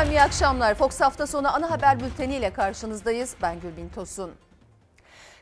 Efendim 0.00 0.16
iyi 0.16 0.22
akşamlar. 0.22 0.74
Fox 0.74 1.00
hafta 1.00 1.26
sonu 1.26 1.54
ana 1.54 1.70
haber 1.70 2.00
bülteni 2.00 2.36
ile 2.36 2.52
karşınızdayız. 2.52 3.36
Ben 3.42 3.60
Gülbin 3.60 3.88
Tosun. 3.88 4.30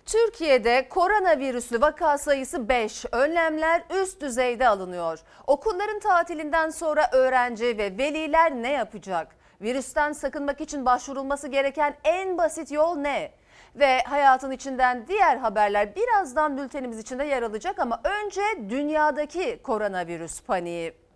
Türkiye'de 0.07 0.89
koronavirüslü 0.89 1.81
vaka 1.81 2.19
sayısı 2.19 2.69
5. 2.69 3.05
Önlemler 3.13 3.83
üst 4.03 4.21
düzeyde 4.21 4.69
alınıyor. 4.69 5.19
Okulların 5.47 6.01
tatilinden 6.01 6.71
sonra 6.71 7.09
öğrenci 7.13 7.79
ve 7.79 7.99
veliler 7.99 8.53
ne 8.53 8.73
yapacak? 8.73 9.37
Virüsten 9.61 10.13
sakınmak 10.13 10.61
için 10.61 10.87
başvurulması 10.87 11.49
gereken 11.49 11.97
en 12.05 12.39
basit 12.39 12.73
yol 12.73 12.97
ne? 12.97 13.33
Ve 13.75 14.03
hayatın 14.03 14.51
içinden 14.51 15.07
diğer 15.09 15.37
haberler 15.37 15.97
birazdan 15.97 16.57
bültenimiz 16.57 16.99
içinde 16.99 17.25
yer 17.25 17.43
alacak 17.43 17.79
ama 17.79 18.01
önce 18.05 18.71
dünyadaki 18.71 19.63
koronavirüs 19.63 20.43
paniği. 20.43 21.08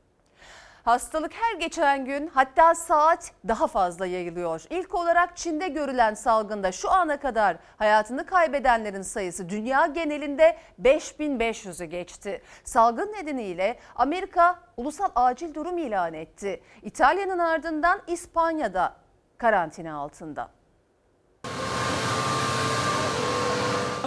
Hastalık 0.85 1.33
her 1.35 1.55
geçen 1.61 2.05
gün 2.05 2.27
hatta 2.27 2.75
saat 2.75 3.33
daha 3.49 3.67
fazla 3.67 4.07
yayılıyor. 4.07 4.65
İlk 4.71 4.95
olarak 4.95 5.37
Çin'de 5.37 5.69
görülen 5.69 6.15
salgında 6.15 6.73
şu 6.73 6.91
ana 6.91 7.21
kadar 7.21 7.57
hayatını 7.77 8.27
kaybedenlerin 8.27 9.03
sayısı 9.03 9.49
dünya 9.49 9.87
genelinde 9.87 10.57
5500'ü 10.83 11.85
geçti. 11.85 12.43
Salgın 12.65 13.13
nedeniyle 13.13 13.79
Amerika 13.97 14.59
ulusal 14.77 15.09
acil 15.15 15.55
durum 15.55 15.79
ilan 15.79 16.15
etti. 16.15 16.63
İtalya'nın 16.83 17.39
ardından 17.39 18.01
İspanya'da 18.07 18.95
karantina 19.39 19.97
altında. 19.97 20.49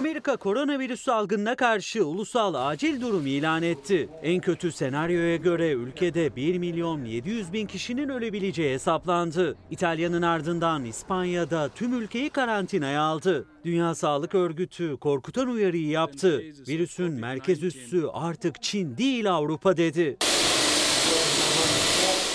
Amerika 0.06 0.38
koronavirüs 0.38 1.02
salgınına 1.02 1.56
karşı 1.56 2.06
ulusal 2.06 2.54
acil 2.54 3.02
durum 3.02 3.28
ilan 3.28 3.64
etti. 3.64 4.10
En 4.24 4.42
kötü 4.42 4.72
senaryoya 4.72 5.36
göre 5.36 5.72
ülkede 5.72 6.36
1 6.36 6.58
milyon 6.58 7.06
700 7.06 7.54
bin 7.54 7.66
kişinin 7.68 8.10
ölebileceği 8.10 8.74
hesaplandı. 8.74 9.58
İtalya'nın 9.72 10.22
ardından 10.22 10.86
İspanya'da 10.86 11.70
tüm 11.70 11.94
ülkeyi 11.94 12.30
karantinaya 12.30 13.02
aldı. 13.02 13.46
Dünya 13.66 13.96
Sağlık 13.96 14.36
Örgütü 14.36 14.98
korkutan 14.98 15.48
uyarıyı 15.48 15.88
yaptı. 15.88 16.42
Virüsün 16.68 17.12
merkez 17.12 17.64
üssü 17.64 18.06
artık 18.14 18.62
Çin 18.62 18.98
değil 18.98 19.32
Avrupa 19.32 19.78
dedi. 19.78 20.18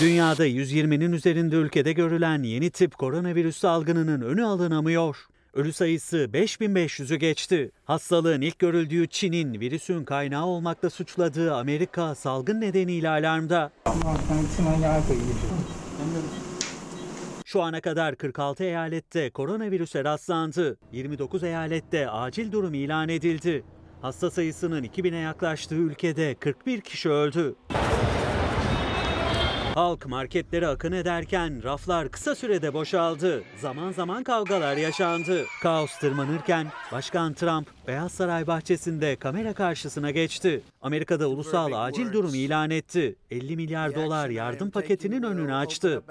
Dünyada 0.00 0.46
120'nin 0.46 1.12
üzerinde 1.12 1.56
ülkede 1.56 1.92
görülen 1.92 2.42
yeni 2.42 2.70
tip 2.70 2.98
koronavirüs 2.98 3.56
salgınının 3.56 4.20
önü 4.20 4.44
alınamıyor. 4.44 5.16
Ölü 5.54 5.72
sayısı 5.72 6.16
5500'ü 6.16 7.16
geçti. 7.16 7.70
Hastalığın 7.84 8.40
ilk 8.40 8.58
görüldüğü 8.58 9.06
Çin'in 9.06 9.60
virüsün 9.60 10.04
kaynağı 10.04 10.46
olmakla 10.46 10.90
suçladığı 10.90 11.54
Amerika 11.54 12.14
salgın 12.14 12.60
nedeniyle 12.60 13.08
alarmda. 13.08 13.70
Şu 17.44 17.62
ana 17.62 17.80
kadar 17.80 18.16
46 18.16 18.64
eyalette 18.64 19.30
koronavirüse 19.30 20.04
rastlandı. 20.04 20.76
29 20.92 21.42
eyalette 21.42 22.10
acil 22.10 22.52
durum 22.52 22.74
ilan 22.74 23.08
edildi. 23.08 23.64
Hasta 24.02 24.30
sayısının 24.30 24.84
2000'e 24.84 25.18
yaklaştığı 25.18 25.74
ülkede 25.74 26.34
41 26.34 26.80
kişi 26.80 27.10
öldü. 27.10 27.54
Halk 29.80 30.06
marketlere 30.06 30.66
akın 30.66 30.92
ederken 30.92 31.62
raflar 31.62 32.08
kısa 32.08 32.34
sürede 32.34 32.74
boşaldı. 32.74 33.42
Zaman 33.60 33.92
zaman 33.92 34.24
kavgalar 34.24 34.76
yaşandı. 34.76 35.44
Kaos 35.62 35.98
tırmanırken 35.98 36.66
Başkan 36.92 37.34
Trump 37.34 37.68
Beyaz 37.86 38.12
Saray 38.12 38.46
bahçesinde 38.46 39.16
kamera 39.16 39.52
karşısına 39.52 40.10
geçti. 40.10 40.60
Amerika'da 40.82 41.28
ulusal 41.28 41.72
acil 41.72 42.12
durum 42.12 42.34
ilan 42.34 42.70
etti. 42.70 43.16
50 43.30 43.56
milyar 43.56 43.94
dolar 43.94 44.28
yardım 44.28 44.70
paketinin 44.70 45.22
önünü 45.22 45.54
açtı. 45.54 46.02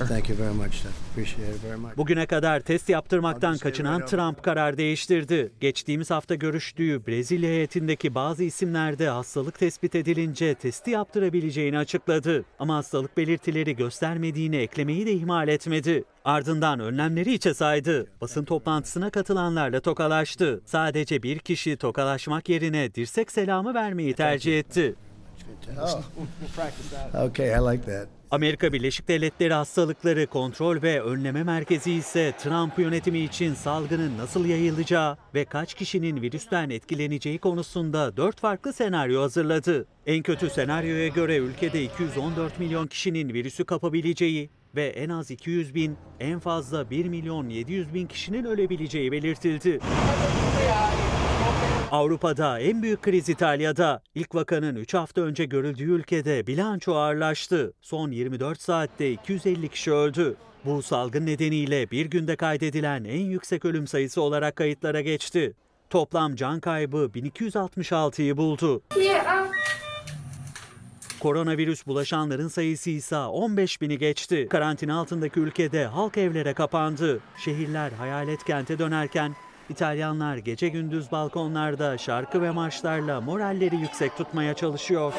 Bugüne 1.98 2.26
kadar 2.26 2.60
test 2.60 2.90
yaptırmaktan 2.90 3.58
kaçınan 3.58 4.06
Trump 4.06 4.44
karar 4.44 4.78
değiştirdi. 4.78 5.52
Geçtiğimiz 5.60 6.12
hafta 6.12 6.36
görüştüğü 6.36 7.08
Brezilya 7.08 7.50
heyetindeki 7.50 8.16
bazı 8.16 8.44
isimlerde 8.44 9.10
hastalık 9.10 9.60
tespit 9.60 9.96
edilince 9.96 10.56
testi 10.56 10.92
yaptırabileceğini 10.92 11.78
açıkladı. 11.78 12.46
Ama 12.60 12.76
hastalık 12.76 13.18
belirtileri 13.18 13.59
göstermediğini 13.68 14.58
eklemeyi 14.58 15.06
de 15.06 15.14
ihmal 15.14 15.48
etmedi. 15.48 16.04
Ardından 16.26 16.80
önlemleri 16.80 17.34
içe 17.34 17.54
saydı. 17.54 18.08
Basın 18.22 18.46
toplantısına 18.46 19.10
katılanlarla 19.10 19.80
tokalaştı. 19.80 20.62
Sadece 20.66 21.24
bir 21.24 21.40
kişi 21.40 21.78
tokalaşmak 21.78 22.50
yerine 22.50 22.96
dirsek 22.96 23.32
selamı 23.32 23.74
vermeyi 23.74 24.14
tercih 24.14 24.60
etti. 24.60 24.96
Okay, 27.28 27.48
I 27.48 27.74
like 27.74 27.86
that. 27.86 28.08
Amerika 28.32 28.74
Birleşik 28.74 29.08
Devletleri 29.08 29.54
Hastalıkları 29.54 30.28
Kontrol 30.28 30.82
ve 30.82 31.02
Önleme 31.02 31.44
Merkezi 31.44 31.92
ise 31.92 32.34
Trump 32.38 32.80
yönetimi 32.80 33.20
için 33.20 33.54
salgının 33.54 34.18
nasıl 34.18 34.46
yayılacağı 34.46 35.18
ve 35.34 35.46
kaç 35.46 35.74
kişinin 35.74 36.22
virüsten 36.22 36.70
etkileneceği 36.70 37.38
konusunda 37.40 38.18
dört 38.18 38.40
farklı 38.40 38.74
senaryo 38.74 39.22
hazırladı. 39.22 39.86
En 40.06 40.24
kötü 40.24 40.50
senaryoya 40.50 41.08
göre 41.08 41.38
ülkede 41.38 41.84
214 41.84 42.60
milyon 42.60 42.88
kişinin 42.88 43.34
virüsü 43.34 43.66
kapabileceği 43.66 44.50
ve 44.76 44.88
en 44.88 45.10
az 45.10 45.32
200 45.32 45.76
bin, 45.76 45.98
en 46.20 46.40
fazla 46.40 46.90
1 46.90 47.06
milyon 47.06 47.50
700 47.50 47.94
bin 47.94 48.08
kişinin 48.08 48.44
ölebileceği 48.44 49.12
belirtildi. 49.12 49.80
Avrupa'da 51.92 52.60
en 52.60 52.82
büyük 52.82 53.02
kriz 53.02 53.30
İtalya'da. 53.30 54.02
İlk 54.16 54.36
vakanın 54.36 54.76
3 54.76 54.94
hafta 54.94 55.22
önce 55.22 55.46
görüldüğü 55.46 55.92
ülkede 55.92 56.48
bilanço 56.48 56.96
ağırlaştı. 56.96 57.74
Son 57.82 58.12
24 58.12 58.62
saatte 58.62 59.12
250 59.12 59.70
kişi 59.70 59.92
öldü. 59.92 60.36
Bu 60.66 60.82
salgın 60.82 61.26
nedeniyle 61.26 61.92
bir 61.92 62.06
günde 62.06 62.36
kaydedilen 62.36 63.04
en 63.04 63.26
yüksek 63.26 63.66
ölüm 63.66 63.88
sayısı 63.88 64.22
olarak 64.22 64.56
kayıtlara 64.56 65.02
geçti. 65.02 65.54
Toplam 65.90 66.36
can 66.36 66.60
kaybı 66.60 67.10
1266'yı 67.16 68.38
buldu. 68.38 68.82
Koronavirüs 71.20 71.88
bulaşanların 71.88 72.48
sayısı 72.48 72.90
ise 72.90 73.18
15 73.18 73.82
bini 73.82 73.98
geçti. 73.98 74.48
Karantina 74.50 75.00
altındaki 75.00 75.40
ülkede 75.40 75.86
halk 75.86 76.18
evlere 76.18 76.54
kapandı. 76.54 77.20
Şehirler 77.38 77.92
hayalet 77.92 78.44
kente 78.44 78.80
dönerken 78.80 79.36
İtalyanlar 79.70 80.38
gece 80.38 80.70
gündüz 80.70 81.12
balkonlarda 81.12 81.98
şarkı 81.98 82.42
ve 82.42 82.52
marşlarla 82.52 83.22
moralleri 83.22 83.76
yüksek 83.76 84.18
tutmaya 84.18 84.54
çalışıyor. 84.54 85.14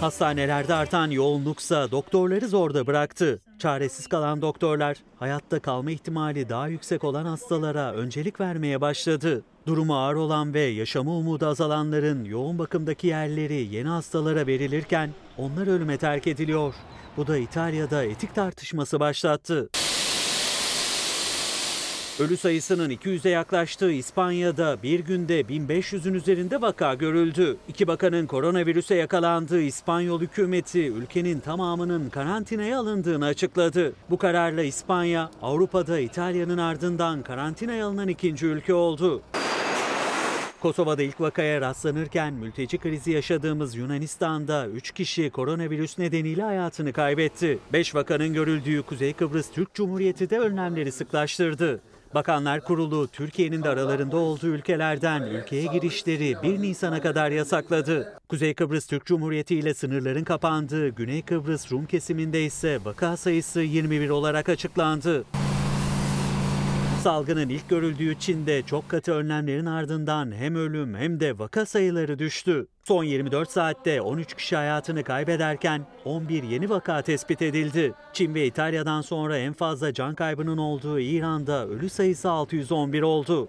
Hastanelerde 0.00 0.74
artan 0.74 1.10
yoğunluksa 1.10 1.90
doktorları 1.90 2.48
zorda 2.48 2.86
bıraktı. 2.86 3.40
Çaresiz 3.58 4.06
kalan 4.06 4.42
doktorlar 4.42 4.96
hayatta 5.18 5.60
kalma 5.60 5.90
ihtimali 5.90 6.48
daha 6.48 6.68
yüksek 6.68 7.04
olan 7.04 7.24
hastalara 7.24 7.92
öncelik 7.92 8.40
vermeye 8.40 8.80
başladı. 8.80 9.42
Durumu 9.66 9.96
ağır 9.96 10.14
olan 10.14 10.54
ve 10.54 10.60
yaşama 10.60 11.16
umudu 11.16 11.46
azalanların 11.46 12.24
yoğun 12.24 12.58
bakımdaki 12.58 13.06
yerleri 13.06 13.74
yeni 13.74 13.88
hastalara 13.88 14.46
verilirken 14.46 15.10
onlar 15.38 15.66
ölüme 15.66 15.96
terk 15.96 16.26
ediliyor. 16.26 16.74
Bu 17.16 17.26
da 17.26 17.36
İtalya'da 17.36 18.04
etik 18.04 18.34
tartışması 18.34 19.00
başlattı. 19.00 19.68
Ölü 22.20 22.36
sayısının 22.36 22.90
200'e 22.90 23.30
yaklaştığı 23.30 23.92
İspanya'da 23.92 24.76
bir 24.82 25.00
günde 25.00 25.40
1500'ün 25.40 26.14
üzerinde 26.14 26.60
vaka 26.60 26.94
görüldü. 26.94 27.56
İki 27.68 27.86
bakanın 27.86 28.26
koronavirüse 28.26 28.94
yakalandığı 28.94 29.60
İspanyol 29.60 30.20
hükümeti 30.20 30.86
ülkenin 30.86 31.40
tamamının 31.40 32.10
karantinaya 32.10 32.78
alındığını 32.78 33.26
açıkladı. 33.26 33.92
Bu 34.10 34.18
kararla 34.18 34.62
İspanya, 34.62 35.30
Avrupa'da 35.42 35.98
İtalya'nın 35.98 36.58
ardından 36.58 37.22
karantinaya 37.22 37.86
alınan 37.86 38.08
ikinci 38.08 38.46
ülke 38.46 38.74
oldu. 38.74 39.22
Kosova'da 40.60 41.02
ilk 41.02 41.20
vakaya 41.20 41.60
rastlanırken 41.60 42.34
mülteci 42.34 42.78
krizi 42.78 43.10
yaşadığımız 43.10 43.76
Yunanistan'da 43.76 44.66
3 44.66 44.92
kişi 44.92 45.30
koronavirüs 45.30 45.98
nedeniyle 45.98 46.42
hayatını 46.42 46.92
kaybetti. 46.92 47.58
5 47.72 47.94
vakanın 47.94 48.34
görüldüğü 48.34 48.82
Kuzey 48.82 49.12
Kıbrıs 49.12 49.50
Türk 49.50 49.74
Cumhuriyeti 49.74 50.30
de 50.30 50.38
önlemleri 50.38 50.92
sıklaştırdı. 50.92 51.80
Bakanlar 52.14 52.60
Kurulu 52.60 53.08
Türkiye'nin 53.08 53.62
de 53.62 53.68
aralarında 53.68 54.16
olduğu 54.16 54.46
ülkelerden 54.46 55.22
ülkeye 55.22 55.66
girişleri 55.66 56.36
1 56.42 56.62
Nisan'a 56.62 57.02
kadar 57.02 57.30
yasakladı. 57.30 58.12
Kuzey 58.28 58.54
Kıbrıs 58.54 58.86
Türk 58.86 59.06
Cumhuriyeti 59.06 59.56
ile 59.56 59.74
sınırların 59.74 60.24
kapandığı 60.24 60.88
Güney 60.88 61.22
Kıbrıs 61.22 61.72
Rum 61.72 61.86
kesiminde 61.86 62.44
ise 62.44 62.78
vaka 62.84 63.16
sayısı 63.16 63.60
21 63.60 64.10
olarak 64.10 64.48
açıklandı. 64.48 65.24
Salgının 67.02 67.48
ilk 67.48 67.68
görüldüğü 67.68 68.18
Çin'de 68.18 68.62
çok 68.62 68.88
katı 68.88 69.12
önlemlerin 69.12 69.66
ardından 69.66 70.32
hem 70.32 70.54
ölüm 70.54 70.94
hem 70.94 71.20
de 71.20 71.38
vaka 71.38 71.66
sayıları 71.66 72.18
düştü. 72.18 72.66
Son 72.84 73.04
24 73.04 73.50
saatte 73.50 74.00
13 74.00 74.34
kişi 74.34 74.56
hayatını 74.56 75.04
kaybederken 75.04 75.86
11 76.04 76.42
yeni 76.42 76.70
vaka 76.70 77.02
tespit 77.02 77.42
edildi. 77.42 77.94
Çin 78.12 78.34
ve 78.34 78.46
İtalya'dan 78.46 79.00
sonra 79.00 79.38
en 79.38 79.52
fazla 79.52 79.94
can 79.94 80.14
kaybının 80.14 80.58
olduğu 80.58 81.00
İran'da 81.00 81.66
ölü 81.68 81.88
sayısı 81.88 82.30
611 82.30 83.02
oldu. 83.02 83.48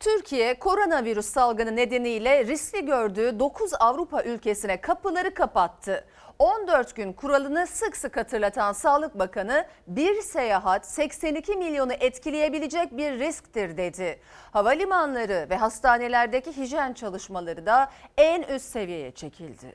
Türkiye 0.00 0.58
koronavirüs 0.58 1.26
salgını 1.26 1.76
nedeniyle 1.76 2.46
riskli 2.46 2.86
gördüğü 2.86 3.38
9 3.38 3.70
Avrupa 3.80 4.22
ülkesine 4.22 4.80
kapıları 4.80 5.34
kapattı. 5.34 6.04
14 6.38 6.96
gün 6.96 7.12
kuralını 7.12 7.66
sık 7.66 7.96
sık 7.96 8.16
hatırlatan 8.16 8.72
Sağlık 8.72 9.18
Bakanı 9.18 9.64
bir 9.86 10.20
seyahat 10.20 10.86
82 10.86 11.56
milyonu 11.56 11.92
etkileyebilecek 11.92 12.96
bir 12.96 13.18
risktir 13.18 13.76
dedi. 13.76 14.20
Havalimanları 14.52 15.46
ve 15.50 15.56
hastanelerdeki 15.56 16.56
hijyen 16.56 16.92
çalışmaları 16.92 17.66
da 17.66 17.90
en 18.18 18.42
üst 18.42 18.64
seviyeye 18.64 19.10
çekildi. 19.10 19.74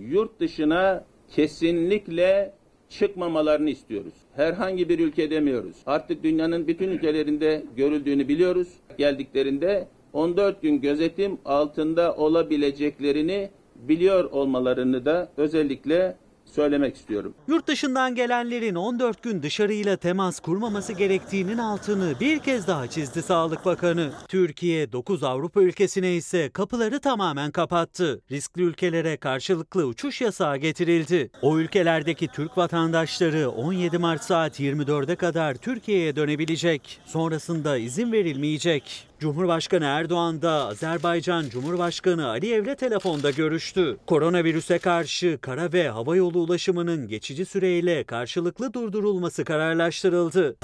yurt 0.00 0.40
dışına 0.40 1.04
kesinlikle 1.28 2.54
çıkmamalarını 2.88 3.70
istiyoruz. 3.70 4.14
Herhangi 4.36 4.88
bir 4.88 4.98
ülke 4.98 5.30
demiyoruz. 5.30 5.76
Artık 5.86 6.22
dünyanın 6.22 6.66
bütün 6.66 6.88
ülkelerinde 6.88 7.64
görüldüğünü 7.76 8.28
biliyoruz. 8.28 8.68
Geldiklerinde 8.98 9.88
14 10.12 10.62
gün 10.62 10.80
gözetim 10.80 11.38
altında 11.44 12.16
olabileceklerini 12.16 13.50
biliyor 13.88 14.24
olmalarını 14.24 15.04
da 15.04 15.32
özellikle 15.36 16.16
söylemek 16.50 16.96
istiyorum. 16.96 17.34
Yurt 17.48 17.66
dışından 17.66 18.14
gelenlerin 18.14 18.74
14 18.74 19.22
gün 19.22 19.42
dışarıyla 19.42 19.96
temas 19.96 20.40
kurmaması 20.40 20.92
gerektiğinin 20.92 21.58
altını 21.58 22.14
bir 22.20 22.38
kez 22.38 22.66
daha 22.66 22.86
çizdi 22.86 23.22
Sağlık 23.22 23.64
Bakanı. 23.64 24.10
Türkiye 24.28 24.92
9 24.92 25.22
Avrupa 25.24 25.62
ülkesine 25.62 26.14
ise 26.14 26.50
kapıları 26.50 27.00
tamamen 27.00 27.50
kapattı. 27.50 28.22
Riskli 28.30 28.62
ülkelere 28.62 29.16
karşılıklı 29.16 29.84
uçuş 29.86 30.20
yasağı 30.20 30.56
getirildi. 30.56 31.30
O 31.42 31.58
ülkelerdeki 31.58 32.28
Türk 32.28 32.58
vatandaşları 32.58 33.50
17 33.50 33.98
Mart 33.98 34.24
saat 34.24 34.60
24'e 34.60 35.16
kadar 35.16 35.54
Türkiye'ye 35.54 36.16
dönebilecek. 36.16 37.00
Sonrasında 37.04 37.76
izin 37.76 38.12
verilmeyecek. 38.12 39.09
Cumhurbaşkanı 39.20 39.84
Erdoğan 39.84 40.42
da 40.42 40.50
Azerbaycan 40.50 41.44
Cumhurbaşkanı 41.50 42.28
Aliyev'le 42.28 42.74
telefonda 42.74 43.30
görüştü. 43.30 43.96
Koronavirüse 44.06 44.78
karşı 44.78 45.38
kara 45.40 45.72
ve 45.72 45.88
hava 45.88 46.16
yolu 46.16 46.38
ulaşımının 46.38 47.08
geçici 47.08 47.44
süreyle 47.44 48.04
karşılıklı 48.04 48.72
durdurulması 48.72 49.44
kararlaştırıldı. 49.44 50.56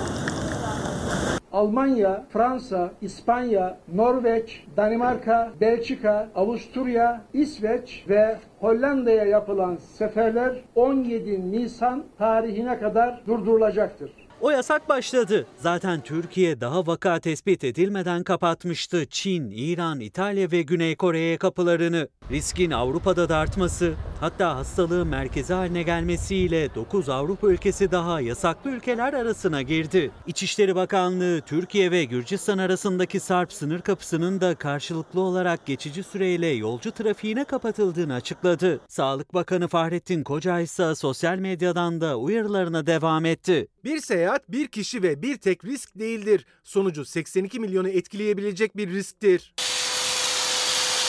Almanya, 1.52 2.26
Fransa, 2.32 2.92
İspanya, 3.02 3.78
Norveç, 3.94 4.64
Danimarka, 4.76 5.52
Belçika, 5.60 6.28
Avusturya, 6.34 7.24
İsveç 7.34 8.04
ve 8.08 8.38
Hollanda'ya 8.60 9.24
yapılan 9.24 9.76
seferler 9.76 10.52
17 10.74 11.52
Nisan 11.52 12.04
tarihine 12.18 12.78
kadar 12.78 13.20
durdurulacaktır. 13.26 14.25
O 14.40 14.50
yasak 14.50 14.88
başladı. 14.88 15.46
Zaten 15.56 16.00
Türkiye 16.00 16.60
daha 16.60 16.86
vaka 16.86 17.20
tespit 17.20 17.64
edilmeden 17.64 18.24
kapatmıştı 18.24 19.06
Çin, 19.06 19.50
İran, 19.50 20.00
İtalya 20.00 20.50
ve 20.50 20.62
Güney 20.62 20.96
Kore'ye 20.96 21.38
kapılarını. 21.38 22.08
Riskin 22.30 22.70
Avrupa'da 22.70 23.28
da 23.28 23.36
artması, 23.36 23.94
hatta 24.20 24.56
hastalığın 24.56 25.08
merkezi 25.08 25.54
haline 25.54 25.82
gelmesiyle 25.82 26.74
9 26.74 27.08
Avrupa 27.08 27.48
ülkesi 27.48 27.90
daha 27.90 28.20
yasaklı 28.20 28.70
ülkeler 28.70 29.12
arasına 29.12 29.62
girdi. 29.62 30.10
İçişleri 30.26 30.74
Bakanlığı 30.74 31.40
Türkiye 31.40 31.90
ve 31.90 32.04
Gürcistan 32.04 32.58
arasındaki 32.58 33.20
Sarp 33.20 33.52
sınır 33.52 33.80
kapısının 33.80 34.40
da 34.40 34.54
karşılıklı 34.54 35.20
olarak 35.20 35.66
geçici 35.66 36.02
süreyle 36.02 36.46
yolcu 36.46 36.90
trafiğine 36.90 37.44
kapatıldığını 37.44 38.14
açıkladı. 38.14 38.80
Sağlık 38.88 39.34
Bakanı 39.34 39.68
Fahrettin 39.68 40.22
Koca 40.22 40.60
ise 40.60 40.94
sosyal 40.94 41.38
medyadan 41.38 42.00
da 42.00 42.18
uyarılarına 42.18 42.86
devam 42.86 43.24
etti. 43.24 43.68
Bir 43.86 44.00
seyahat 44.00 44.52
bir 44.52 44.68
kişi 44.68 45.02
ve 45.02 45.22
bir 45.22 45.36
tek 45.36 45.64
risk 45.64 45.98
değildir. 45.98 46.46
Sonucu 46.64 47.04
82 47.04 47.60
milyonu 47.60 47.88
etkileyebilecek 47.88 48.76
bir 48.76 48.90
risktir. 48.90 49.54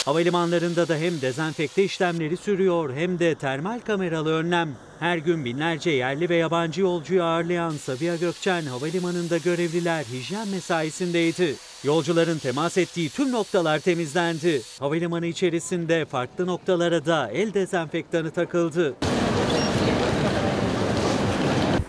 Havalimanlarında 0.04 0.88
da 0.88 0.96
hem 0.96 1.20
dezenfekte 1.20 1.84
işlemleri 1.84 2.36
sürüyor 2.36 2.94
hem 2.94 3.18
de 3.18 3.34
termal 3.34 3.80
kameralı 3.80 4.32
önlem. 4.32 4.76
Her 4.98 5.18
gün 5.18 5.44
binlerce 5.44 5.90
yerli 5.90 6.28
ve 6.28 6.36
yabancı 6.36 6.80
yolcuyu 6.80 7.22
ağırlayan 7.22 7.70
Sabiha 7.70 8.16
Gökçen 8.16 8.62
Havalimanı'nda 8.62 9.38
görevliler 9.38 10.04
hijyen 10.04 10.48
mesaisindeydi. 10.48 11.54
Yolcuların 11.84 12.38
temas 12.38 12.78
ettiği 12.78 13.08
tüm 13.10 13.32
noktalar 13.32 13.78
temizlendi. 13.78 14.62
Havalimanı 14.78 15.26
içerisinde 15.26 16.04
farklı 16.04 16.46
noktalara 16.46 17.06
da 17.06 17.30
el 17.30 17.54
dezenfektanı 17.54 18.30
takıldı. 18.30 18.96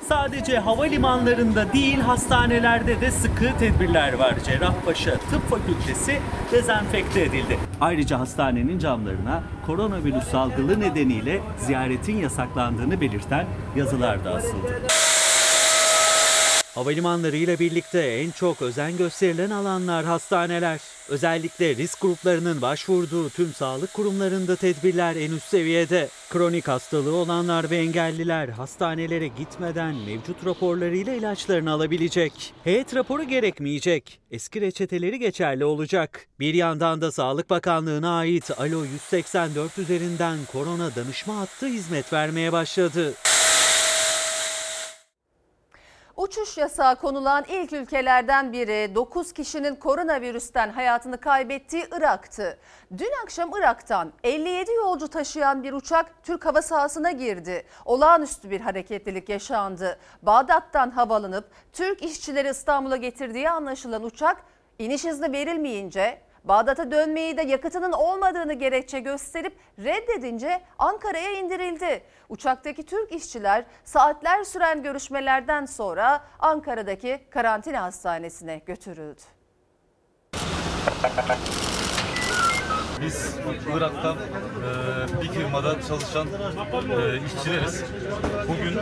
Sadece 0.09 0.59
havalimanlarında 0.59 1.73
değil 1.73 1.99
hastanelerde 1.99 3.01
de 3.01 3.11
sıkı 3.11 3.57
tedbirler 3.59 4.13
var. 4.13 4.35
Cerrahpaşa 4.45 5.11
Tıp 5.11 5.49
Fakültesi 5.49 6.19
dezenfekte 6.51 7.21
edildi. 7.21 7.59
Ayrıca 7.81 8.19
hastanenin 8.19 8.79
camlarına 8.79 9.43
koronavirüs 9.65 10.23
salgını 10.23 10.79
nedeniyle 10.79 11.41
ziyaretin 11.57 12.17
yasaklandığını 12.17 13.01
belirten 13.01 13.45
yazılar 13.75 14.25
da 14.25 14.35
asıldı. 14.35 14.81
Havalimanları 16.79 17.37
ile 17.37 17.59
birlikte 17.59 17.99
en 17.99 18.31
çok 18.31 18.61
özen 18.61 18.97
gösterilen 18.97 19.49
alanlar 19.49 20.05
hastaneler. 20.05 20.79
Özellikle 21.09 21.75
risk 21.75 22.01
gruplarının 22.01 22.61
başvurduğu 22.61 23.29
tüm 23.29 23.53
sağlık 23.53 23.93
kurumlarında 23.93 24.55
tedbirler 24.55 25.15
en 25.15 25.31
üst 25.31 25.47
seviyede. 25.47 26.09
Kronik 26.29 26.67
hastalığı 26.67 27.15
olanlar 27.15 27.69
ve 27.69 27.77
engelliler 27.77 28.49
hastanelere 28.49 29.27
gitmeden 29.27 29.95
mevcut 29.95 30.45
raporlarıyla 30.45 31.13
ilaçlarını 31.13 31.71
alabilecek. 31.71 32.53
Heyet 32.63 32.95
raporu 32.95 33.23
gerekmeyecek. 33.23 34.19
Eski 34.31 34.61
reçeteleri 34.61 35.19
geçerli 35.19 35.65
olacak. 35.65 36.27
Bir 36.39 36.53
yandan 36.53 37.01
da 37.01 37.11
Sağlık 37.11 37.49
Bakanlığı'na 37.49 38.17
ait 38.17 38.51
Alo 38.59 38.83
184 38.83 39.77
üzerinden 39.77 40.37
korona 40.51 40.95
danışma 40.95 41.37
hattı 41.37 41.67
hizmet 41.67 42.13
vermeye 42.13 42.51
başladı. 42.51 43.13
Uçuş 46.19 46.57
yasağı 46.57 46.95
konulan 46.95 47.45
ilk 47.47 47.73
ülkelerden 47.73 48.53
biri 48.53 48.95
9 48.95 49.33
kişinin 49.33 49.75
koronavirüsten 49.75 50.69
hayatını 50.69 51.17
kaybettiği 51.17 51.85
Irak'tı. 51.97 52.59
Dün 52.97 53.11
akşam 53.23 53.51
Irak'tan 53.57 54.13
57 54.23 54.71
yolcu 54.71 55.07
taşıyan 55.07 55.63
bir 55.63 55.73
uçak 55.73 56.23
Türk 56.23 56.45
hava 56.45 56.61
sahasına 56.61 57.11
girdi. 57.11 57.65
Olağanüstü 57.85 58.49
bir 58.49 58.61
hareketlilik 58.61 59.29
yaşandı. 59.29 59.99
Bağdat'tan 60.21 60.91
havalanıp 60.91 61.45
Türk 61.73 62.03
işçileri 62.03 62.49
İstanbul'a 62.49 62.97
getirdiği 62.97 63.49
anlaşılan 63.49 64.03
uçak 64.03 64.43
iniş 64.79 65.05
izni 65.05 65.31
verilmeyince 65.31 66.21
Bağdat'a 66.49 66.91
dönmeyi 66.91 67.37
de 67.37 67.41
yakıtının 67.41 67.91
olmadığını 67.91 68.53
gerekçe 68.53 68.99
gösterip 68.99 69.57
reddedince 69.79 70.61
Ankara'ya 70.79 71.31
indirildi. 71.31 72.03
Uçaktaki 72.29 72.85
Türk 72.85 73.11
işçiler 73.11 73.65
saatler 73.85 74.43
süren 74.43 74.83
görüşmelerden 74.83 75.65
sonra 75.65 76.23
Ankara'daki 76.39 77.25
karantina 77.29 77.81
hastanesine 77.81 78.61
götürüldü. 78.65 79.21
Biz 83.05 83.35
Irak'tan 83.77 84.17
e, 84.17 85.21
bir 85.21 85.29
firmada 85.29 85.81
çalışan 85.87 86.27
e, 86.27 87.25
işçileriz. 87.25 87.83
Bugün 88.47 88.77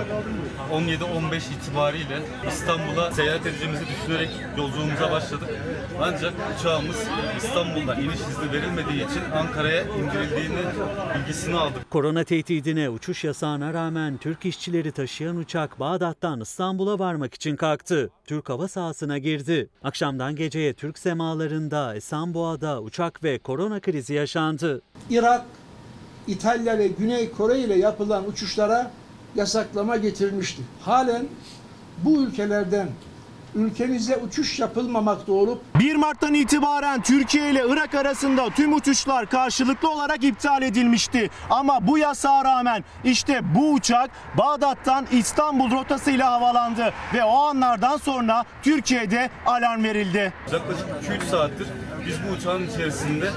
17-15 0.72 1.38
itibariyle 1.38 2.22
İstanbul'a 2.48 3.12
seyahat 3.12 3.46
edeceğimizi 3.46 3.84
düşünerek 3.88 4.30
yolculuğumuza 4.58 5.12
başladık. 5.12 5.50
Ancak 6.02 6.34
uçağımız 6.60 7.04
İstanbul'da 7.38 7.96
iniş 7.96 8.20
izni 8.20 8.54
verilmediği 8.54 9.06
için 9.06 9.22
Ankara'ya 9.36 9.82
indirildiğini 9.84 10.62
bilgisini 11.16 11.56
aldık. 11.56 11.92
Korona 11.92 12.24
tehdidine 12.24 12.90
uçuş 12.90 13.24
yasağına 13.24 13.74
rağmen 13.74 14.18
Türk 14.18 14.46
işçileri 14.46 14.92
taşıyan 14.92 15.38
uçak 15.38 15.80
Bağdat'tan 15.80 16.42
İstanbul'a 16.42 17.00
varmak 17.00 17.34
için 17.34 17.56
kalktı. 17.56 18.10
Türk 18.26 18.50
hava 18.50 18.68
sahasına 18.68 19.18
girdi. 19.18 19.70
Akşamdan 19.84 20.36
geceye 20.36 20.74
Türk 20.74 21.00
semalarında 21.00 21.96
Esenboğa'da 21.96 22.82
uçak 22.82 23.24
ve 23.24 23.40
korona 23.40 23.80
krizi 23.80 24.07
yaşandı. 24.14 24.82
Irak, 25.10 25.46
İtalya 26.28 26.78
ve 26.78 26.88
Güney 26.88 27.32
Kore 27.32 27.60
ile 27.60 27.76
yapılan 27.76 28.28
uçuşlara 28.28 28.92
yasaklama 29.36 29.98
getirilmişti. 29.98 30.62
Halen 30.82 31.26
bu 32.04 32.24
ülkelerden 32.24 32.90
ülkemize 33.58 34.18
uçuş 34.18 34.60
yapılmamakta 34.60 35.32
olup 35.32 35.62
1 35.80 35.96
Mart'tan 35.96 36.34
itibaren 36.34 37.02
Türkiye 37.02 37.52
ile 37.52 37.64
Irak 37.70 37.96
arasında 37.96 38.50
tüm 38.50 38.74
uçuşlar 38.74 39.30
karşılıklı 39.30 39.90
olarak 39.90 40.24
iptal 40.24 40.62
edilmişti. 40.62 41.30
Ama 41.50 41.88
bu 41.88 41.98
yasağa 41.98 42.44
rağmen 42.44 42.84
işte 43.04 43.42
bu 43.56 43.74
uçak 43.74 44.10
Bağdat'tan 44.38 45.06
İstanbul 45.12 45.72
rotasıyla 45.72 46.32
havalandı 46.32 46.94
ve 47.14 47.24
o 47.24 47.38
anlardan 47.38 47.98
sonra 47.98 48.46
Türkiye'de 48.64 49.30
alarm 49.46 49.84
verildi. 49.84 50.34
Yaklaşık 50.52 50.88
2-3 51.22 51.26
saattir 51.30 51.68
biz 52.08 52.16
bu 52.30 52.34
uçağın 52.34 52.68
içerisinde 52.68 53.30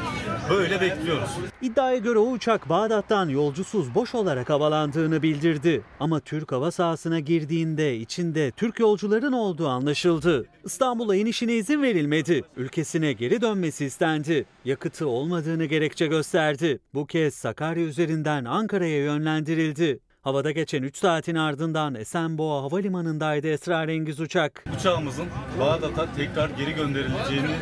böyle 0.50 0.80
bekliyoruz. 0.80 1.30
İddiaya 1.62 1.96
göre 1.96 2.18
o 2.18 2.30
uçak 2.30 2.68
Bağdat'tan 2.68 3.28
yolcusuz 3.28 3.94
boş 3.94 4.14
olarak 4.14 4.50
havalandığını 4.50 5.22
bildirdi. 5.22 5.82
Ama 6.00 6.20
Türk 6.20 6.52
hava 6.52 6.70
sahasına 6.70 7.20
girdiğinde 7.20 7.96
içinde 7.96 8.50
Türk 8.50 8.80
yolcuların 8.80 9.32
olduğu 9.32 9.68
anlaşıldı. 9.68 10.09
Ulaşıldı. 10.10 10.46
İstanbul'a 10.64 11.16
inişine 11.16 11.54
izin 11.54 11.82
verilmedi. 11.82 12.42
Ülkesine 12.56 13.12
geri 13.12 13.40
dönmesi 13.40 13.84
istendi. 13.84 14.44
Yakıtı 14.64 15.08
olmadığını 15.08 15.64
gerekçe 15.64 16.06
gösterdi. 16.06 16.78
Bu 16.94 17.06
kez 17.06 17.34
Sakarya 17.34 17.84
üzerinden 17.84 18.44
Ankara'ya 18.44 18.98
yönlendirildi. 19.04 20.00
Havada 20.22 20.50
geçen 20.50 20.82
3 20.82 20.96
saatin 20.96 21.34
ardından 21.34 21.94
Esenboğa 21.94 22.62
Havalimanı'ndaydı 22.62 23.48
esrarengiz 23.48 24.20
uçak. 24.20 24.64
Uçağımızın 24.78 25.26
Bağdat'a 25.60 26.12
tekrar 26.12 26.50
geri 26.50 26.72
gönderileceğini 26.74 27.56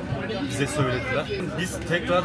bize 0.49 0.67
söylediler. 0.67 1.27
Biz 1.61 1.79
tekrar 1.89 2.25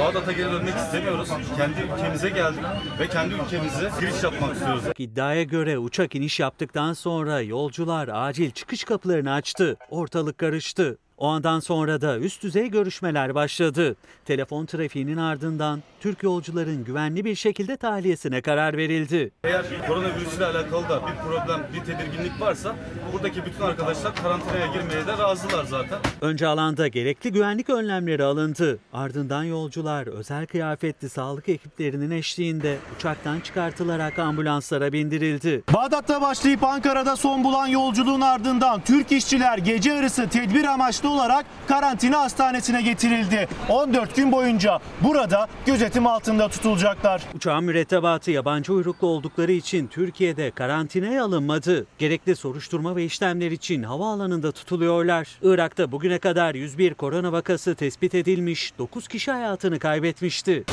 Bağdat'a 0.00 0.32
geri 0.32 0.52
dönmek 0.52 0.74
istemiyoruz. 0.76 1.28
Kendi 1.56 1.74
ülkemize 1.94 2.30
geldik 2.30 2.64
ve 3.00 3.08
kendi 3.08 3.34
ülkemize 3.34 3.90
giriş 4.00 4.22
yapmak 4.22 4.54
istiyoruz. 4.54 4.84
İddiaya 4.98 5.42
göre 5.42 5.78
uçak 5.78 6.14
iniş 6.14 6.40
yaptıktan 6.40 6.92
sonra 6.92 7.40
yolcular 7.40 8.08
acil 8.12 8.50
çıkış 8.50 8.84
kapılarını 8.84 9.32
açtı. 9.32 9.76
Ortalık 9.90 10.38
karıştı. 10.38 10.98
O 11.22 11.26
andan 11.26 11.60
sonra 11.60 12.00
da 12.00 12.18
üst 12.18 12.42
düzey 12.42 12.70
görüşmeler 12.70 13.34
başladı. 13.34 13.96
Telefon 14.24 14.66
trafiğinin 14.66 15.16
ardından 15.16 15.82
Türk 16.00 16.22
yolcuların 16.22 16.84
güvenli 16.84 17.24
bir 17.24 17.34
şekilde 17.34 17.76
tahliyesine 17.76 18.40
karar 18.40 18.76
verildi. 18.76 19.30
Eğer 19.44 19.64
koronavirüsüyle 19.86 20.46
alakalı 20.46 20.88
da 20.88 21.00
bir 21.06 21.14
problem, 21.28 21.66
bir 21.74 21.80
tedirginlik 21.80 22.40
varsa 22.40 22.76
buradaki 23.12 23.44
bütün 23.46 23.60
arkadaşlar 23.60 24.14
karantinaya 24.14 24.66
girmeye 24.66 25.06
de 25.06 25.18
razılar 25.18 25.64
zaten. 25.64 25.98
Önce 26.20 26.46
alanda 26.46 26.88
gerekli 26.88 27.32
güvenlik 27.32 27.70
önlemleri 27.70 28.24
alındı. 28.24 28.78
Ardından 28.92 29.44
yolcular 29.44 30.06
özel 30.06 30.46
kıyafetli 30.46 31.08
sağlık 31.08 31.48
ekiplerinin 31.48 32.10
eşliğinde 32.10 32.76
uçaktan 32.96 33.40
çıkartılarak 33.40 34.18
ambulanslara 34.18 34.92
bindirildi. 34.92 35.62
Bağdat'ta 35.74 36.20
başlayıp 36.20 36.64
Ankara'da 36.64 37.16
son 37.16 37.44
bulan 37.44 37.66
yolculuğun 37.66 38.20
ardından 38.20 38.80
Türk 38.80 39.12
işçiler 39.12 39.58
gece 39.58 39.90
yarısı 39.90 40.28
tedbir 40.28 40.64
amaçlı 40.64 41.11
olarak 41.12 41.46
karantina 41.68 42.20
hastanesine 42.20 42.82
getirildi. 42.82 43.48
14 43.68 44.16
gün 44.16 44.32
boyunca 44.32 44.78
burada 45.00 45.48
gözetim 45.66 46.06
altında 46.06 46.48
tutulacaklar. 46.48 47.22
Uçağın 47.34 47.64
mürettebatı 47.64 48.30
yabancı 48.30 48.72
uyruklu 48.72 49.06
oldukları 49.06 49.52
için 49.52 49.86
Türkiye'de 49.86 50.50
karantinaya 50.50 51.24
alınmadı. 51.24 51.86
Gerekli 51.98 52.36
soruşturma 52.36 52.96
ve 52.96 53.04
işlemler 53.04 53.50
için 53.50 53.82
havaalanında 53.82 54.52
tutuluyorlar. 54.52 55.28
Irak'ta 55.42 55.92
bugüne 55.92 56.18
kadar 56.18 56.54
101 56.54 56.94
korona 56.94 57.32
vakası 57.32 57.74
tespit 57.74 58.14
edilmiş, 58.14 58.72
9 58.78 59.08
kişi 59.08 59.30
hayatını 59.30 59.78
kaybetmişti. 59.78 60.64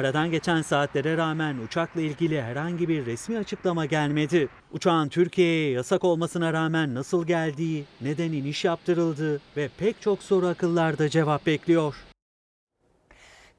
Aradan 0.00 0.30
geçen 0.30 0.62
saatlere 0.62 1.16
rağmen 1.16 1.56
uçakla 1.58 2.00
ilgili 2.00 2.42
herhangi 2.42 2.88
bir 2.88 3.06
resmi 3.06 3.38
açıklama 3.38 3.86
gelmedi. 3.86 4.48
Uçağın 4.72 5.08
Türkiye'ye 5.08 5.70
yasak 5.70 6.04
olmasına 6.04 6.52
rağmen 6.52 6.94
nasıl 6.94 7.26
geldiği, 7.26 7.84
neden 8.00 8.32
iniş 8.32 8.64
yaptırıldığı 8.64 9.40
ve 9.56 9.68
pek 9.78 10.00
çok 10.00 10.22
soru 10.22 10.46
akıllarda 10.46 11.08
cevap 11.08 11.46
bekliyor. 11.46 11.94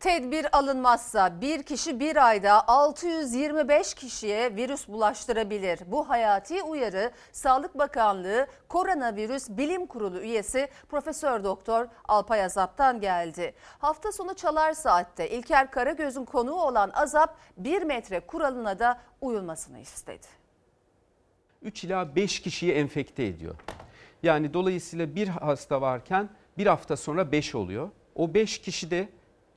Tedbir 0.01 0.57
alınmazsa 0.57 1.41
bir 1.41 1.63
kişi 1.63 1.99
bir 1.99 2.27
ayda 2.27 2.67
625 2.67 3.93
kişiye 3.93 4.55
virüs 4.55 4.87
bulaştırabilir. 4.87 5.79
Bu 5.87 6.09
hayati 6.09 6.63
uyarı 6.63 7.11
Sağlık 7.31 7.77
Bakanlığı 7.77 8.47
Koronavirüs 8.67 9.49
Bilim 9.49 9.85
Kurulu 9.85 10.19
üyesi 10.19 10.69
Profesör 10.89 11.43
Doktor 11.43 11.87
Alpay 12.07 12.43
Azap'tan 12.43 12.99
geldi. 12.99 13.53
Hafta 13.79 14.11
sonu 14.11 14.33
Çalar 14.33 14.73
Saat'te 14.73 15.29
İlker 15.29 15.71
Karagöz'ün 15.71 16.25
konuğu 16.25 16.61
olan 16.61 16.91
Azap 16.93 17.37
1 17.57 17.81
metre 17.81 18.19
kuralına 18.19 18.79
da 18.79 18.99
uyulmasını 19.21 19.79
istedi. 19.79 20.27
3 21.61 21.83
ila 21.83 22.15
5 22.15 22.39
kişiyi 22.41 22.71
enfekte 22.71 23.25
ediyor. 23.25 23.55
Yani 24.23 24.53
dolayısıyla 24.53 25.15
bir 25.15 25.27
hasta 25.27 25.81
varken 25.81 26.29
bir 26.57 26.67
hafta 26.67 26.97
sonra 26.97 27.31
5 27.31 27.55
oluyor. 27.55 27.89
O 28.15 28.33
5 28.33 28.61
kişi 28.61 28.91
de 28.91 29.09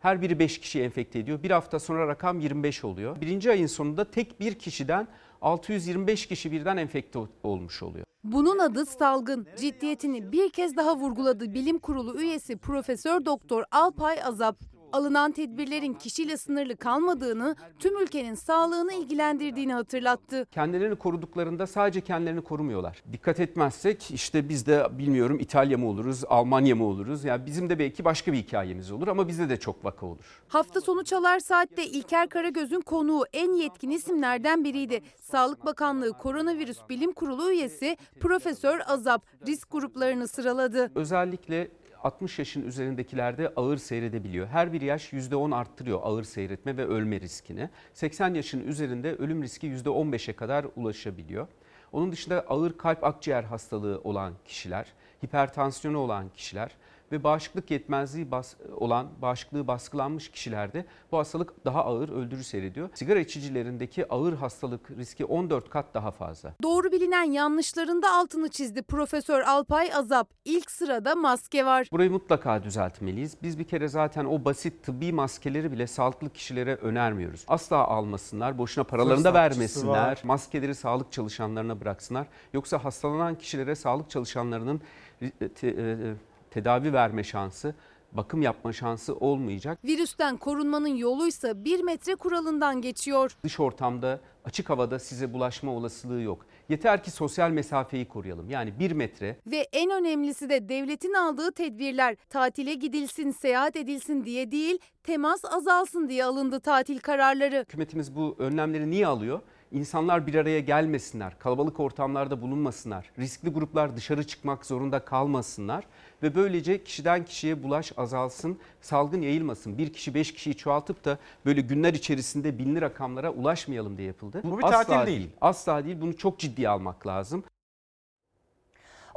her 0.04 0.22
biri 0.22 0.38
5 0.38 0.60
kişi 0.60 0.82
enfekte 0.82 1.18
ediyor. 1.18 1.42
Bir 1.42 1.50
hafta 1.50 1.78
sonra 1.78 2.08
rakam 2.08 2.40
25 2.40 2.84
oluyor. 2.84 3.20
Birinci 3.20 3.50
ayın 3.50 3.66
sonunda 3.66 4.10
tek 4.10 4.40
bir 4.40 4.54
kişiden 4.54 5.08
625 5.42 6.26
kişi 6.26 6.52
birden 6.52 6.76
enfekte 6.76 7.18
olmuş 7.42 7.82
oluyor. 7.82 8.06
Bunun 8.24 8.58
adı 8.58 8.86
salgın. 8.86 9.46
Ciddiyetini 9.56 10.32
bir 10.32 10.50
kez 10.50 10.76
daha 10.76 10.96
vurguladı 10.96 11.54
bilim 11.54 11.78
kurulu 11.78 12.20
üyesi 12.20 12.56
Profesör 12.56 13.24
Doktor 13.24 13.64
Alpay 13.70 14.22
Azap. 14.24 14.73
Alınan 14.94 15.32
tedbirlerin 15.32 15.94
kişiyle 15.94 16.36
sınırlı 16.36 16.76
kalmadığını, 16.76 17.56
tüm 17.78 18.02
ülkenin 18.02 18.34
sağlığını 18.34 18.92
ilgilendirdiğini 18.92 19.72
hatırlattı. 19.72 20.46
Kendilerini 20.52 20.96
koruduklarında 20.96 21.66
sadece 21.66 22.00
kendilerini 22.00 22.40
korumuyorlar. 22.40 23.02
Dikkat 23.12 23.40
etmezsek 23.40 24.10
işte 24.10 24.48
biz 24.48 24.66
de 24.66 24.86
bilmiyorum 24.98 25.38
İtalya 25.40 25.78
mı 25.78 25.88
oluruz, 25.88 26.24
Almanya 26.28 26.76
mı 26.76 26.84
oluruz? 26.84 27.24
Yani 27.24 27.46
bizim 27.46 27.70
de 27.70 27.78
belki 27.78 28.04
başka 28.04 28.32
bir 28.32 28.38
hikayemiz 28.38 28.90
olur 28.90 29.08
ama 29.08 29.28
bizde 29.28 29.48
de 29.48 29.56
çok 29.56 29.84
vaka 29.84 30.06
olur. 30.06 30.42
Hafta 30.48 30.80
sonu 30.80 31.04
Çalar 31.04 31.38
Saat'te 31.38 31.86
İlker 31.86 32.28
Karagöz'ün 32.28 32.80
konuğu 32.80 33.24
en 33.32 33.52
yetkin 33.52 33.90
isimlerden 33.90 34.64
biriydi. 34.64 35.02
Sağlık 35.20 35.64
Bakanlığı 35.64 36.12
Koronavirüs 36.12 36.78
Bilim 36.88 37.12
Kurulu 37.12 37.50
üyesi 37.50 37.96
Profesör 38.20 38.80
Azap 38.86 39.26
risk 39.46 39.70
gruplarını 39.70 40.28
sıraladı. 40.28 40.90
Özellikle 40.94 41.70
60 42.04 42.38
yaşın 42.38 42.66
üzerindekilerde 42.66 43.52
ağır 43.56 43.76
seyredebiliyor. 43.76 44.46
Her 44.46 44.72
bir 44.72 44.80
yaş 44.80 45.12
%10 45.12 45.54
arttırıyor 45.54 46.00
ağır 46.02 46.24
seyretme 46.24 46.76
ve 46.76 46.86
ölme 46.86 47.20
riskini. 47.20 47.70
80 47.92 48.34
yaşın 48.34 48.66
üzerinde 48.68 49.14
ölüm 49.14 49.42
riski 49.42 49.66
%15'e 49.66 50.32
kadar 50.32 50.66
ulaşabiliyor. 50.76 51.46
Onun 51.92 52.12
dışında 52.12 52.40
ağır 52.40 52.78
kalp 52.78 53.04
akciğer 53.04 53.44
hastalığı 53.44 54.00
olan 54.04 54.34
kişiler, 54.44 54.92
hipertansiyonu 55.24 55.98
olan 55.98 56.28
kişiler 56.28 56.70
ve 57.12 57.24
bağışıklık 57.24 57.70
yetmezliği 57.70 58.30
bas, 58.30 58.54
olan, 58.76 59.08
bağışıklığı 59.22 59.66
baskılanmış 59.66 60.30
kişilerde 60.30 60.84
bu 61.12 61.18
hastalık 61.18 61.64
daha 61.64 61.84
ağır 61.84 62.08
öldürü 62.08 62.44
seyrediyor. 62.44 62.88
Sigara 62.94 63.18
içicilerindeki 63.18 64.08
ağır 64.08 64.32
hastalık 64.32 64.90
riski 64.90 65.24
14 65.24 65.70
kat 65.70 65.94
daha 65.94 66.10
fazla. 66.10 66.54
Doğru 66.62 66.92
bilinen 66.92 67.24
yanlışların 67.24 68.02
da 68.02 68.12
altını 68.12 68.48
çizdi 68.48 68.82
Profesör 68.82 69.40
Alpay 69.40 69.90
Azap. 69.94 70.30
İlk 70.44 70.70
sırada 70.70 71.14
maske 71.14 71.66
var. 71.66 71.88
Burayı 71.92 72.10
mutlaka 72.10 72.62
düzeltmeliyiz. 72.62 73.36
Biz 73.42 73.58
bir 73.58 73.64
kere 73.64 73.88
zaten 73.88 74.24
o 74.24 74.44
basit 74.44 74.82
tıbbi 74.82 75.12
maskeleri 75.12 75.72
bile 75.72 75.86
sağlıklı 75.86 76.30
kişilere 76.30 76.74
önermiyoruz. 76.74 77.44
Asla 77.48 77.76
almasınlar, 77.76 78.58
boşuna 78.58 78.84
paralarını 78.84 79.24
da 79.24 79.34
vermesinler. 79.34 79.92
var. 79.92 80.20
Maskeleri 80.24 80.74
sağlık 80.74 81.12
çalışanlarına 81.12 81.80
bıraksınlar. 81.80 82.26
Yoksa 82.52 82.84
hastalanan 82.84 83.38
kişilere 83.38 83.74
sağlık 83.74 84.10
çalışanlarının 84.10 84.80
e, 85.22 85.30
e, 85.62 86.14
tedavi 86.54 86.92
verme 86.92 87.24
şansı, 87.24 87.74
bakım 88.12 88.42
yapma 88.42 88.72
şansı 88.72 89.14
olmayacak. 89.16 89.78
Virüsten 89.84 90.36
korunmanın 90.36 90.96
yoluysa 90.96 91.64
bir 91.64 91.80
metre 91.80 92.14
kuralından 92.14 92.80
geçiyor. 92.80 93.36
Dış 93.44 93.60
ortamda, 93.60 94.20
açık 94.44 94.70
havada 94.70 94.98
size 94.98 95.32
bulaşma 95.32 95.72
olasılığı 95.72 96.20
yok. 96.20 96.46
Yeter 96.68 97.02
ki 97.02 97.10
sosyal 97.10 97.50
mesafeyi 97.50 98.08
koruyalım. 98.08 98.50
Yani 98.50 98.78
bir 98.78 98.92
metre 98.92 99.36
Ve 99.46 99.68
en 99.72 99.90
önemlisi 99.90 100.48
de 100.48 100.68
devletin 100.68 101.14
aldığı 101.14 101.52
tedbirler 101.52 102.16
tatile 102.30 102.74
gidilsin, 102.74 103.30
seyahat 103.30 103.76
edilsin 103.76 104.24
diye 104.24 104.50
değil, 104.50 104.78
temas 105.02 105.44
azalsın 105.44 106.08
diye 106.08 106.24
alındı 106.24 106.60
tatil 106.60 106.98
kararları. 106.98 107.60
Hükümetimiz 107.60 108.16
bu 108.16 108.36
önlemleri 108.38 108.90
niye 108.90 109.06
alıyor? 109.06 109.40
İnsanlar 109.74 110.26
bir 110.26 110.34
araya 110.34 110.60
gelmesinler, 110.60 111.38
kalabalık 111.38 111.80
ortamlarda 111.80 112.42
bulunmasınlar, 112.42 113.10
riskli 113.18 113.48
gruplar 113.48 113.96
dışarı 113.96 114.26
çıkmak 114.26 114.66
zorunda 114.66 115.04
kalmasınlar 115.04 115.84
ve 116.22 116.34
böylece 116.34 116.84
kişiden 116.84 117.24
kişiye 117.24 117.62
bulaş 117.62 117.92
azalsın, 117.96 118.58
salgın 118.80 119.22
yayılmasın. 119.22 119.78
Bir 119.78 119.92
kişi 119.92 120.14
beş 120.14 120.32
kişiyi 120.34 120.56
çoğaltıp 120.56 121.04
da 121.04 121.18
böyle 121.46 121.60
günler 121.60 121.94
içerisinde 121.94 122.58
binli 122.58 122.80
rakamlara 122.80 123.30
ulaşmayalım 123.30 123.96
diye 123.96 124.06
yapıldı. 124.06 124.40
Bu 124.44 124.58
bir 124.58 124.64
asla 124.64 124.84
tatil 124.84 125.06
değil. 125.06 125.30
Asla 125.40 125.84
değil. 125.84 126.00
Bunu 126.00 126.16
çok 126.16 126.38
ciddiye 126.38 126.68
almak 126.68 127.06
lazım. 127.06 127.44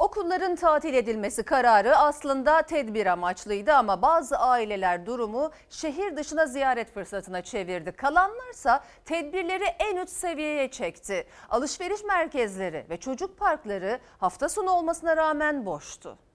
Okulların 0.07 0.55
tatil 0.55 0.93
edilmesi 0.93 1.43
kararı 1.43 1.97
aslında 1.97 2.61
tedbir 2.61 3.05
amaçlıydı 3.05 3.73
ama 3.73 4.01
bazı 4.01 4.37
aileler 4.37 5.05
durumu 5.05 5.51
şehir 5.69 6.17
dışına 6.17 6.45
ziyaret 6.45 6.93
fırsatına 6.93 7.41
çevirdi. 7.41 7.91
Kalanlarsa 7.91 8.83
tedbirleri 9.05 9.63
en 9.63 9.97
üst 9.97 10.09
seviyeye 10.09 10.71
çekti. 10.71 11.27
Alışveriş 11.49 12.03
merkezleri 12.03 12.85
ve 12.89 12.97
çocuk 12.97 13.37
parkları 13.37 13.99
hafta 14.17 14.49
sonu 14.49 14.71
olmasına 14.71 15.17
rağmen 15.17 15.65
boştu.– 15.65 16.17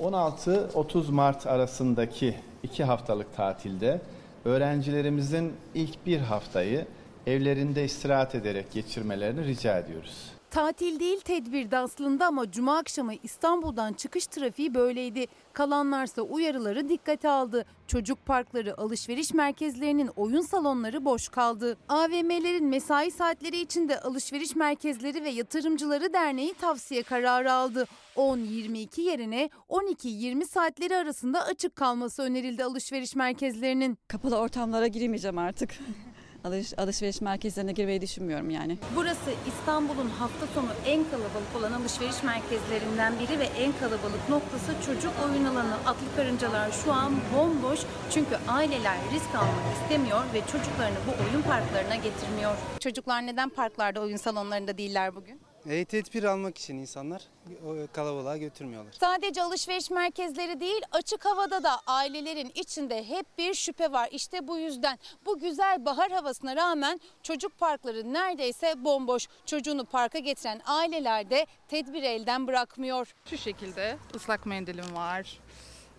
16-30 0.00 1.12
Mart 1.12 1.46
arasındaki 1.46 2.36
iki 2.62 2.84
haftalık 2.84 3.36
tatilde 3.36 4.00
öğrencilerimizin 4.44 5.56
ilk 5.74 6.06
bir 6.06 6.20
haftayı 6.20 6.86
evlerinde 7.26 7.84
istirahat 7.84 8.34
ederek 8.34 8.72
geçirmelerini 8.72 9.46
rica 9.46 9.78
ediyoruz. 9.78 10.36
Tatil 10.50 11.00
değil 11.00 11.20
tedbirdi 11.20 11.76
aslında 11.76 12.26
ama 12.26 12.50
cuma 12.50 12.78
akşamı 12.78 13.14
İstanbul'dan 13.22 13.92
çıkış 13.92 14.26
trafiği 14.26 14.74
böyleydi. 14.74 15.26
Kalanlarsa 15.52 16.22
uyarıları 16.22 16.88
dikkate 16.88 17.28
aldı. 17.28 17.64
Çocuk 17.86 18.26
parkları, 18.26 18.80
alışveriş 18.80 19.34
merkezlerinin 19.34 20.10
oyun 20.16 20.40
salonları 20.40 21.04
boş 21.04 21.28
kaldı. 21.28 21.76
AVM'lerin 21.88 22.66
mesai 22.66 23.10
saatleri 23.10 23.60
içinde 23.60 24.00
alışveriş 24.00 24.56
merkezleri 24.56 25.24
ve 25.24 25.28
yatırımcıları 25.28 26.12
derneği 26.12 26.54
tavsiye 26.54 27.02
kararı 27.02 27.52
aldı. 27.52 27.86
10-22 28.16 29.00
yerine 29.00 29.50
12-20 29.68 30.44
saatleri 30.44 30.96
arasında 30.96 31.44
açık 31.44 31.76
kalması 31.76 32.22
önerildi 32.22 32.64
alışveriş 32.64 33.16
merkezlerinin. 33.16 33.98
Kapalı 34.08 34.36
ortamlara 34.36 34.86
giremeyeceğim 34.86 35.38
artık. 35.38 35.70
Alış, 36.46 36.78
alışveriş 36.78 37.20
merkezlerine 37.20 37.72
girmeyi 37.72 38.00
düşünmüyorum 38.00 38.50
yani. 38.50 38.78
Burası 38.96 39.30
İstanbul'un 39.48 40.08
hafta 40.08 40.46
sonu 40.46 40.68
en 40.86 41.04
kalabalık 41.04 41.56
olan 41.58 41.72
alışveriş 41.72 42.22
merkezlerinden 42.22 43.12
biri 43.20 43.38
ve 43.38 43.44
en 43.44 43.72
kalabalık 43.72 44.28
noktası 44.28 44.72
çocuk 44.86 45.12
oyun 45.24 45.44
alanı. 45.44 45.74
Atlı 45.74 46.06
karıncalar 46.16 46.70
şu 46.84 46.92
an 46.92 47.12
bomboş 47.36 47.80
çünkü 48.10 48.36
aileler 48.48 48.96
risk 49.14 49.34
almak 49.34 49.82
istemiyor 49.82 50.20
ve 50.34 50.40
çocuklarını 50.40 50.98
bu 51.06 51.24
oyun 51.24 51.42
parklarına 51.42 51.96
getirmiyor. 51.96 52.56
Çocuklar 52.80 53.26
neden 53.26 53.48
parklarda, 53.48 54.00
oyun 54.00 54.16
salonlarında 54.16 54.78
değiller 54.78 55.16
bugün? 55.16 55.45
E, 55.68 55.84
tedbir 55.84 56.24
almak 56.24 56.58
için 56.58 56.78
insanlar 56.78 57.22
o 57.66 57.74
kalabalığa 57.92 58.36
götürmüyorlar. 58.36 58.92
Sadece 59.00 59.42
alışveriş 59.42 59.90
merkezleri 59.90 60.60
değil 60.60 60.80
açık 60.92 61.24
havada 61.24 61.62
da 61.62 61.80
ailelerin 61.86 62.52
içinde 62.54 63.08
hep 63.08 63.26
bir 63.38 63.54
şüphe 63.54 63.92
var. 63.92 64.08
İşte 64.12 64.48
bu 64.48 64.58
yüzden 64.58 64.98
bu 65.26 65.38
güzel 65.38 65.84
bahar 65.84 66.10
havasına 66.12 66.56
rağmen 66.56 67.00
çocuk 67.22 67.58
parkları 67.58 68.12
neredeyse 68.12 68.74
bomboş. 68.84 69.28
Çocuğunu 69.46 69.84
parka 69.84 70.18
getiren 70.18 70.60
aileler 70.66 71.30
de 71.30 71.46
tedbir 71.68 72.02
elden 72.02 72.46
bırakmıyor. 72.46 73.14
Şu 73.30 73.38
şekilde 73.38 73.98
ıslak 74.14 74.46
mendilim 74.46 74.94
var. 74.96 75.40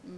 hmm, 0.01 0.11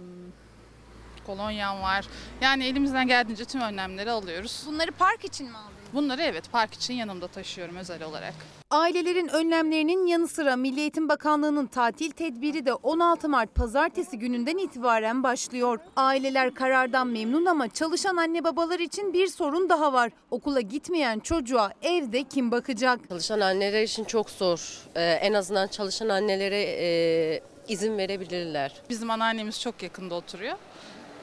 Kolonyam 1.26 1.82
var. 1.82 2.06
Yani 2.40 2.64
elimizden 2.66 3.06
geldiğince 3.06 3.44
tüm 3.44 3.60
önlemleri 3.60 4.10
alıyoruz. 4.10 4.64
Bunları 4.66 4.92
park 4.92 5.24
için 5.24 5.50
mi 5.50 5.56
aldınız? 5.56 5.79
Bunları 5.94 6.22
evet 6.22 6.52
park 6.52 6.74
için 6.74 6.94
yanımda 6.94 7.26
taşıyorum 7.28 7.76
özel 7.76 8.02
olarak. 8.02 8.34
Ailelerin 8.70 9.28
önlemlerinin 9.28 10.06
yanı 10.06 10.28
sıra 10.28 10.56
Milli 10.56 10.80
Eğitim 10.80 11.08
Bakanlığı'nın 11.08 11.66
tatil 11.66 12.10
tedbiri 12.10 12.66
de 12.66 12.74
16 12.74 13.28
Mart 13.28 13.54
pazartesi 13.54 14.18
gününden 14.18 14.58
itibaren 14.58 15.22
başlıyor. 15.22 15.78
Aileler 15.96 16.54
karardan 16.54 17.06
memnun 17.06 17.46
ama 17.46 17.68
çalışan 17.68 18.16
anne 18.16 18.44
babalar 18.44 18.78
için 18.78 19.12
bir 19.12 19.26
sorun 19.26 19.68
daha 19.68 19.92
var. 19.92 20.12
Okula 20.30 20.60
gitmeyen 20.60 21.18
çocuğa 21.18 21.72
evde 21.82 22.24
kim 22.24 22.50
bakacak? 22.50 23.08
Çalışan 23.08 23.40
anneler 23.40 23.82
için 23.82 24.04
çok 24.04 24.30
zor. 24.30 24.78
Ee, 24.96 25.02
en 25.02 25.32
azından 25.32 25.66
çalışan 25.68 26.08
annelere 26.08 26.62
e, 26.62 27.40
izin 27.68 27.98
verebilirler. 27.98 28.72
Bizim 28.90 29.10
anneannemiz 29.10 29.60
çok 29.60 29.82
yakında 29.82 30.14
oturuyor. 30.14 30.56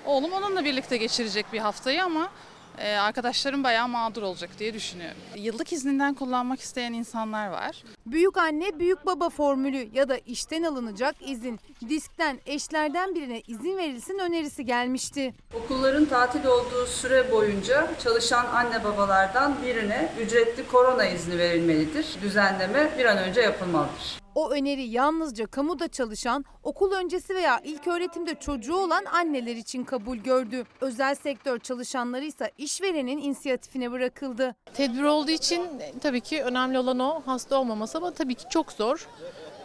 Oğlum 0.05 0.33
onunla 0.33 0.65
birlikte 0.65 0.97
geçirecek 0.97 1.45
bir 1.53 1.59
haftayı 1.59 2.03
ama 2.03 2.29
e, 2.77 2.95
arkadaşlarım 2.95 3.63
bayağı 3.63 3.87
mağdur 3.87 4.21
olacak 4.21 4.49
diye 4.59 4.73
düşünüyorum. 4.73 5.17
Yıllık 5.35 5.73
izninden 5.73 6.13
kullanmak 6.13 6.59
isteyen 6.59 6.93
insanlar 6.93 7.47
var. 7.47 7.83
Büyük 8.05 8.37
anne 8.37 8.79
büyük 8.79 9.05
baba 9.05 9.29
formülü 9.29 9.89
ya 9.93 10.09
da 10.09 10.17
işten 10.17 10.63
alınacak 10.63 11.15
izin. 11.21 11.59
Diskten 11.89 12.39
eşlerden 12.45 13.15
birine 13.15 13.41
izin 13.47 13.77
verilsin 13.77 14.19
önerisi 14.19 14.65
gelmişti. 14.65 15.33
Okulların 15.53 16.05
tatil 16.05 16.45
olduğu 16.45 16.85
süre 16.85 17.31
boyunca 17.31 17.91
çalışan 18.03 18.45
anne 18.45 18.83
babalardan 18.83 19.55
birine 19.63 20.11
ücretli 20.21 20.67
korona 20.67 21.05
izni 21.05 21.37
verilmelidir. 21.37 22.17
Düzenleme 22.21 22.89
bir 22.97 23.05
an 23.05 23.17
önce 23.17 23.41
yapılmalıdır. 23.41 24.26
O 24.37 24.49
öneri 24.49 24.83
yalnızca 24.83 25.47
kamuda 25.47 25.87
çalışan, 25.87 26.45
okul 26.63 26.91
öncesi 26.91 27.35
veya 27.35 27.61
ilk 27.63 27.87
öğretimde 27.87 28.35
çocuğu 28.35 28.75
olan 28.75 29.05
anneler 29.05 29.55
için 29.55 29.83
kabul 29.83 30.17
gördü. 30.17 30.65
Özel 30.81 31.15
sektör 31.15 31.59
çalışanları 31.59 32.25
ise 32.25 32.51
işverenin 32.57 33.17
inisiyatifine 33.17 33.91
bırakıldı. 33.91 34.55
Tedbir 34.73 35.03
olduğu 35.03 35.31
için 35.31 35.79
e, 35.79 35.99
tabii 36.01 36.21
ki 36.21 36.43
önemli 36.43 36.79
olan 36.79 36.99
o 36.99 37.21
hasta 37.25 37.59
olmaması 37.59 37.97
ama 37.97 38.11
tabii 38.11 38.35
ki 38.35 38.45
çok 38.49 38.71
zor. 38.71 39.07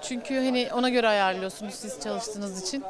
Çünkü 0.02 0.35
hani 0.35 0.69
ona 0.75 0.88
göre 0.88 1.09
ayarlıyorsunuz 1.09 1.75
siz 1.75 2.00
çalıştığınız 2.00 2.62
için. 2.62 2.85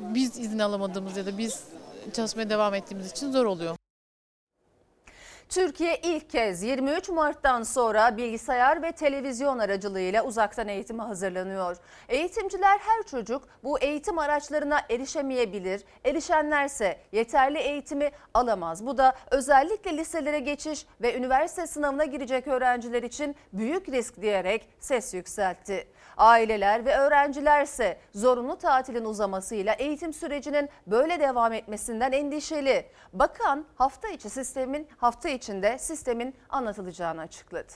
Biz 0.00 0.38
izin 0.38 0.58
alamadığımız 0.58 1.16
ya 1.16 1.26
da 1.26 1.38
biz 1.38 1.64
çalışmaya 2.12 2.50
devam 2.50 2.74
ettiğimiz 2.74 3.10
için 3.10 3.32
zor 3.32 3.44
oluyor. 3.44 3.77
Türkiye 5.48 6.00
ilk 6.02 6.30
kez 6.30 6.62
23 6.62 7.08
Mart'tan 7.08 7.62
sonra 7.62 8.16
bilgisayar 8.16 8.82
ve 8.82 8.92
televizyon 8.92 9.58
aracılığıyla 9.58 10.24
uzaktan 10.24 10.68
eğitime 10.68 11.02
hazırlanıyor. 11.02 11.76
Eğitimciler 12.08 12.78
her 12.78 13.02
çocuk 13.02 13.48
bu 13.64 13.78
eğitim 13.78 14.18
araçlarına 14.18 14.80
erişemeyebilir. 14.90 15.84
Erişenlerse 16.04 16.98
yeterli 17.12 17.58
eğitimi 17.58 18.10
alamaz. 18.34 18.86
Bu 18.86 18.98
da 18.98 19.14
özellikle 19.30 19.96
liselere 19.96 20.38
geçiş 20.38 20.86
ve 21.00 21.16
üniversite 21.16 21.66
sınavına 21.66 22.04
girecek 22.04 22.48
öğrenciler 22.48 23.02
için 23.02 23.36
büyük 23.52 23.88
risk 23.88 24.22
diyerek 24.22 24.68
ses 24.80 25.14
yükseltti. 25.14 25.88
Aileler 26.18 26.84
ve 26.84 26.96
öğrencilerse 26.96 27.98
zorunlu 28.14 28.56
tatilin 28.58 29.04
uzamasıyla 29.04 29.74
eğitim 29.74 30.12
sürecinin 30.12 30.68
böyle 30.86 31.20
devam 31.20 31.52
etmesinden 31.52 32.12
endişeli. 32.12 32.86
Bakan 33.12 33.64
hafta 33.74 34.08
içi 34.08 34.30
sistemin 34.30 34.86
hafta 34.96 35.28
içinde 35.28 35.78
sistemin 35.78 36.34
anlatılacağını 36.50 37.20
açıkladı. 37.20 37.72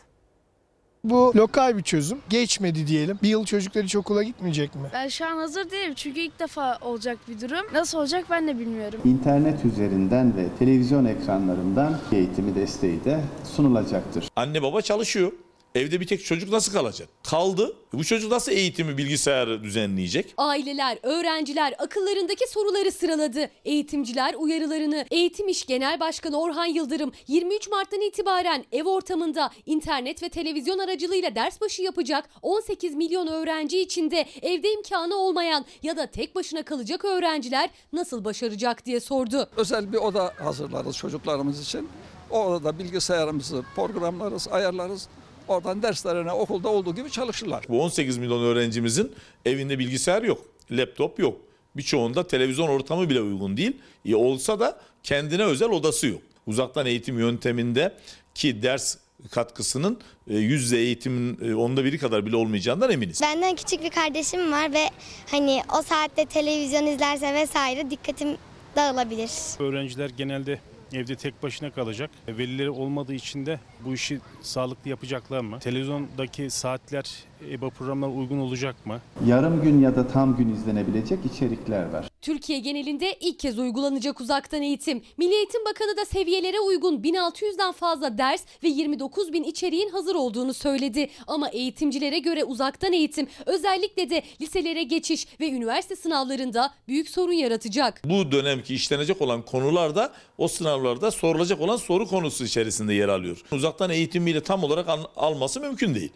Bu 1.05 1.33
lokal 1.37 1.77
bir 1.77 1.83
çözüm. 1.83 2.19
Geçmedi 2.29 2.87
diyelim. 2.87 3.19
Bir 3.23 3.29
yıl 3.29 3.45
çocuklar 3.45 3.85
hiç 3.85 3.97
okula 3.97 4.23
gitmeyecek 4.23 4.75
mi? 4.75 4.83
Ben 4.93 5.09
şu 5.09 5.27
an 5.27 5.37
hazır 5.37 5.71
değilim 5.71 5.95
çünkü 5.95 6.21
ilk 6.21 6.39
defa 6.41 6.79
olacak 6.81 7.19
bir 7.29 7.41
durum. 7.41 7.67
Nasıl 7.73 7.99
olacak 7.99 8.25
ben 8.31 8.49
de 8.49 8.59
bilmiyorum. 8.59 9.01
İnternet 9.05 9.65
üzerinden 9.65 10.37
ve 10.37 10.47
televizyon 10.59 11.05
ekranlarından 11.05 11.99
eğitimi 12.13 12.55
desteği 12.55 13.05
de 13.05 13.21
sunulacaktır. 13.57 14.29
Anne 14.37 14.63
baba 14.63 14.83
çalışıyor. 14.83 15.33
Evde 15.75 16.01
bir 16.01 16.07
tek 16.07 16.25
çocuk 16.25 16.51
nasıl 16.51 16.73
kalacak? 16.73 17.09
Kaldı. 17.23 17.77
Bu 17.93 18.05
çocuk 18.05 18.33
nasıl 18.33 18.53
eğitimi 18.53 18.99
bilgisayarı 18.99 19.63
düzenleyecek? 19.63 20.35
Aileler, 20.37 20.99
öğrenciler 21.03 21.75
akıllarındaki 21.79 22.51
soruları 22.51 22.93
sıraladı. 22.93 23.51
Eğitimciler 23.65 24.35
uyarılarını. 24.35 25.07
Eğitim 25.11 25.49
İş 25.49 25.67
Genel 25.67 26.01
Başkanı 26.01 26.41
Orhan 26.41 26.67
Yıldırım 26.67 27.13
23 27.29 27.69
Mart'tan 27.71 28.01
itibaren 28.01 28.65
ev 28.73 28.85
ortamında 28.85 29.51
internet 29.67 30.23
ve 30.23 30.29
televizyon 30.29 30.79
aracılığıyla 30.79 31.35
ders 31.35 31.61
başı 31.61 31.83
yapacak 31.83 32.29
18 32.43 32.95
milyon 32.95 33.27
öğrenci 33.27 33.81
içinde 33.81 34.27
evde 34.43 34.73
imkanı 34.73 35.15
olmayan 35.15 35.65
ya 35.83 35.97
da 35.97 36.07
tek 36.07 36.35
başına 36.35 36.63
kalacak 36.63 37.05
öğrenciler 37.05 37.71
nasıl 37.93 38.25
başaracak 38.25 38.87
diye 38.87 39.01
sordu. 39.01 39.49
Özel 39.57 39.93
bir 39.93 39.99
oda 39.99 40.33
hazırlarız 40.39 40.97
çocuklarımız 40.97 41.61
için. 41.63 41.89
O 42.31 42.45
odada 42.45 42.79
bilgisayarımızı 42.79 43.65
programlarız, 43.77 44.49
ayarlarız. 44.49 45.09
Oradan 45.49 45.83
derslerine 45.83 46.33
okulda 46.33 46.69
olduğu 46.69 46.95
gibi 46.95 47.11
çalışırlar. 47.11 47.65
Bu 47.69 47.83
18 47.83 48.19
milyon 48.19 48.43
öğrencimizin 48.43 49.13
evinde 49.47 49.79
bilgisayar 49.79 50.23
yok, 50.23 50.45
laptop 50.71 51.19
yok. 51.19 51.41
Birçoğunda 51.77 52.27
televizyon 52.27 52.69
ortamı 52.69 53.11
bile 53.11 53.21
uygun 53.21 53.57
değil. 53.57 53.77
E 54.07 54.15
olsa 54.15 54.61
da 54.61 54.81
kendine 55.03 55.45
özel 55.45 55.69
odası 55.69 56.07
yok. 56.07 56.23
Uzaktan 56.47 56.87
eğitim 56.87 57.19
yönteminde 57.19 57.95
ki 58.35 58.63
ders 58.63 58.97
katkısının 59.31 59.99
e, 60.31 60.37
yüz 60.37 60.63
yüze 60.63 60.77
eğitimin 60.77 61.51
e, 61.51 61.55
onda 61.55 61.85
biri 61.85 61.99
kadar 61.99 62.27
bile 62.27 62.37
olmayacağından 62.37 62.91
eminiz. 62.91 63.21
Benden 63.23 63.57
küçük 63.57 63.85
bir 63.85 63.91
kardeşim 63.91 64.53
var 64.53 64.73
ve 64.73 64.91
hani 65.31 65.63
o 65.79 65.83
saatte 65.83 66.25
televizyon 66.25 66.87
izlerse 66.87 67.35
vesaire 67.35 67.91
dikkatim 67.91 68.37
dağılabilir. 68.77 69.31
Öğrenciler 69.59 70.11
genelde 70.11 70.59
evde 70.95 71.17
tek 71.17 71.43
başına 71.43 71.71
kalacak. 71.71 72.11
Velileri 72.29 72.71
olmadığı 72.71 73.15
için 73.15 73.47
de 73.47 73.61
bu 73.85 73.95
işi 73.95 74.21
sağlıklı 74.41 74.91
yapacaklar 74.91 75.41
mı? 75.41 75.59
Televizyondaki 75.59 76.51
saatler 76.51 77.11
EBA 77.51 77.71
programlar 77.71 78.09
uygun 78.09 78.39
olacak 78.39 78.87
mı? 78.87 79.01
Yarım 79.27 79.63
gün 79.63 79.81
ya 79.83 79.97
da 79.97 80.09
tam 80.09 80.37
gün 80.37 80.55
izlenebilecek 80.55 81.19
içerikler 81.35 81.91
var. 81.93 82.09
Türkiye 82.23 82.59
genelinde 82.59 83.17
ilk 83.21 83.39
kez 83.39 83.59
uygulanacak 83.59 84.21
uzaktan 84.21 84.63
eğitim. 84.63 85.03
Milli 85.19 85.35
Eğitim 85.35 85.65
Bakanı 85.65 85.97
da 85.97 86.05
seviyelere 86.05 86.61
uygun 86.61 87.03
1600'den 87.03 87.73
fazla 87.73 88.19
ders 88.19 88.43
ve 88.65 88.69
29 88.69 89.33
bin 89.33 89.43
içeriğin 89.45 89.89
hazır 89.91 90.15
olduğunu 90.15 90.55
söyledi. 90.55 91.09
Ama 91.27 91.49
eğitimcilere 91.49 92.19
göre 92.19 92.45
uzaktan 92.45 92.93
eğitim 92.93 93.27
özellikle 93.47 94.11
de 94.11 94.23
liselere 94.41 94.83
geçiş 94.83 95.27
ve 95.41 95.49
üniversite 95.51 95.97
sınavlarında 95.97 96.71
büyük 96.89 97.09
sorun 97.09 97.33
yaratacak. 97.33 98.03
Bu 98.05 98.33
dönemki 98.33 98.75
işlenecek 98.75 99.23
olan 99.23 99.43
konularda 99.43 100.13
o 100.39 100.49
sınavlarda 100.49 101.11
sorulacak 101.11 101.61
olan 101.61 101.77
soru 101.77 102.07
konusu 102.09 102.45
içerisinde 102.45 102.95
yer 102.95 103.09
alıyor. 103.09 103.43
Uzaktan 103.53 103.91
eğitimiyle 103.91 104.43
tam 104.43 104.65
olarak 104.65 104.89
al- 104.89 105.05
alması 105.17 105.61
mümkün 105.61 105.95
değil. 105.95 106.13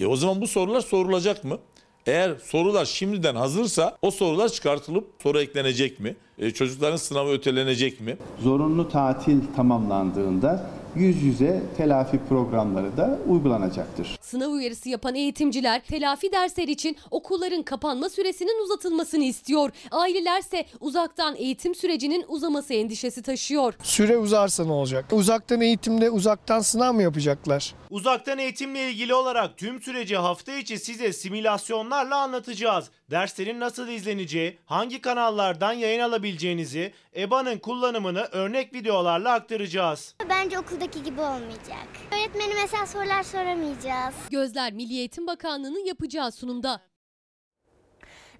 E 0.00 0.06
o 0.06 0.16
zaman 0.16 0.40
bu 0.40 0.46
sorular 0.46 0.80
sorulacak 0.80 1.44
mı? 1.44 1.58
Eğer 2.06 2.34
sorular 2.44 2.84
şimdiden 2.84 3.34
hazırsa 3.34 3.96
o 4.02 4.10
sorular 4.10 4.48
çıkartılıp 4.48 5.04
soru 5.22 5.40
eklenecek 5.40 6.00
mi? 6.00 6.16
E, 6.38 6.50
çocukların 6.50 6.96
sınavı 6.96 7.30
ötelenecek 7.30 8.00
mi? 8.00 8.16
Zorunlu 8.42 8.88
tatil 8.88 9.40
tamamlandığında 9.56 10.70
yüz 10.96 11.22
yüze 11.22 11.62
telafi 11.76 12.20
programları 12.28 12.96
da 12.96 13.18
uygulanacaktır. 13.28 14.18
Sınav 14.20 14.50
uyarısı 14.50 14.88
yapan 14.88 15.14
eğitimciler 15.14 15.82
telafi 15.84 16.32
dersler 16.32 16.68
için 16.68 16.96
okulların 17.10 17.62
kapanma 17.62 18.08
süresinin 18.08 18.64
uzatılmasını 18.64 19.24
istiyor. 19.24 19.70
Ailelerse 19.90 20.64
uzaktan 20.80 21.36
eğitim 21.36 21.74
sürecinin 21.74 22.24
uzaması 22.28 22.74
endişesi 22.74 23.22
taşıyor. 23.22 23.74
Süre 23.82 24.16
uzarsa 24.18 24.64
ne 24.64 24.72
olacak? 24.72 25.04
Uzaktan 25.12 25.60
eğitimde 25.60 26.10
uzaktan 26.10 26.60
sınav 26.60 26.94
mı 26.94 27.02
yapacaklar? 27.02 27.74
Uzaktan 27.90 28.38
eğitimle 28.38 28.90
ilgili 28.90 29.14
olarak 29.14 29.56
tüm 29.56 29.82
süreci 29.82 30.16
hafta 30.16 30.52
içi 30.56 30.78
size 30.78 31.12
simülasyonlarla 31.12 32.16
anlatacağız. 32.16 32.90
Derslerin 33.10 33.60
nasıl 33.60 33.88
izleneceği, 33.88 34.58
hangi 34.64 35.00
kanallardan 35.00 35.72
yayın 35.72 36.00
alabileceğinizi, 36.00 36.92
EBA'nın 37.16 37.58
kullanımını 37.58 38.20
örnek 38.20 38.74
videolarla 38.74 39.32
aktaracağız. 39.32 40.14
Bence 40.28 40.58
okuldaki 40.58 41.02
gibi 41.02 41.20
olmayacak. 41.20 41.88
Öğretmenime 42.12 42.60
mesela 42.62 42.86
sorular 42.86 43.22
soramayacağız. 43.22 44.14
Gözler 44.30 44.72
Milli 44.72 44.98
Eğitim 44.98 45.26
Bakanlığı'nın 45.26 45.86
yapacağı 45.86 46.32
sunumda. 46.32 46.80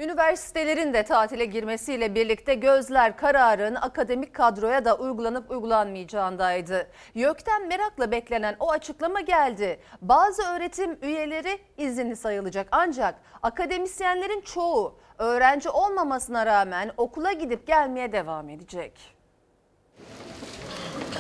Üniversitelerin 0.01 0.95
de 0.95 1.03
tatile 1.03 1.45
girmesiyle 1.45 2.15
birlikte 2.15 2.55
gözler 2.55 3.17
kararın 3.17 3.75
akademik 3.75 4.35
kadroya 4.35 4.85
da 4.85 4.97
uygulanıp 4.97 5.51
uygulanmayacağındaydı. 5.51 6.87
YÖK'ten 7.15 7.69
merakla 7.69 8.11
beklenen 8.11 8.57
o 8.61 8.71
açıklama 8.71 9.21
geldi. 9.21 9.81
Bazı 10.03 10.43
öğretim 10.43 10.99
üyeleri 11.03 11.59
izinli 11.79 12.17
sayılacak 12.17 12.69
ancak 12.71 13.15
akademisyenlerin 13.43 14.41
çoğu 14.41 14.99
öğrenci 15.19 15.71
olmamasına 15.71 16.47
rağmen 16.47 16.91
okula 16.97 17.33
gidip 17.33 17.67
gelmeye 17.67 18.13
devam 18.13 18.49
edecek. 18.49 19.17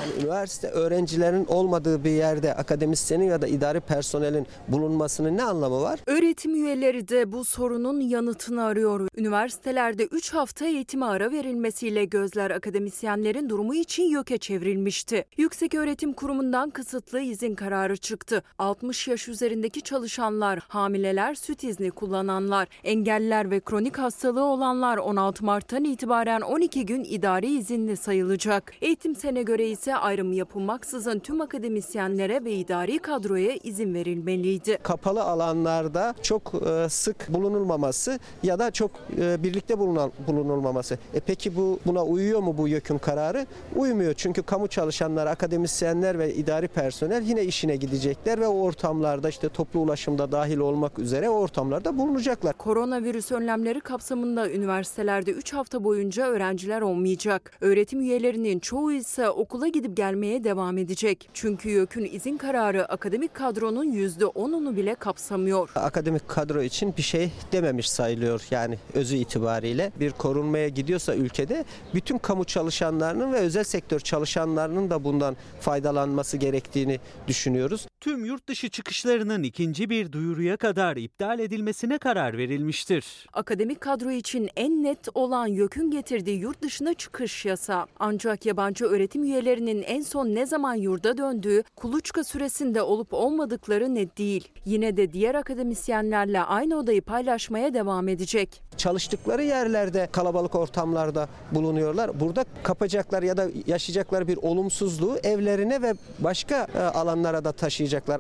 Yani 0.00 0.22
üniversite 0.22 0.68
öğrencilerin 0.68 1.46
olmadığı 1.46 2.04
bir 2.04 2.10
yerde 2.10 2.54
akademisyenin 2.54 3.24
ya 3.24 3.42
da 3.42 3.46
idari 3.46 3.80
personelin 3.80 4.46
bulunmasının 4.68 5.36
ne 5.36 5.42
anlamı 5.42 5.80
var? 5.82 6.00
Öğretim 6.06 6.54
üyeleri 6.54 7.08
de 7.08 7.32
bu 7.32 7.44
sorunun 7.44 8.00
yanıtını 8.00 8.64
arıyor. 8.64 9.08
Üniversitelerde 9.16 10.04
3 10.04 10.34
hafta 10.34 10.66
eğitime 10.66 11.06
ara 11.06 11.30
verilmesiyle 11.30 12.04
gözler 12.04 12.50
akademisyenlerin 12.50 13.48
durumu 13.48 13.74
için 13.74 14.02
YÖK'e 14.02 14.38
çevrilmişti. 14.38 15.24
Yüksek 15.36 15.74
Öğretim 15.74 16.12
Kurumu'ndan 16.12 16.70
kısıtlı 16.70 17.20
izin 17.20 17.54
kararı 17.54 17.96
çıktı. 17.96 18.42
60 18.58 19.08
yaş 19.08 19.28
üzerindeki 19.28 19.82
çalışanlar, 19.82 20.58
hamileler, 20.68 21.34
süt 21.34 21.64
izni 21.64 21.90
kullananlar, 21.90 22.68
engelliler 22.84 23.50
ve 23.50 23.60
kronik 23.60 23.98
hastalığı 23.98 24.44
olanlar 24.44 24.96
16 24.96 25.44
Mart'tan 25.44 25.84
itibaren 25.84 26.40
12 26.40 26.86
gün 26.86 27.04
idari 27.04 27.58
izinli 27.58 27.96
sayılacak. 27.96 28.72
Eğitim 28.80 29.16
sene 29.16 29.42
göre 29.42 29.68
ise 29.68 29.89
ayrım 29.96 30.33
yapılmaksızın 30.33 31.18
tüm 31.18 31.40
akademisyenlere 31.40 32.44
ve 32.44 32.53
idari 32.53 32.98
kadroya 32.98 33.57
izin 33.64 33.94
verilmeliydi. 33.94 34.79
Kapalı 34.83 35.22
alanlarda 35.22 36.14
çok 36.22 36.53
e, 36.66 36.88
sık 36.88 37.29
bulunulmaması 37.29 38.18
ya 38.42 38.59
da 38.59 38.70
çok 38.70 38.90
e, 39.18 39.42
birlikte 39.42 39.79
bulunan, 39.79 40.12
bulunulmaması. 40.26 40.98
E 41.14 41.20
peki 41.20 41.57
bu 41.57 41.79
buna 41.87 42.05
uyuyor 42.05 42.40
mu 42.40 42.55
bu 42.59 42.68
YÖK'ün 42.68 42.98
kararı? 42.98 43.46
Uymuyor 43.76 44.14
çünkü 44.14 44.42
kamu 44.42 44.68
çalışanları, 44.68 45.31
akademisyenler 45.31 46.18
ve 46.18 46.35
idari 46.35 46.68
personel 46.68 47.22
yine 47.22 47.44
işine 47.44 47.76
gidecekler 47.76 48.40
ve 48.40 48.46
o 48.46 48.61
ortamlarda 48.61 49.29
işte 49.29 49.48
toplu 49.48 49.81
ulaşımda 49.81 50.33
dahil 50.33 50.59
olmak 50.59 50.98
üzere 50.98 51.31
o 51.31 51.35
ortamlarda 51.35 51.98
bulunacaklar. 51.98 52.57
Koronavirüs 52.57 53.33
önlemleri 53.33 53.81
kapsamında 53.81 54.50
üniversitelerde 54.50 55.31
3 55.31 55.53
hafta 55.53 55.85
boyunca 55.85 56.26
öğrenciler 56.26 56.81
olmayacak. 56.81 57.53
Öğretim 57.61 58.00
üyelerinin 58.00 58.59
çoğu 58.59 58.92
ise 58.92 59.31
okula 59.31 59.68
gidip 59.81 59.97
gelmeye 59.97 60.45
devam 60.45 60.79
edecek. 60.79 61.29
Çünkü 61.35 61.71
YÖK'ün 61.71 62.05
izin 62.05 62.37
kararı 62.37 62.93
akademik 62.93 63.35
kadronun 63.35 63.93
%10'unu 63.93 64.77
bile 64.77 64.95
kapsamıyor. 64.95 65.71
Akademik 65.75 66.29
kadro 66.29 66.62
için 66.62 66.95
bir 66.97 67.03
şey 67.03 67.31
dememiş 67.53 67.90
sayılıyor 67.90 68.43
yani 68.51 68.79
özü 68.95 69.16
itibariyle. 69.16 69.93
Bir 70.01 70.11
korunmaya 70.11 70.69
gidiyorsa 70.69 71.14
ülkede 71.14 71.64
bütün 71.95 72.19
kamu 72.19 72.45
çalışanlarının 72.45 73.33
ve 73.33 73.38
özel 73.38 73.64
sektör 73.64 74.01
çalışanlarının 74.01 74.90
da 74.90 75.05
bundan 75.05 75.37
faydalanması 75.61 76.37
gerektiğini 76.37 77.01
düşünüyoruz. 77.29 77.87
Tüm 78.01 78.25
yurt 78.25 78.49
dışı 78.49 78.69
çıkışlarının 78.69 79.43
ikinci 79.43 79.90
bir 79.90 80.12
duyuruya 80.12 80.57
kadar 80.57 80.97
iptal 80.97 81.38
edilmesine 81.38 81.99
karar 81.99 82.38
verilmiştir. 82.38 83.27
Akademik 83.33 83.81
kadro 83.81 84.11
için 84.11 84.49
en 84.57 84.85
net 84.85 85.09
olan 85.14 85.47
YÖK'ün 85.47 85.90
getirdiği 85.90 86.38
yurt 86.38 86.62
dışına 86.62 86.95
çıkış 86.95 87.45
yasa. 87.47 87.87
Ancak 87.99 88.47
yabancı 88.47 88.85
öğretim 88.85 89.25
üyelerinin 89.25 89.69
en 89.76 90.02
son 90.02 90.26
ne 90.26 90.46
zaman 90.46 90.74
yurda 90.74 91.18
döndüğü, 91.18 91.62
kuluçka 91.76 92.24
süresinde 92.24 92.83
olup 92.83 93.14
olmadıkları 93.14 93.94
net 93.94 94.18
değil. 94.18 94.48
Yine 94.64 94.96
de 94.96 95.12
diğer 95.12 95.35
akademisyenlerle 95.35 96.42
aynı 96.42 96.76
odayı 96.76 97.02
paylaşmaya 97.02 97.74
devam 97.74 98.09
edecek. 98.09 98.62
Çalıştıkları 98.76 99.42
yerlerde 99.42 100.09
kalabalık 100.12 100.54
ortamlarda 100.54 101.28
bulunuyorlar. 101.52 102.20
Burada 102.20 102.44
kapacaklar 102.62 103.22
ya 103.22 103.37
da 103.37 103.46
yaşayacaklar 103.66 104.28
bir 104.28 104.37
olumsuzluğu 104.37 105.18
evlerine 105.22 105.83
ve 105.83 105.94
başka 106.18 106.66
e, 106.74 106.78
alanlara 106.78 107.44
da 107.44 107.52
taşıyacaklar. 107.52 108.19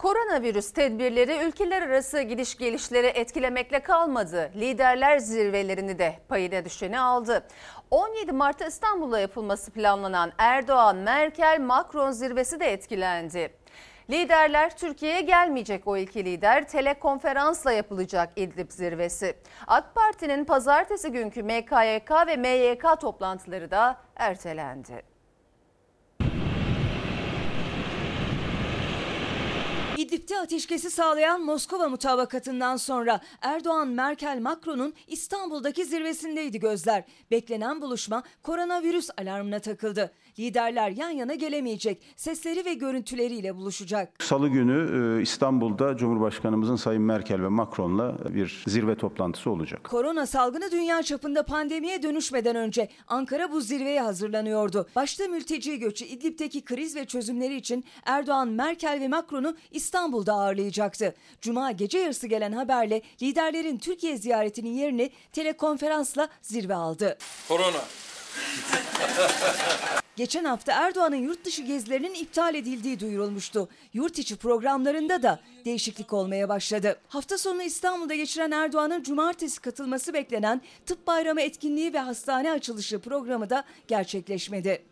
Koronavirüs 0.00 0.72
tedbirleri 0.72 1.46
ülkeler 1.48 1.82
arası 1.82 2.22
gidiş 2.22 2.58
gelişleri 2.58 3.06
etkilemekle 3.06 3.80
kalmadı. 3.80 4.50
Liderler 4.54 5.18
zirvelerini 5.18 5.98
de 5.98 6.18
payına 6.28 6.64
düşeni 6.64 7.00
aldı. 7.00 7.46
17 7.90 8.32
Mart'ta 8.32 8.66
İstanbul'da 8.66 9.20
yapılması 9.20 9.70
planlanan 9.70 10.32
Erdoğan, 10.38 10.96
Merkel, 10.96 11.60
Macron 11.60 12.10
zirvesi 12.10 12.60
de 12.60 12.72
etkilendi. 12.72 13.52
Liderler 14.10 14.76
Türkiye'ye 14.76 15.20
gelmeyecek 15.20 15.86
o 15.86 15.96
iki 15.96 16.24
lider 16.24 16.68
telekonferansla 16.68 17.72
yapılacak 17.72 18.30
İdlib 18.36 18.70
zirvesi. 18.70 19.36
AK 19.66 19.94
Parti'nin 19.94 20.44
pazartesi 20.44 21.12
günkü 21.12 21.42
MKYK 21.42 22.10
ve 22.26 22.36
MYK 22.36 23.00
toplantıları 23.00 23.70
da 23.70 23.96
ertelendi. 24.16 25.09
İdlib'de 30.30 30.42
ateşkesi 30.42 30.90
sağlayan 30.90 31.44
Moskova 31.44 31.88
mutabakatından 31.88 32.76
sonra 32.76 33.20
Erdoğan, 33.42 33.88
Merkel, 33.88 34.40
Macron'un 34.40 34.94
İstanbul'daki 35.06 35.84
zirvesindeydi 35.84 36.60
gözler. 36.60 37.04
Beklenen 37.30 37.80
buluşma 37.80 38.22
koronavirüs 38.42 39.10
alarmına 39.18 39.58
takıldı. 39.58 40.12
Liderler 40.38 40.90
yan 40.90 41.10
yana 41.10 41.34
gelemeyecek, 41.34 42.02
sesleri 42.16 42.64
ve 42.64 42.74
görüntüleriyle 42.74 43.56
buluşacak. 43.56 44.22
Salı 44.22 44.48
günü 44.48 45.18
e, 45.18 45.22
İstanbul'da 45.22 45.96
Cumhurbaşkanımızın 45.96 46.76
Sayın 46.76 47.02
Merkel 47.02 47.42
ve 47.42 47.48
Macron'la 47.48 48.34
bir 48.34 48.64
zirve 48.66 48.94
toplantısı 48.94 49.50
olacak. 49.50 49.84
Korona 49.84 50.26
salgını 50.26 50.70
dünya 50.70 51.02
çapında 51.02 51.42
pandemiye 51.42 52.02
dönüşmeden 52.02 52.56
önce 52.56 52.88
Ankara 53.08 53.52
bu 53.52 53.60
zirveye 53.60 54.00
hazırlanıyordu. 54.00 54.86
Başta 54.96 55.28
mülteci 55.28 55.78
göçü, 55.78 56.04
İdlib'deki 56.04 56.64
kriz 56.64 56.96
ve 56.96 57.04
çözümleri 57.04 57.56
için 57.56 57.84
Erdoğan, 58.04 58.48
Merkel 58.48 59.00
ve 59.00 59.08
Macron'u 59.08 59.56
İstanbul'da 59.70 60.34
ağırlayacaktı. 60.34 61.14
Cuma 61.40 61.72
gece 61.72 61.98
yarısı 61.98 62.26
gelen 62.26 62.52
haberle 62.52 63.02
liderlerin 63.22 63.78
Türkiye 63.78 64.16
ziyaretinin 64.16 64.70
yerini 64.70 65.10
telekonferansla 65.32 66.28
zirve 66.42 66.74
aldı. 66.74 67.18
Korona. 67.48 67.82
Geçen 70.16 70.44
hafta 70.44 70.72
Erdoğan'ın 70.72 71.16
yurt 71.16 71.44
dışı 71.44 71.62
gezilerinin 71.62 72.14
iptal 72.14 72.54
edildiği 72.54 73.00
duyurulmuştu. 73.00 73.68
Yurt 73.92 74.18
içi 74.18 74.36
programlarında 74.36 75.22
da 75.22 75.40
değişiklik 75.64 76.12
olmaya 76.12 76.48
başladı. 76.48 77.00
Hafta 77.08 77.38
sonu 77.38 77.62
İstanbul'da 77.62 78.14
geçiren 78.14 78.50
Erdoğan'ın 78.50 79.02
cumartesi 79.02 79.60
katılması 79.60 80.14
beklenen 80.14 80.62
Tıp 80.86 81.06
Bayramı 81.06 81.40
etkinliği 81.40 81.92
ve 81.92 81.98
hastane 81.98 82.52
açılışı 82.52 82.98
programı 82.98 83.50
da 83.50 83.64
gerçekleşmedi. 83.88 84.82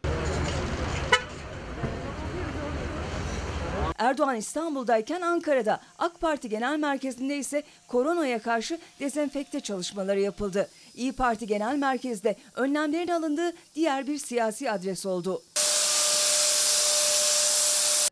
Erdoğan 3.99 4.37
İstanbul'dayken 4.37 5.21
Ankara'da 5.21 5.81
AK 5.99 6.21
Parti 6.21 6.49
Genel 6.49 6.79
Merkezi'nde 6.79 7.37
ise 7.37 7.63
koronaya 7.89 8.39
karşı 8.39 8.79
dezenfekte 9.01 9.61
çalışmaları 9.61 10.21
yapıldı. 10.21 10.69
İyi 10.99 11.13
Parti 11.13 11.47
Genel 11.47 11.77
Merkez'de 11.77 12.37
önlemlerin 12.55 13.09
alındığı 13.09 13.53
diğer 13.75 14.07
bir 14.07 14.19
siyasi 14.19 14.71
adres 14.71 15.07
oldu. 15.07 15.43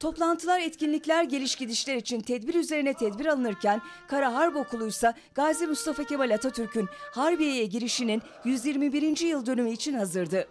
Toplantılar, 0.01 0.61
etkinlikler, 0.61 1.25
geliş 1.25 1.57
gidişler 1.57 1.97
için 1.97 2.21
tedbir 2.21 2.55
üzerine 2.55 2.95
tedbir 2.95 3.27
alınırken 3.27 3.83
Kara 4.09 4.35
Harp 4.35 4.57
Okulu 4.57 4.87
ise 4.87 5.15
Gazi 5.35 5.67
Mustafa 5.67 6.05
Kemal 6.05 6.31
Atatürk'ün 6.31 6.89
Harbiye'ye 7.13 7.67
girişinin 7.67 8.23
121. 8.45 9.21
yıl 9.21 9.47
dönümü 9.47 9.71
için 9.71 9.95
hazırdı. 9.95 10.49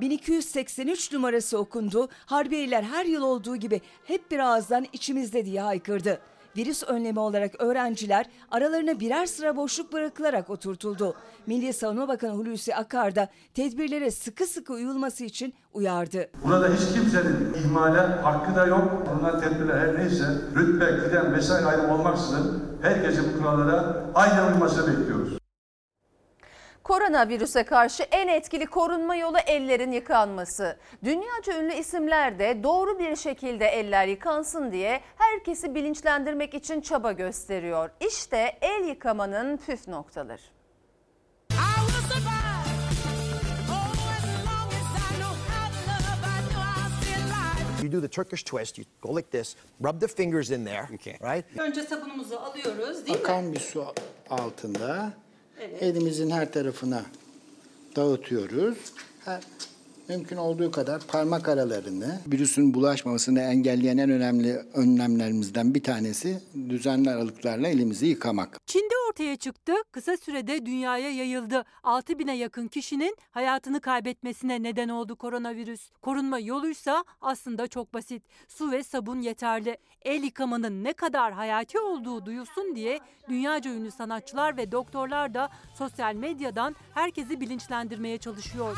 1283 0.00 1.12
numarası 1.12 1.58
okundu. 1.58 2.08
Harbiyeliler 2.26 2.82
her 2.82 3.04
yıl 3.04 3.22
olduğu 3.22 3.56
gibi 3.56 3.80
hep 4.04 4.30
bir 4.30 4.38
ağızdan 4.38 4.86
içimizde 4.92 5.44
diye 5.44 5.60
haykırdı. 5.60 6.20
Virüs 6.56 6.82
önlemi 6.82 7.20
olarak 7.20 7.62
öğrenciler 7.62 8.26
aralarına 8.50 9.00
birer 9.00 9.26
sıra 9.26 9.56
boşluk 9.56 9.92
bırakılarak 9.92 10.50
oturtuldu. 10.50 11.14
Milli 11.46 11.72
Savunma 11.72 12.08
Bakanı 12.08 12.32
Hulusi 12.32 12.74
Akar 12.74 13.14
da 13.14 13.28
tedbirlere 13.54 14.10
sıkı 14.10 14.46
sıkı 14.46 14.72
uyulması 14.72 15.24
için 15.24 15.54
uyardı. 15.72 16.30
Burada 16.44 16.68
hiç 16.68 16.94
kimsenin 16.94 17.54
ihmale 17.54 17.98
hakkı 17.98 18.56
da 18.56 18.66
yok. 18.66 19.06
Bunlar 19.20 19.40
tedbirler 19.40 19.78
her 19.78 19.98
neyse 19.98 20.24
rütbe, 20.56 20.98
kıdem 20.98 21.32
vesaire 21.34 21.66
ayrım 21.66 21.90
olmaksızın 21.90 22.62
herkesin 22.82 23.24
bu 23.34 23.38
kurallara 23.42 24.04
aynı 24.14 24.52
uymasını 24.52 24.86
bekliyoruz. 24.86 25.21
Koronavirüse 26.84 27.62
karşı 27.64 28.02
en 28.02 28.28
etkili 28.28 28.66
korunma 28.66 29.16
yolu 29.16 29.38
ellerin 29.46 29.92
yıkanması. 29.92 30.76
Dünyaca 31.04 31.62
ünlü 31.62 31.74
isimler 31.74 32.38
de 32.38 32.62
doğru 32.62 32.98
bir 32.98 33.16
şekilde 33.16 33.66
eller 33.66 34.06
yıkansın 34.06 34.72
diye 34.72 35.00
herkesi 35.16 35.74
bilinçlendirmek 35.74 36.54
için 36.54 36.80
çaba 36.80 37.12
gösteriyor. 37.12 37.90
İşte 38.08 38.58
el 38.60 38.84
yıkamanın 38.84 39.56
püf 39.56 39.88
noktaları. 39.88 40.42
You 47.82 47.92
do 47.92 48.00
the 48.00 48.08
Turkish 48.08 48.44
twist, 48.44 48.78
you 48.78 48.84
go 49.00 49.16
like 49.16 49.30
this, 49.30 49.56
rub 49.80 50.00
the 50.00 50.08
fingers 50.08 50.50
in 50.50 50.64
there, 50.64 50.88
right? 51.20 51.44
Önce 51.58 51.82
sabunumuzu 51.82 52.36
alıyoruz 52.36 53.06
değil 53.06 53.18
mi? 53.18 53.24
Akan 53.24 53.52
bir 53.52 53.60
su 53.60 53.94
altında 54.30 55.12
elimizin 55.80 56.30
her 56.30 56.52
tarafına 56.52 57.04
dağıtıyoruz. 57.96 58.78
Her, 59.24 59.40
mümkün 60.08 60.36
olduğu 60.36 60.70
kadar 60.70 61.02
parmak 61.06 61.48
aralarını 61.48 62.20
virüsün 62.26 62.74
bulaşmamasını 62.74 63.40
engelleyen 63.40 63.98
en 63.98 64.10
önemli 64.10 64.56
önlemlerimizden 64.74 65.74
bir 65.74 65.82
tanesi 65.82 66.42
düzenli 66.68 67.10
aralıklarla 67.10 67.68
elimizi 67.68 68.06
yıkamak. 68.06 68.66
Çin'de 68.66 68.94
ortaya 69.08 69.36
çıktı, 69.36 69.72
kısa 69.92 70.16
sürede 70.16 70.66
dünyaya 70.66 71.10
yayıldı. 71.10 71.64
6 71.82 72.18
bine 72.18 72.36
yakın 72.36 72.68
kişinin 72.68 73.16
hayatını 73.30 73.80
kaybetmesine 73.80 74.62
neden 74.62 74.88
oldu 74.88 75.16
koronavirüs. 75.16 75.90
Korunma 76.02 76.38
yoluysa 76.38 77.04
aslında 77.20 77.66
çok 77.66 77.94
basit. 77.94 78.22
Su 78.48 78.72
ve 78.72 78.82
sabun 78.82 79.20
yeterli. 79.20 79.78
El 80.02 80.22
yıkamanın 80.22 80.84
ne 80.84 80.92
kadar 80.92 81.32
hayati 81.32 81.78
olduğu 81.78 82.26
duyulsun 82.26 82.76
diye 82.76 83.00
dünyaca 83.28 83.70
ünlü 83.70 83.90
sanatçılar 83.90 84.56
ve 84.56 84.72
doktorlar 84.72 85.34
da 85.34 85.48
sosyal 85.78 86.14
medyadan 86.14 86.76
herkesi 86.94 87.40
bilinçlendirmeye 87.40 88.18
çalışıyor. 88.18 88.76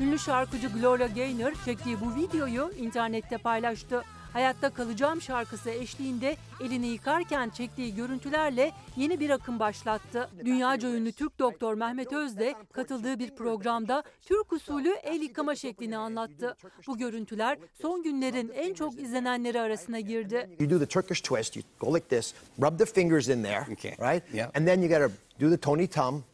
Ünlü 0.00 0.18
şarkıcı 0.18 0.68
Gloria 0.68 1.06
Gaynor 1.06 1.52
çektiği 1.64 1.96
bu 2.00 2.14
videoyu 2.14 2.70
internette 2.78 3.38
paylaştı. 3.38 4.02
Hayatta 4.32 4.70
Kalacağım 4.70 5.20
şarkısı 5.20 5.70
eşliğinde 5.70 6.36
elini 6.60 6.86
yıkarken 6.86 7.50
çektiği 7.50 7.94
görüntülerle 7.94 8.72
yeni 8.96 9.20
bir 9.20 9.30
akım 9.30 9.58
başlattı. 9.58 10.30
Dünyaca 10.44 10.88
ünlü 10.88 11.12
Türk 11.12 11.38
doktor 11.38 11.74
Mehmet 11.74 12.12
Öz 12.12 12.38
de 12.38 12.54
katıldığı 12.72 13.18
bir 13.18 13.34
programda 13.34 14.02
Türk 14.22 14.52
usulü 14.52 14.90
el 15.02 15.22
yıkama 15.22 15.54
şeklini 15.54 15.96
anlattı. 15.96 16.56
Bu 16.86 16.98
görüntüler 16.98 17.58
son 17.82 18.02
günlerin 18.02 18.52
en 18.54 18.74
çok 18.74 19.00
izlenenleri 19.00 19.60
arasına 19.60 20.00
girdi. 20.00 20.50
You 20.60 20.70
do 20.70 20.78
the 20.78 20.86
Turkish 20.86 21.20
twist, 21.20 21.56
you 21.56 21.64
go 21.80 21.94
like 21.94 22.08
this, 22.08 22.34
rub 22.62 22.78
the 22.78 22.84
fingers 22.84 23.28
in 23.28 23.42
there, 23.42 23.66
right? 23.98 24.22
And 24.56 24.66
then 24.66 24.82
you 24.82 24.88
gotta 24.88 25.10
do 25.40 25.50
the 25.50 25.58
Tony 25.60 25.86
Tom. 25.86 26.24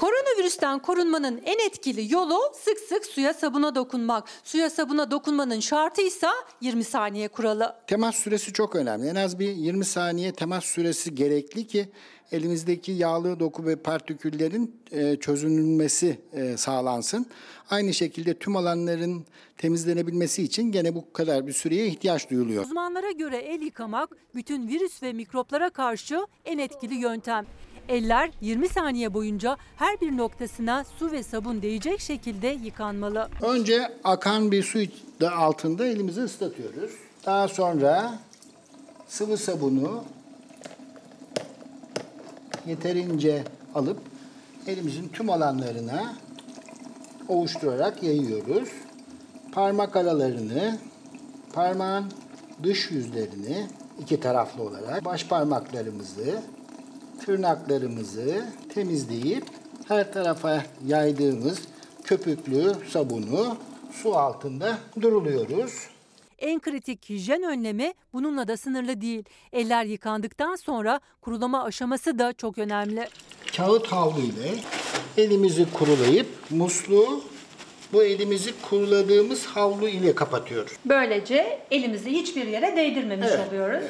Koronavirüsten 0.00 0.78
korunmanın 0.78 1.40
en 1.44 1.66
etkili 1.66 2.12
yolu 2.12 2.38
sık 2.64 2.78
sık 2.78 3.06
suya 3.06 3.34
sabuna 3.34 3.74
dokunmak. 3.74 4.24
Suya 4.44 4.70
sabuna 4.70 5.10
dokunmanın 5.10 5.60
şartı 5.60 6.02
ise 6.02 6.26
20 6.60 6.84
saniye 6.84 7.28
kuralı. 7.28 7.74
Temas 7.86 8.16
süresi 8.16 8.52
çok 8.52 8.76
önemli. 8.76 9.08
En 9.08 9.14
az 9.14 9.38
bir 9.38 9.48
20 9.48 9.84
saniye 9.84 10.32
temas 10.32 10.64
süresi 10.64 11.14
gerekli 11.14 11.66
ki 11.66 11.88
elimizdeki 12.32 12.92
yağlı 12.92 13.40
doku 13.40 13.66
ve 13.66 13.76
partiküllerin 13.76 14.80
e, 14.92 15.16
çözünülmesi 15.16 16.18
e, 16.32 16.56
sağlansın. 16.56 17.26
Aynı 17.70 17.94
şekilde 17.94 18.34
tüm 18.38 18.56
alanların 18.56 19.26
temizlenebilmesi 19.58 20.42
için 20.42 20.72
gene 20.72 20.94
bu 20.94 21.12
kadar 21.12 21.46
bir 21.46 21.52
süreye 21.52 21.86
ihtiyaç 21.86 22.30
duyuluyor. 22.30 22.64
Uzmanlara 22.64 23.10
göre 23.10 23.36
el 23.36 23.62
yıkamak 23.62 24.10
bütün 24.34 24.68
virüs 24.68 25.02
ve 25.02 25.12
mikroplara 25.12 25.70
karşı 25.70 26.26
en 26.44 26.58
etkili 26.58 26.94
yöntem. 26.94 27.46
Eller 27.88 28.30
20 28.40 28.68
saniye 28.68 29.14
boyunca 29.14 29.56
her 29.76 30.00
bir 30.00 30.16
noktasına 30.16 30.84
su 30.98 31.12
ve 31.12 31.22
sabun 31.22 31.62
değecek 31.62 32.00
şekilde 32.00 32.46
yıkanmalı. 32.48 33.28
Önce 33.42 33.92
akan 34.04 34.52
bir 34.52 34.62
su 34.62 34.78
da 35.20 35.32
altında 35.36 35.86
elimizi 35.86 36.20
ıslatıyoruz. 36.20 36.90
Daha 37.26 37.48
sonra 37.48 38.18
sıvı 39.08 39.36
sabunu 39.36 40.04
yeterince 42.66 43.44
alıp 43.74 43.98
elimizin 44.66 45.08
tüm 45.08 45.30
alanlarına 45.30 46.14
ovuşturarak 47.28 48.02
yayıyoruz. 48.02 48.68
Parmak 49.52 49.96
aralarını, 49.96 50.78
parmağın 51.52 52.12
dış 52.62 52.90
yüzlerini 52.90 53.66
iki 54.00 54.20
taraflı 54.20 54.62
olarak 54.62 55.04
baş 55.04 55.26
parmaklarımızı, 55.26 56.42
tırnaklarımızı 57.24 58.44
temizleyip 58.74 59.44
her 59.88 60.12
tarafa 60.12 60.62
yaydığımız 60.86 61.58
köpüklü 62.04 62.72
sabunu 62.90 63.56
su 63.92 64.14
altında 64.16 64.78
duruluyoruz. 65.00 65.72
En 66.38 66.60
kritik 66.60 67.08
hijyen 67.10 67.42
önlemi 67.42 67.94
bununla 68.12 68.48
da 68.48 68.56
sınırlı 68.56 69.00
değil. 69.00 69.24
Eller 69.52 69.84
yıkandıktan 69.84 70.56
sonra 70.56 71.00
kurulama 71.20 71.64
aşaması 71.64 72.18
da 72.18 72.32
çok 72.32 72.58
önemli. 72.58 73.08
Kağıt 73.56 73.86
havlu 73.86 74.20
ile 74.20 74.50
elimizi 75.16 75.72
kurulayıp 75.72 76.26
musluğu 76.50 77.24
bu 77.92 78.02
elimizi 78.04 78.50
kuruladığımız 78.62 79.46
havlu 79.46 79.88
ile 79.88 80.14
kapatıyoruz. 80.14 80.72
Böylece 80.84 81.58
elimizi 81.70 82.10
hiçbir 82.10 82.46
yere 82.46 82.76
değdirmemiş 82.76 83.28
Evet. 83.30 83.48
oluyoruz. 83.48 83.84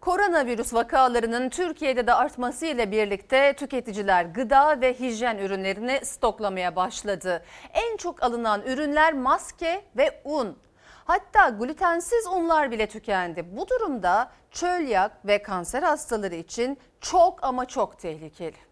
Koronavirüs 0.00 0.74
vakalarının 0.74 1.48
Türkiye'de 1.48 2.06
de 2.06 2.14
artmasıyla 2.14 2.90
birlikte 2.90 3.52
tüketiciler 3.52 4.24
gıda 4.24 4.80
ve 4.80 4.94
hijyen 4.94 5.38
ürünlerini 5.38 6.00
stoklamaya 6.04 6.76
başladı. 6.76 7.44
En 7.72 7.96
çok 7.96 8.22
alınan 8.22 8.62
ürünler 8.62 9.12
maske 9.12 9.82
ve 9.96 10.20
un. 10.24 10.58
Hatta 11.04 11.48
glutensiz 11.48 12.26
unlar 12.26 12.70
bile 12.70 12.86
tükendi. 12.86 13.56
Bu 13.56 13.68
durumda 13.68 14.30
çölyak 14.50 15.26
ve 15.26 15.42
kanser 15.42 15.82
hastaları 15.82 16.34
için 16.34 16.78
çok 17.00 17.44
ama 17.44 17.64
çok 17.64 17.98
tehlikeli. 17.98 18.67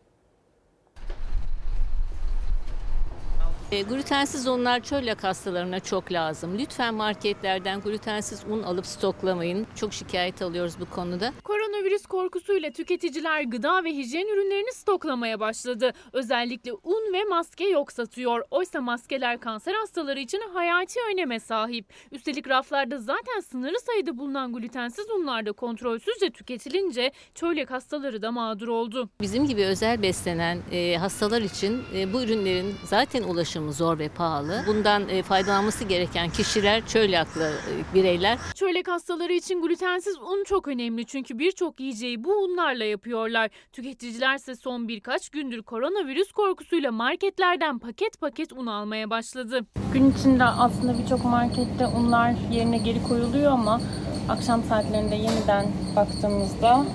E, 3.73 3.83
glutensiz 3.83 4.47
unlar 4.47 4.81
çölyak 4.81 5.25
hastalarına 5.25 5.81
çok 5.81 6.13
lazım. 6.13 6.59
Lütfen 6.59 6.95
marketlerden 6.95 7.81
glutensiz 7.81 8.45
un 8.51 8.63
alıp 8.63 8.87
stoklamayın. 8.87 9.67
Çok 9.77 9.93
şikayet 9.93 10.43
alıyoruz 10.43 10.75
bu 10.81 10.91
konuda. 10.91 11.33
Koronavirüs 11.45 12.07
korkusuyla 12.07 12.71
tüketiciler 12.71 13.43
gıda 13.43 13.85
ve 13.85 13.91
hijyen 13.91 14.27
ürünlerini 14.27 14.73
stoklamaya 14.73 15.41
başladı. 15.41 15.93
Özellikle 16.13 16.73
un 16.73 17.13
ve 17.13 17.25
maske 17.25 17.65
yok 17.69 17.93
satıyor. 17.93 18.43
Oysa 18.51 18.81
maskeler 18.81 19.41
kanser 19.41 19.75
hastaları 19.75 20.21
için 20.21 20.43
hayati 20.55 21.01
öneme 21.13 21.41
sahip. 21.41 21.87
Üstelik 22.13 22.49
raflarda 22.49 22.99
zaten 22.99 23.41
sınırlı 23.41 23.81
sayıda 23.81 24.19
bulunan 24.19 24.53
glutensiz 24.53 25.11
unlar 25.11 25.47
da 25.47 25.53
kontrolsüzce 25.53 26.31
tüketilince 26.31 27.13
çölyak 27.35 27.71
hastaları 27.71 28.23
da 28.23 28.33
mağdur 28.33 28.69
oldu. 28.69 29.09
Bizim 29.21 29.47
gibi 29.47 29.65
özel 29.65 30.03
beslenen 30.03 30.59
e, 30.73 30.97
hastalar 30.97 31.43
için 31.43 31.83
e, 31.95 32.13
bu 32.13 32.23
ürünlerin 32.23 32.75
zaten 32.85 33.23
ulaşımı 33.23 33.56
zor 33.73 33.99
ve 33.99 34.09
pahalı. 34.09 34.65
Bundan 34.67 35.09
e, 35.09 35.23
faydalanması 35.23 35.85
gereken 35.85 36.31
kişiler 36.31 36.87
çölyaklı 36.87 37.43
e, 37.45 37.95
bireyler. 37.95 38.39
Çölyak 38.55 38.89
hastaları 38.89 39.33
için 39.33 39.63
glutensiz 39.63 40.19
un 40.19 40.45
çok 40.45 40.69
önemli 40.69 41.07
çünkü 41.07 41.39
birçok 41.39 41.81
yiyeceği 41.81 42.25
bu 42.25 42.31
unlarla 42.31 42.85
yapıyorlar. 42.85 43.51
Tüketiciler 43.73 44.37
ise 44.37 44.55
son 44.55 44.89
birkaç 44.89 45.29
gündür 45.29 45.63
koronavirüs 45.63 46.33
korkusuyla 46.33 46.93
marketlerden 46.93 47.79
paket 47.79 48.21
paket 48.21 48.53
un 48.53 48.67
almaya 48.67 49.11
başladı. 49.11 49.61
Gün 49.93 50.11
içinde 50.11 50.45
aslında 50.45 50.99
birçok 50.99 51.25
markette 51.25 51.87
unlar 51.87 52.35
yerine 52.53 52.79
geri 52.79 53.03
koyuluyor 53.03 53.53
ama 53.53 53.81
akşam 54.29 54.63
saatlerinde 54.63 55.15
yeniden 55.15 55.67
baktığımızda 55.97 56.87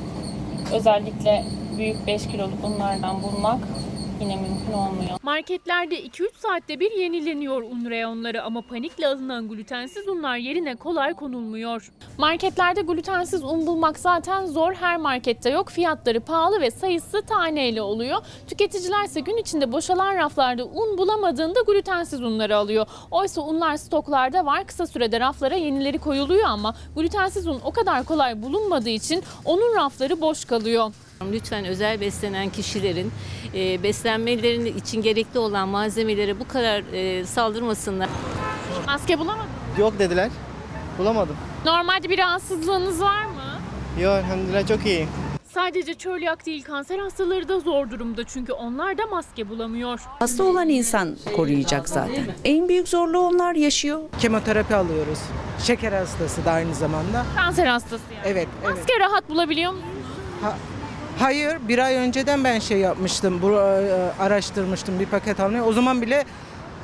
özellikle 0.73 1.45
büyük 1.77 2.07
5 2.07 2.27
kiloluk 2.27 2.63
unlardan 2.63 3.23
bulmak 3.23 3.59
yine 4.21 4.35
mümkün 4.35 4.73
olmuyor. 4.73 5.19
Marketlerde 5.23 6.05
2-3 6.05 6.29
saatte 6.37 6.79
bir 6.79 6.91
yenileniyor 6.91 7.61
un 7.61 7.89
reyonları 7.89 8.43
ama 8.43 8.61
panikle 8.61 9.07
alınan 9.07 9.47
glutensiz 9.49 10.07
unlar 10.07 10.37
yerine 10.37 10.75
kolay 10.75 11.13
konulmuyor. 11.13 11.91
Marketlerde 12.17 12.81
glutensiz 12.81 13.43
un 13.43 13.67
bulmak 13.67 13.99
zaten 13.99 14.45
zor. 14.45 14.73
Her 14.73 14.97
markette 14.97 15.49
yok. 15.49 15.69
Fiyatları 15.69 16.19
pahalı 16.19 16.61
ve 16.61 16.71
sayısı 16.71 17.21
taneyle 17.21 17.81
oluyor. 17.81 18.17
Tüketiciler 18.47 19.05
ise 19.05 19.19
gün 19.19 19.37
içinde 19.37 19.71
boşalan 19.71 20.15
raflarda 20.15 20.65
un 20.65 20.97
bulamadığında 20.97 21.59
glutensiz 21.67 22.21
unları 22.21 22.57
alıyor. 22.57 22.87
Oysa 23.11 23.41
unlar 23.41 23.77
stoklarda 23.77 24.45
var. 24.45 24.67
Kısa 24.67 24.87
sürede 24.87 25.19
raflara 25.19 25.55
yenileri 25.55 25.97
koyuluyor 25.97 26.43
ama 26.43 26.75
glutensiz 26.95 27.47
un 27.47 27.59
o 27.65 27.71
kadar 27.71 28.03
kolay 28.03 28.41
bulunmadığı 28.41 28.89
için 28.89 29.23
onun 29.45 29.75
rafları 29.75 30.21
boş 30.21 30.45
kalıyor. 30.45 30.91
Lütfen 31.31 31.65
özel 31.65 32.01
beslenen 32.01 32.49
kişilerin 32.49 33.11
e, 33.55 33.83
beslenmeleri 33.83 34.69
için 34.69 35.01
gerekli 35.01 35.39
olan 35.39 35.67
malzemelere 35.69 36.39
bu 36.39 36.47
kadar 36.47 36.83
e, 36.93 37.25
saldırmasınlar. 37.25 38.09
Maske 38.85 39.19
bulamadın 39.19 39.45
mı? 39.49 39.79
Yok 39.79 39.99
dediler. 39.99 40.29
Bulamadım. 40.97 41.35
Normalde 41.65 42.09
bir 42.09 42.17
rahatsızlığınız 42.17 43.01
var 43.01 43.25
mı? 43.25 43.41
Yok 44.01 44.13
elhamdülillah 44.25 44.67
çok 44.67 44.85
iyi. 44.85 45.07
Sadece 45.53 45.93
çölyak 45.93 46.45
değil 46.45 46.63
kanser 46.63 46.99
hastaları 46.99 47.47
da 47.49 47.59
zor 47.59 47.89
durumda 47.89 48.23
çünkü 48.23 48.53
onlar 48.53 48.97
da 48.97 49.05
maske 49.05 49.49
bulamıyor. 49.49 49.99
Hasta 50.19 50.43
olan 50.43 50.69
insan 50.69 51.15
koruyacak 51.35 51.89
zaten. 51.89 52.25
En 52.45 52.69
büyük 52.69 52.87
zorluğu 52.87 53.19
onlar 53.19 53.55
yaşıyor. 53.55 53.99
Kemoterapi 54.19 54.75
alıyoruz. 54.75 55.19
Şeker 55.63 55.91
hastası 55.91 56.45
da 56.45 56.51
aynı 56.51 56.75
zamanda. 56.75 57.25
Kanser 57.35 57.65
hastası 57.67 58.03
yani. 58.15 58.23
Evet, 58.25 58.47
evet. 58.65 58.77
Maske 58.77 58.99
rahat 58.99 59.29
bulabiliyor 59.29 59.71
musunuz? 59.71 59.93
Ha- 60.41 60.57
hayır, 61.19 61.57
bir 61.67 61.79
ay 61.79 61.95
önceden 61.95 62.43
ben 62.43 62.59
şey 62.59 62.77
yapmıştım, 62.77 63.41
bu, 63.41 63.51
e, 63.51 64.11
araştırmıştım 64.19 64.99
bir 64.99 65.05
paket 65.05 65.39
almayı. 65.39 65.63
O 65.63 65.73
zaman 65.73 66.01
bile 66.01 66.23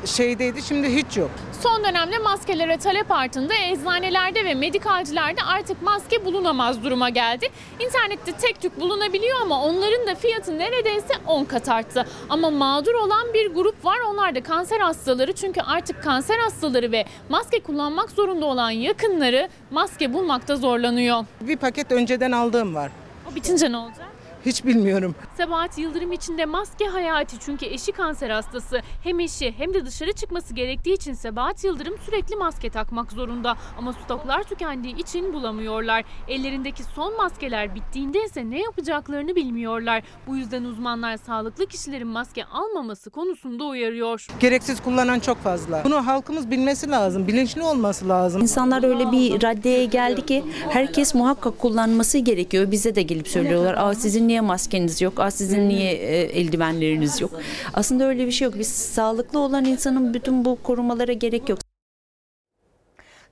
şeydeydi, 0.05 0.61
şimdi 0.61 0.95
hiç 0.95 1.17
yok. 1.17 1.31
Son 1.63 1.83
dönemde 1.83 2.17
maskelere 2.17 2.77
talep 2.77 3.11
artında 3.11 3.53
eczanelerde 3.55 4.45
ve 4.45 4.53
medikalcilerde 4.55 5.41
artık 5.43 5.81
maske 5.81 6.25
bulunamaz 6.25 6.83
duruma 6.83 7.09
geldi. 7.09 7.47
İnternette 7.79 8.31
tek 8.31 8.61
tük 8.61 8.79
bulunabiliyor 8.79 9.37
ama 9.41 9.63
onların 9.63 10.07
da 10.07 10.15
fiyatı 10.15 10.59
neredeyse 10.59 11.13
10 11.27 11.45
kat 11.45 11.69
arttı. 11.69 12.05
Ama 12.29 12.49
mağdur 12.49 12.93
olan 12.93 13.33
bir 13.33 13.53
grup 13.53 13.85
var 13.85 13.97
onlar 14.09 14.35
da 14.35 14.43
kanser 14.43 14.79
hastaları 14.79 15.33
çünkü 15.33 15.61
artık 15.61 16.03
kanser 16.03 16.37
hastaları 16.39 16.91
ve 16.91 17.05
maske 17.29 17.59
kullanmak 17.59 18.11
zorunda 18.11 18.45
olan 18.45 18.71
yakınları 18.71 19.49
maske 19.71 20.13
bulmakta 20.13 20.55
zorlanıyor. 20.55 21.25
Bir 21.41 21.57
paket 21.57 21.91
önceden 21.91 22.31
aldığım 22.31 22.75
var. 22.75 22.91
O 23.31 23.35
bitince 23.35 23.71
ne 23.71 23.77
olacak? 23.77 24.07
Hiç 24.47 24.65
bilmiyorum. 24.65 25.15
Sebahat 25.37 25.77
Yıldırım 25.77 26.11
için 26.11 26.37
de 26.37 26.45
maske 26.45 26.85
hayati 26.85 27.39
çünkü 27.39 27.65
eşi 27.65 27.91
kanser 27.91 28.29
hastası. 28.29 28.81
Hem 29.03 29.19
eşi 29.19 29.53
hem 29.57 29.73
de 29.73 29.85
dışarı 29.85 30.13
çıkması 30.13 30.53
gerektiği 30.53 30.93
için 30.93 31.13
Sebahat 31.13 31.63
Yıldırım 31.63 31.97
sürekli 32.05 32.35
maske 32.35 32.69
takmak 32.69 33.11
zorunda. 33.11 33.55
Ama 33.77 33.93
stoklar 33.93 34.43
tükendiği 34.43 34.95
için 34.97 35.33
bulamıyorlar. 35.33 36.03
Ellerindeki 36.27 36.83
son 36.83 37.17
maskeler 37.17 37.75
bittiğinde 37.75 38.23
ise 38.25 38.49
ne 38.49 38.61
yapacaklarını 38.61 39.35
bilmiyorlar. 39.35 40.03
Bu 40.27 40.37
yüzden 40.37 40.63
uzmanlar 40.63 41.17
sağlıklı 41.17 41.65
kişilerin 41.65 42.07
maske 42.07 42.45
almaması 42.45 43.09
konusunda 43.09 43.63
uyarıyor. 43.63 44.27
Gereksiz 44.39 44.81
kullanan 44.81 45.19
çok 45.19 45.37
fazla. 45.37 45.81
Bunu 45.83 46.07
halkımız 46.07 46.51
bilmesi 46.51 46.89
lazım, 46.89 47.27
bilinçli 47.27 47.61
olması 47.63 48.09
lazım. 48.09 48.41
İnsanlar 48.41 48.83
öyle 48.83 49.11
bir 49.11 49.41
raddeye 49.43 49.85
geldi 49.85 50.25
ki 50.25 50.43
herkes 50.69 51.15
muhakkak 51.15 51.59
kullanması 51.59 52.17
gerekiyor. 52.17 52.71
Bize 52.71 52.95
de 52.95 53.01
gelip 53.01 53.27
söylüyorlar. 53.27 53.75
Aa 53.77 53.95
sizin 53.95 54.27
niye 54.27 54.36
maskeniz 54.41 55.01
yok? 55.01 55.19
Aa 55.19 55.31
sizin 55.31 55.69
niye 55.69 55.91
e, 55.91 56.39
eldivenleriniz 56.39 57.21
yok? 57.21 57.31
Aslında 57.73 58.03
öyle 58.07 58.27
bir 58.27 58.31
şey 58.31 58.45
yok. 58.45 58.55
Biz 58.59 58.67
sağlıklı 58.67 59.39
olan 59.39 59.65
insanın 59.65 60.13
bütün 60.13 60.45
bu 60.45 60.57
korumalara 60.63 61.13
gerek 61.13 61.49
yok. 61.49 61.59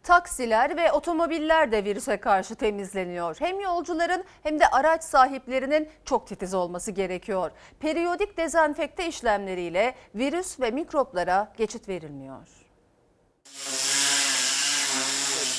Taksiler 0.04 0.78
ve 0.78 0.92
otomobiller 0.92 1.72
de 1.72 1.84
virüse 1.84 2.18
karşı 2.18 2.56
temizleniyor. 2.56 3.36
Hem 3.40 3.60
yolcuların 3.60 4.24
hem 4.44 4.60
de 4.60 4.68
araç 4.68 5.04
sahiplerinin 5.04 5.90
çok 6.06 6.28
titiz 6.28 6.54
olması 6.54 6.92
gerekiyor. 6.92 7.52
Periyodik 7.80 8.38
dezenfekte 8.38 9.08
işlemleriyle 9.08 9.96
virüs 10.16 10.60
ve 10.60 10.72
mikroplara 10.72 11.54
geçit 11.58 11.90
verilmiyor. 11.90 12.48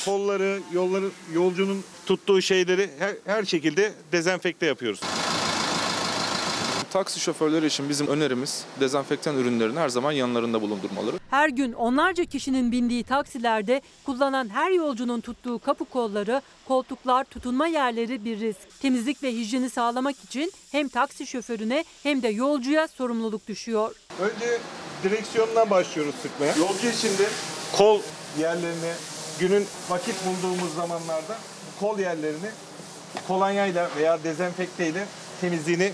Kolları, 0.05 0.61
yolları, 0.73 1.11
yolcunun 1.35 1.85
tuttuğu 2.07 2.43
şeyleri 2.43 2.91
her, 2.99 3.15
her 3.25 3.45
şekilde 3.45 3.93
dezenfekte 4.13 4.67
yapıyoruz. 4.67 5.01
Taksi 6.97 7.21
şoförleri 7.21 7.67
için 7.67 7.89
bizim 7.89 8.07
önerimiz 8.07 8.65
dezenfektan 8.81 9.37
ürünlerini 9.37 9.79
her 9.79 9.89
zaman 9.89 10.13
yanlarında 10.13 10.63
bulundurmaları. 10.63 11.17
Her 11.31 11.49
gün 11.49 11.73
onlarca 11.73 12.25
kişinin 12.25 12.73
bindiği 12.73 13.05
taksilerde 13.05 13.81
kullanan 14.07 14.49
her 14.49 14.71
yolcunun 14.71 15.21
tuttuğu 15.21 15.59
kapı 15.59 15.85
kolları, 15.85 16.43
koltuklar, 16.69 17.25
tutunma 17.25 17.67
yerleri 17.67 18.25
bir 18.25 18.41
risk. 18.41 18.81
Temizlik 18.81 19.23
ve 19.23 19.33
hijyeni 19.33 19.71
sağlamak 19.71 20.17
için 20.25 20.53
hem 20.73 20.89
taksi 20.89 21.27
şoförüne 21.27 21.85
hem 22.03 22.23
de 22.23 22.29
yolcuya 22.29 22.89
sorumluluk 22.89 23.49
düşüyor. 23.49 23.95
Önce 24.21 24.59
direksiyondan 25.03 25.71
başlıyoruz 25.71 26.15
sıkmaya. 26.23 26.55
Yolcu 26.57 26.89
için 26.89 27.19
de 27.19 27.27
kol 27.77 28.01
yerlerini 28.39 28.93
günün 29.41 29.67
vakit 29.91 30.15
bulduğumuz 30.27 30.75
zamanlarda 30.75 31.39
bu 31.67 31.81
kol 31.81 31.99
yerlerini 31.99 32.51
kolonyayla 33.29 33.91
veya 33.97 34.25
dezenfekteyle 34.25 35.07
temizliğini 35.41 35.93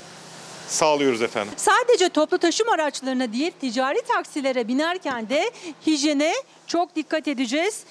sağlıyoruz 0.72 1.22
efendim. 1.22 1.54
Sadece 1.56 2.08
toplu 2.08 2.38
taşıma 2.38 2.72
araçlarına 2.72 3.32
değil 3.32 3.52
ticari 3.60 4.02
taksilere 4.02 4.68
binerken 4.68 5.28
de 5.28 5.50
hijyene 5.86 6.32
çok 6.66 6.96
dikkat 6.96 7.28
edeceğiz 7.28 7.84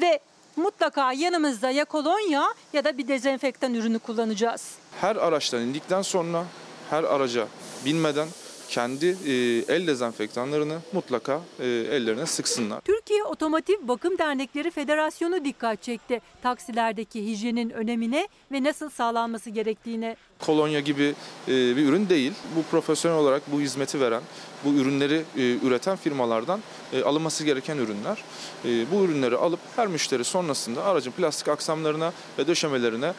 ve 0.00 0.20
mutlaka 0.56 1.12
yanımızda 1.12 1.70
ya 1.70 1.84
kolonya 1.84 2.44
ya 2.72 2.84
da 2.84 2.98
bir 2.98 3.08
dezenfektan 3.08 3.74
ürünü 3.74 3.98
kullanacağız. 3.98 4.74
Her 5.00 5.16
araçtan 5.16 5.62
indikten 5.62 6.02
sonra 6.02 6.44
her 6.90 7.04
araca 7.04 7.48
binmeden 7.84 8.28
kendi 8.68 9.06
e, 9.06 9.32
el 9.74 9.86
dezenfektanlarını 9.86 10.78
mutlaka 10.92 11.40
e, 11.60 11.66
ellerine 11.66 12.26
sıksınlar. 12.26 12.80
Türkiye 12.80 13.24
Otomotiv 13.24 13.88
Bakım 13.88 14.18
Dernekleri 14.18 14.70
Federasyonu 14.70 15.44
dikkat 15.44 15.82
çekti 15.82 16.20
taksilerdeki 16.42 17.26
hijyenin 17.26 17.70
önemine 17.70 18.28
ve 18.52 18.64
nasıl 18.64 18.90
sağlanması 18.90 19.50
gerektiğine. 19.50 20.16
Kolonya 20.38 20.80
gibi 20.80 21.14
e, 21.48 21.76
bir 21.76 21.88
ürün 21.88 22.08
değil. 22.08 22.32
Bu 22.56 22.62
profesyonel 22.62 23.18
olarak 23.18 23.42
bu 23.52 23.60
hizmeti 23.60 24.00
veren, 24.00 24.22
bu 24.64 24.72
ürünleri 24.72 25.24
e, 25.36 25.66
üreten 25.66 25.96
firmalardan 25.96 26.60
e, 26.92 27.02
alınması 27.02 27.44
gereken 27.44 27.76
ürünler. 27.76 28.24
Bu 28.64 29.04
ürünleri 29.04 29.36
alıp 29.36 29.60
her 29.76 29.86
müşteri 29.86 30.24
sonrasında 30.24 30.84
aracın 30.84 31.10
plastik 31.10 31.48
aksamlarına 31.48 32.12
ve 32.38 32.46
döşemelerine 32.46 33.12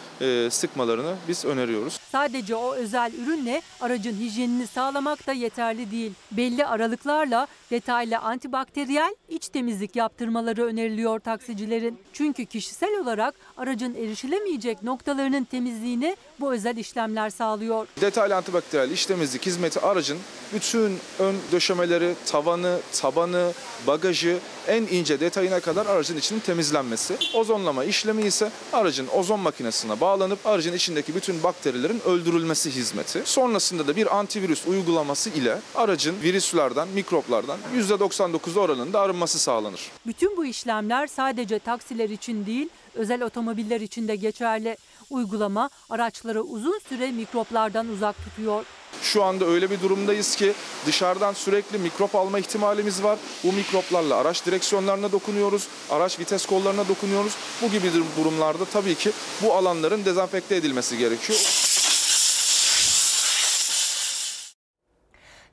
sıkmalarını 0.50 1.16
biz 1.28 1.46
öneriyoruz. 1.46 2.00
Sadece 2.12 2.56
o 2.56 2.74
özel 2.74 3.12
ürünle 3.14 3.62
aracın 3.82 4.20
hijyenini 4.20 4.68
sağlamak 4.68 5.28
da 5.28 5.34
yeterli 5.34 5.92
değil. 5.92 6.12
Belli 6.32 6.66
aralıklarla 6.66 7.48
detaylı 7.72 8.18
antibakteriyel 8.18 9.16
iç 9.30 9.50
temizlik 9.50 9.96
yaptırmaları 9.96 10.66
öneriliyor 10.66 11.20
taksicilerin. 11.20 12.00
Çünkü 12.14 12.46
kişisel 12.46 13.00
olarak 13.02 13.36
aracın 13.58 13.96
erişilemeyecek 13.96 14.84
noktalarının 14.84 15.44
temizliğini 15.44 16.18
bu 16.40 16.54
özel 16.54 16.78
işlemler 16.78 17.30
sağlıyor. 17.30 17.88
Detaylı 18.02 18.36
antibakteriyel 18.36 18.92
iç 18.92 19.06
temizlik 19.06 19.46
hizmeti 19.46 19.80
aracın 19.80 20.18
bütün 20.54 20.98
ön 21.20 21.36
döşemeleri, 21.52 22.14
tavanı, 22.26 22.80
tabanı, 23.02 23.52
bagajı 23.88 24.40
en 24.68 24.84
ince 24.84 25.20
detayına 25.20 25.60
kadar 25.60 25.86
aracın 25.86 26.18
içinin 26.18 26.40
temizlenmesi. 26.40 27.18
Ozonlama 27.34 27.84
işlemi 27.84 28.24
ise 28.24 28.52
aracın 28.74 29.08
ozon 29.08 29.40
makinesine 29.40 30.00
bağlanıp 30.02 30.48
aracın 30.48 30.74
içindeki 30.74 31.16
bütün 31.16 31.44
bakterilerin 31.44 32.02
öldürülmesi 32.06 32.72
hizmeti. 32.72 33.22
Sonrasında 33.26 33.88
da 33.88 33.96
bir 33.96 34.18
antivirüs 34.18 34.68
uygulaması 34.68 35.30
ile 35.30 35.60
aracın 35.76 36.22
virüslerden, 36.22 36.88
mikroplardan 36.88 37.58
%99 37.78 38.60
oranında 38.60 39.00
arınması 39.00 39.40
sağlanır. 39.40 39.82
Bütün 40.06 40.38
bu 40.38 40.46
işlemler 40.46 41.08
sadece 41.08 41.60
taksiler 41.60 42.10
için 42.10 42.46
değil, 42.46 42.70
özel 42.98 43.22
otomobiller 43.22 43.82
için 43.82 44.08
de 44.08 44.16
geçerli. 44.16 44.78
Uygulama 45.10 45.70
araçları 45.90 46.42
uzun 46.42 46.80
süre 46.90 47.12
mikroplardan 47.12 47.88
uzak 47.88 48.16
tutuyor. 48.24 48.66
Şu 49.02 49.24
anda 49.24 49.46
öyle 49.46 49.72
bir 49.72 49.82
durumdayız 49.82 50.36
ki 50.36 50.54
dışarıdan 50.86 51.34
sürekli 51.34 51.78
mikrop 51.78 52.16
alma 52.16 52.40
ihtimalimiz 52.40 53.04
var. 53.04 53.20
Bu 53.44 53.54
mikroplarla 53.54 54.16
araç 54.16 54.46
direksiyonlarına 54.46 55.12
dokunuyoruz, 55.12 55.68
araç 55.90 56.20
vites 56.20 56.46
kollarına 56.46 56.88
dokunuyoruz. 56.88 57.36
Bu 57.62 57.70
gibi 57.70 57.92
durumlarda 58.18 58.66
tabii 58.66 58.96
ki 58.96 59.12
bu 59.44 59.54
alanların 59.54 60.06
dezenfekte 60.06 60.56
edilmesi 60.56 60.98
gerekiyor. 60.98 61.67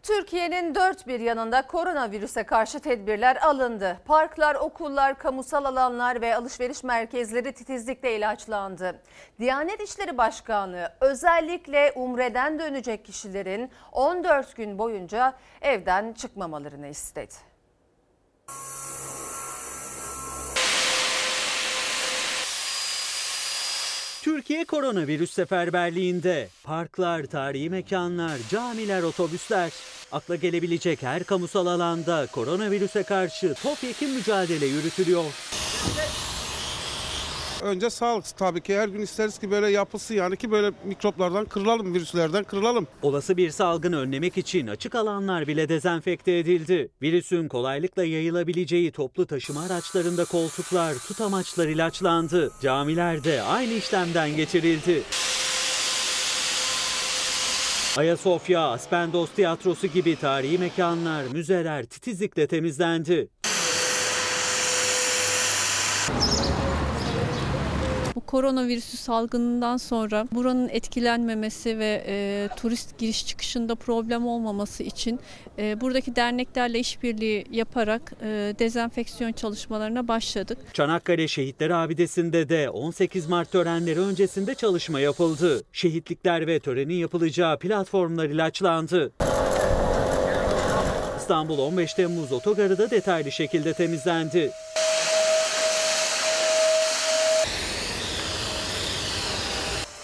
Türkiye'nin 0.04 0.74
dört 0.74 1.06
bir 1.06 1.20
yanında 1.20 1.66
koronavirüse 1.66 2.42
karşı 2.42 2.80
tedbirler 2.80 3.36
alındı. 3.36 4.00
Parklar, 4.04 4.54
okullar, 4.54 5.18
kamusal 5.18 5.64
alanlar 5.64 6.20
ve 6.20 6.36
alışveriş 6.36 6.84
merkezleri 6.84 7.52
titizlikle 7.52 8.16
ilaçlandı. 8.16 9.02
Diyanet 9.38 9.80
İşleri 9.80 10.18
Başkanlığı 10.18 10.92
özellikle 11.00 11.92
Umre'den 11.94 12.58
dönecek 12.58 13.04
kişilerin 13.04 13.70
14 13.92 14.56
gün 14.56 14.78
boyunca 14.78 15.34
evden 15.62 16.12
çıkmamalarını 16.12 16.86
istedi. 16.86 17.34
Türkiye 24.24 24.64
koronavirüs 24.64 25.30
seferberliğinde 25.30 26.48
parklar, 26.62 27.24
tarihi 27.24 27.70
mekanlar, 27.70 28.38
camiler, 28.50 29.02
otobüsler 29.02 29.72
akla 30.12 30.36
gelebilecek 30.36 31.02
her 31.02 31.24
kamusal 31.24 31.66
alanda 31.66 32.26
koronavirüse 32.26 33.02
karşı 33.02 33.54
topyekun 33.62 34.10
mücadele 34.10 34.66
yürütülüyor. 34.66 35.24
Önce 37.64 37.90
sağlık 37.90 38.24
tabii 38.36 38.60
ki 38.60 38.78
her 38.78 38.88
gün 38.88 39.00
isteriz 39.00 39.38
ki 39.38 39.50
böyle 39.50 39.70
yapılsın 39.70 40.14
yani 40.14 40.36
ki 40.36 40.50
böyle 40.50 40.72
mikroplardan 40.84 41.44
kırılalım, 41.44 41.94
virüslerden 41.94 42.44
kırılalım. 42.44 42.86
Olası 43.02 43.36
bir 43.36 43.50
salgını 43.50 44.00
önlemek 44.00 44.38
için 44.38 44.66
açık 44.66 44.94
alanlar 44.94 45.46
bile 45.46 45.68
dezenfekte 45.68 46.38
edildi. 46.38 46.88
Virüsün 47.02 47.48
kolaylıkla 47.48 48.04
yayılabileceği 48.04 48.92
toplu 48.92 49.26
taşıma 49.26 49.62
araçlarında 49.62 50.24
koltuklar, 50.24 50.94
tutamaçlar 50.94 51.68
ilaçlandı. 51.68 52.52
Camilerde 52.62 53.42
aynı 53.42 53.72
işlemden 53.72 54.36
geçirildi. 54.36 55.02
Ayasofya, 57.96 58.60
Aspendos 58.60 59.30
Tiyatrosu 59.30 59.86
gibi 59.86 60.16
tarihi 60.16 60.58
mekanlar, 60.58 61.24
müzeler 61.32 61.84
titizlikle 61.84 62.46
temizlendi. 62.46 63.28
Koronavirüsü 68.26 68.96
salgınından 68.96 69.76
sonra 69.76 70.26
buranın 70.32 70.68
etkilenmemesi 70.68 71.78
ve 71.78 72.04
e, 72.06 72.48
turist 72.56 72.98
giriş 72.98 73.26
çıkışında 73.26 73.74
problem 73.74 74.26
olmaması 74.26 74.82
için 74.82 75.20
e, 75.58 75.80
buradaki 75.80 76.16
derneklerle 76.16 76.78
işbirliği 76.78 77.44
yaparak 77.50 78.12
e, 78.22 78.26
dezenfeksiyon 78.58 79.32
çalışmalarına 79.32 80.08
başladık. 80.08 80.58
Çanakkale 80.72 81.28
Şehitler 81.28 81.70
Abidesi'nde 81.70 82.48
de 82.48 82.70
18 82.70 83.26
Mart 83.26 83.52
törenleri 83.52 84.00
öncesinde 84.00 84.54
çalışma 84.54 85.00
yapıldı. 85.00 85.62
Şehitlikler 85.72 86.46
ve 86.46 86.60
törenin 86.60 86.94
yapılacağı 86.94 87.58
platformlar 87.58 88.24
ilaçlandı. 88.24 89.12
İstanbul 91.18 91.58
15 91.58 91.94
Temmuz 91.94 92.32
otogarı 92.32 92.78
da 92.78 92.90
detaylı 92.90 93.32
şekilde 93.32 93.72
temizlendi. 93.72 94.50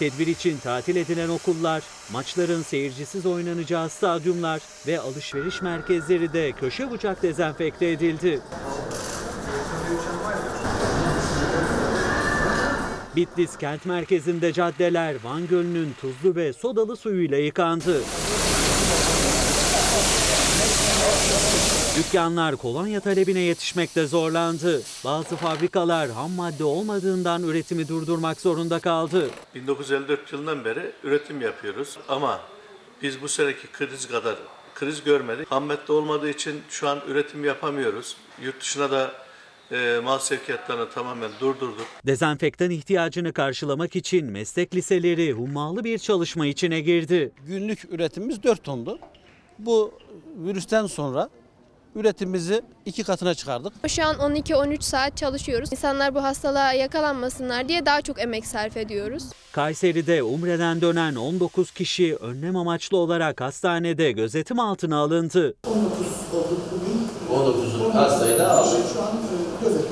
Tedbir 0.00 0.26
için 0.26 0.58
tatil 0.58 0.96
edilen 0.96 1.28
okullar, 1.28 1.82
maçların 2.12 2.62
seyircisiz 2.62 3.26
oynanacağı 3.26 3.88
stadyumlar 3.88 4.60
ve 4.86 5.00
alışveriş 5.00 5.62
merkezleri 5.62 6.32
de 6.32 6.52
köşe 6.52 6.90
bucak 6.90 7.22
dezenfekte 7.22 7.90
edildi. 7.90 8.40
Bitlis 13.16 13.56
kent 13.56 13.86
merkezinde 13.86 14.52
caddeler 14.52 15.16
Van 15.24 15.46
Gölü'nün 15.46 15.92
tuzlu 16.00 16.36
ve 16.36 16.52
sodalı 16.52 16.96
suyuyla 16.96 17.38
yıkandı. 17.38 18.02
Dükkanlar 21.98 22.56
kolonya 22.56 23.00
talebine 23.00 23.40
yetişmekte 23.40 24.06
zorlandı. 24.06 24.82
Bazı 25.04 25.36
fabrikalar 25.36 26.10
ham 26.10 26.30
madde 26.30 26.64
olmadığından 26.64 27.42
üretimi 27.42 27.88
durdurmak 27.88 28.40
zorunda 28.40 28.80
kaldı. 28.80 29.30
1954 29.54 30.32
yılından 30.32 30.64
beri 30.64 30.92
üretim 31.02 31.40
yapıyoruz 31.40 31.98
ama 32.08 32.40
biz 33.02 33.22
bu 33.22 33.28
seneki 33.28 33.66
kriz 33.72 34.08
kadar 34.08 34.36
kriz 34.74 35.04
görmedik. 35.04 35.50
Ham 35.50 35.64
madde 35.64 35.92
olmadığı 35.92 36.30
için 36.30 36.62
şu 36.68 36.88
an 36.88 36.98
üretim 37.08 37.44
yapamıyoruz. 37.44 38.16
Yurt 38.42 38.60
dışına 38.60 38.90
da 38.90 39.12
e, 39.72 40.00
mal 40.04 40.18
sevkiyatlarını 40.18 40.90
tamamen 40.90 41.30
durdurduk. 41.40 41.86
Dezenfektan 42.06 42.70
ihtiyacını 42.70 43.32
karşılamak 43.32 43.96
için 43.96 44.26
meslek 44.26 44.74
liseleri 44.74 45.32
hummalı 45.32 45.84
bir 45.84 45.98
çalışma 45.98 46.46
içine 46.46 46.80
girdi. 46.80 47.32
Günlük 47.46 47.84
üretimimiz 47.90 48.42
4 48.42 48.64
tondu. 48.64 48.98
Bu 49.58 49.94
virüsten 50.36 50.86
sonra 50.86 51.30
üretimimizi 51.94 52.62
iki 52.84 53.04
katına 53.04 53.34
çıkardık. 53.34 53.72
Şu 53.88 54.04
an 54.04 54.16
12-13 54.16 54.82
saat 54.82 55.16
çalışıyoruz. 55.16 55.72
İnsanlar 55.72 56.14
bu 56.14 56.22
hastalığa 56.22 56.72
yakalanmasınlar 56.72 57.68
diye 57.68 57.86
daha 57.86 58.02
çok 58.02 58.20
emek 58.20 58.46
sarf 58.46 58.76
ediyoruz. 58.76 59.22
Kayseri'de 59.52 60.22
Umre'den 60.22 60.80
dönen 60.80 61.14
19 61.14 61.70
kişi 61.70 62.16
önlem 62.16 62.56
amaçlı 62.56 62.96
olarak 62.96 63.40
hastanede 63.40 64.12
gözetim 64.12 64.58
altına 64.60 64.96
alındı. 64.96 65.54
19 67.30 67.94
hastayı 67.94 68.38
da 68.38 68.50
aldık. 68.50 68.80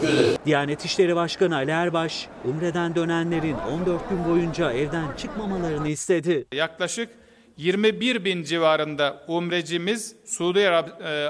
Gözetim. 0.03 0.37
Diyanet 0.47 0.85
İşleri 0.85 1.17
Başkanı 1.17 1.57
Ali 1.57 1.71
Erbaş, 1.71 2.29
Umre'den 2.45 2.95
dönenlerin 2.95 3.57
14 3.73 4.11
gün 4.11 4.25
boyunca 4.29 4.73
evden 4.73 5.17
çıkmamalarını 5.17 5.89
istedi. 5.89 6.47
Yaklaşık 6.53 7.11
21 7.59 8.25
bin 8.25 8.43
civarında 8.43 9.23
umrecimiz 9.29 10.17
Suudi 10.25 10.59
e, 10.59 10.69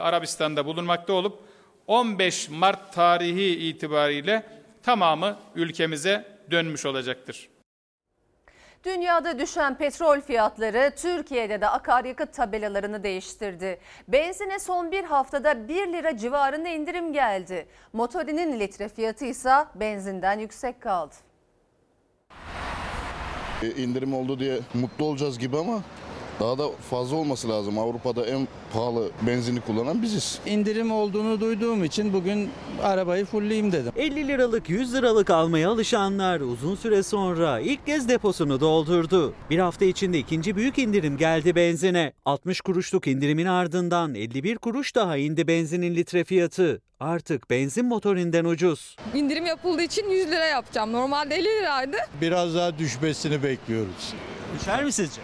Arabistan'da 0.01 0.67
bulunmakta 0.67 1.13
olup 1.13 1.39
15 1.87 2.49
Mart 2.49 2.93
tarihi 2.93 3.69
itibariyle 3.69 4.43
tamamı 4.83 5.37
ülkemize 5.55 6.25
dönmüş 6.51 6.87
olacaktır. 6.87 7.49
Dünyada 8.85 9.39
düşen 9.39 9.79
petrol 9.79 10.21
fiyatları 10.21 10.93
Türkiye'de 10.97 11.61
de 11.61 11.69
akaryakıt 11.69 12.33
tabelalarını 12.33 13.03
değiştirdi. 13.03 13.79
Benzine 14.09 14.59
son 14.59 14.93
bir 14.93 15.05
haftada 15.05 15.69
1 15.69 15.75
lira 15.75 16.17
civarında 16.17 16.69
indirim 16.69 17.13
geldi. 17.13 17.67
Motorinin 17.93 18.61
litre 18.61 18.89
fiyatı 18.89 19.25
ise 19.25 19.55
benzinden 19.75 20.39
yüksek 20.39 20.81
kaldı. 20.81 21.15
E, 23.63 23.67
indirim 23.67 24.15
oldu 24.15 24.41
diye 24.41 24.59
mutlu 24.75 25.05
olacağız 25.05 25.39
gibi 25.39 25.57
ama 25.59 25.83
daha 26.41 26.59
da 26.59 26.69
fazla 26.91 27.17
olması 27.17 27.49
lazım. 27.49 27.79
Avrupa'da 27.79 28.27
en 28.27 28.49
pahalı 28.73 29.11
benzini 29.27 29.61
kullanan 29.61 30.03
biziz. 30.03 30.39
İndirim 30.47 30.93
olduğunu 30.93 31.41
duyduğum 31.41 31.85
için 31.85 32.13
bugün 32.13 32.51
arabayı 32.83 33.25
fullleyeyim 33.25 33.73
dedim. 33.73 33.93
50 33.97 34.29
liralık 34.29 34.71
100 34.71 34.95
liralık 34.95 35.31
almaya 35.31 35.71
alışanlar 35.71 36.41
uzun 36.41 36.75
süre 36.77 37.03
sonra 37.03 37.61
ilk 37.61 37.87
kez 37.87 38.09
deposunu 38.09 38.61
doldurdu. 38.61 39.35
Bir 39.51 39.59
hafta 39.59 39.85
içinde 39.85 40.19
ikinci 40.19 40.57
büyük 40.57 40.79
indirim 40.79 41.17
geldi 41.17 41.55
benzine. 41.55 42.13
60 42.25 42.61
kuruşluk 42.61 43.07
indirimin 43.07 43.47
ardından 43.47 44.15
51 44.15 44.57
kuruş 44.59 44.95
daha 44.95 45.17
indi 45.17 45.49
benzinin 45.49 45.95
litre 45.95 46.25
fiyatı. 46.25 46.81
Artık 47.01 47.51
benzin 47.51 47.87
motorinden 47.87 48.45
ucuz. 48.45 48.97
İndirim 49.15 49.47
yapıldığı 49.47 49.83
için 49.83 50.11
100 50.11 50.31
lira 50.31 50.45
yapacağım. 50.45 50.93
Normalde 50.93 51.35
50 51.35 51.45
liraydı. 51.45 51.97
Biraz 52.21 52.55
daha 52.55 52.79
düşmesini 52.79 53.43
bekliyoruz. 53.43 54.15
Düşer 54.59 54.85
mi 54.85 54.93
sizce? 54.93 55.21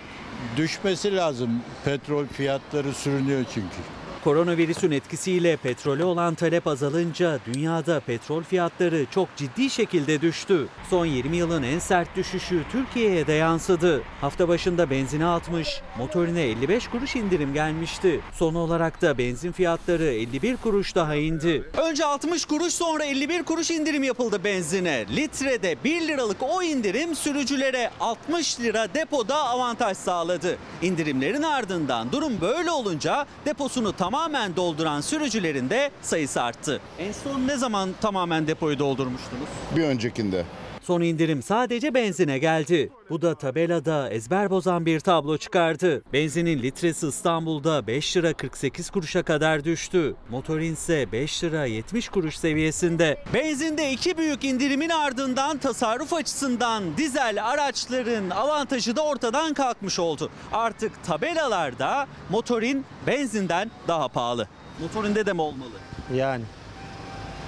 Düşmesi 0.56 1.16
lazım. 1.16 1.50
Petrol 1.84 2.26
fiyatları 2.26 2.92
sürünüyor 2.92 3.44
çünkü. 3.54 3.76
Koronavirüsün 4.24 4.90
etkisiyle 4.90 5.56
petrole 5.56 6.04
olan 6.04 6.34
talep 6.34 6.66
azalınca 6.66 7.38
dünyada 7.46 8.00
petrol 8.00 8.42
fiyatları 8.42 9.06
çok 9.10 9.36
ciddi 9.36 9.70
şekilde 9.70 10.20
düştü. 10.20 10.68
Son 10.90 11.06
20 11.06 11.36
yılın 11.36 11.62
en 11.62 11.78
sert 11.78 12.16
düşüşü 12.16 12.62
Türkiye'ye 12.72 13.26
de 13.26 13.32
yansıdı. 13.32 14.02
Hafta 14.20 14.48
başında 14.48 14.90
benzine 14.90 15.24
60, 15.24 15.82
motorine 15.98 16.42
55 16.42 16.88
kuruş 16.88 17.16
indirim 17.16 17.54
gelmişti. 17.54 18.20
Son 18.32 18.54
olarak 18.54 19.02
da 19.02 19.18
benzin 19.18 19.52
fiyatları 19.52 20.04
51 20.04 20.56
kuruş 20.56 20.94
daha 20.94 21.14
indi. 21.14 21.70
Önce 21.76 22.04
60 22.04 22.44
kuruş 22.44 22.74
sonra 22.74 23.04
51 23.04 23.42
kuruş 23.42 23.70
indirim 23.70 24.02
yapıldı 24.02 24.44
benzine. 24.44 25.06
Litrede 25.16 25.76
1 25.84 26.08
liralık 26.08 26.42
o 26.42 26.62
indirim 26.62 27.14
sürücülere 27.14 27.90
60 28.00 28.60
lira 28.60 28.94
depoda 28.94 29.36
avantaj 29.36 29.96
sağladı. 29.96 30.58
İndirimlerin 30.82 31.42
ardından 31.42 32.12
durum 32.12 32.40
böyle 32.40 32.70
olunca 32.70 33.26
deposunu 33.46 33.92
tamamen 34.14 34.56
dolduran 34.56 35.00
sürücülerin 35.00 35.70
de 35.70 35.90
sayısı 36.02 36.42
arttı. 36.42 36.80
En 36.98 37.12
son 37.12 37.46
ne 37.46 37.56
zaman 37.56 37.90
tamamen 38.00 38.46
depoyu 38.46 38.78
doldurmuştunuz? 38.78 39.48
Bir 39.76 39.82
öncekinde. 39.82 40.44
Son 40.86 41.00
indirim 41.00 41.42
sadece 41.42 41.94
benzine 41.94 42.38
geldi. 42.38 42.90
Bu 43.10 43.22
da 43.22 43.34
tabelada 43.34 44.10
ezber 44.10 44.50
bozan 44.50 44.86
bir 44.86 45.00
tablo 45.00 45.38
çıkardı. 45.38 46.02
Benzinin 46.12 46.62
litresi 46.62 47.08
İstanbul'da 47.08 47.86
5 47.86 48.16
lira 48.16 48.32
48 48.32 48.90
kuruşa 48.90 49.22
kadar 49.22 49.64
düştü. 49.64 50.14
Motorin 50.30 50.72
ise 50.72 51.12
5 51.12 51.44
lira 51.44 51.64
70 51.64 52.08
kuruş 52.08 52.36
seviyesinde. 52.36 53.24
Benzinde 53.34 53.92
iki 53.92 54.18
büyük 54.18 54.44
indirimin 54.44 54.88
ardından 54.88 55.58
tasarruf 55.58 56.12
açısından 56.12 56.96
dizel 56.96 57.44
araçların 57.44 58.30
avantajı 58.30 58.96
da 58.96 59.04
ortadan 59.04 59.54
kalkmış 59.54 59.98
oldu. 59.98 60.30
Artık 60.52 61.04
tabelalarda 61.04 62.06
motorin 62.30 62.84
benzinden 63.06 63.70
daha 63.88 64.08
pahalı. 64.08 64.48
Motorinde 64.80 65.26
de 65.26 65.32
mi 65.32 65.40
olmalı? 65.40 65.74
Yani 66.14 66.44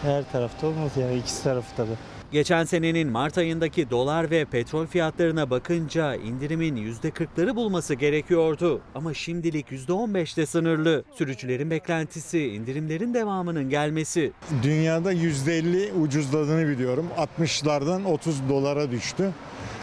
her 0.02 0.32
tarafta 0.32 0.66
olmaz 0.66 0.90
yani 0.96 1.16
ikisi 1.16 1.44
tarafta 1.44 1.82
da. 1.82 2.15
Geçen 2.36 2.64
senenin 2.64 3.08
Mart 3.08 3.38
ayındaki 3.38 3.90
dolar 3.90 4.30
ve 4.30 4.44
petrol 4.44 4.86
fiyatlarına 4.86 5.50
bakınca 5.50 6.14
indirimin 6.14 6.76
%40'ları 6.76 7.56
bulması 7.56 7.94
gerekiyordu. 7.94 8.80
Ama 8.94 9.14
şimdilik 9.14 9.66
%15'te 9.72 10.46
sınırlı. 10.46 11.04
Sürücülerin 11.14 11.70
beklentisi 11.70 12.46
indirimlerin 12.46 13.14
devamının 13.14 13.70
gelmesi. 13.70 14.32
Dünyada 14.62 15.12
%50 15.12 15.92
ucuzladığını 15.92 16.68
biliyorum. 16.68 17.06
60'lardan 17.38 18.04
30 18.04 18.48
dolara 18.48 18.90
düştü. 18.90 19.32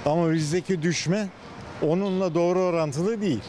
Ama 0.05 0.31
bizdeki 0.31 0.81
düşme 0.81 1.27
onunla 1.81 2.35
doğru 2.35 2.59
orantılı 2.59 3.21
değil. 3.21 3.43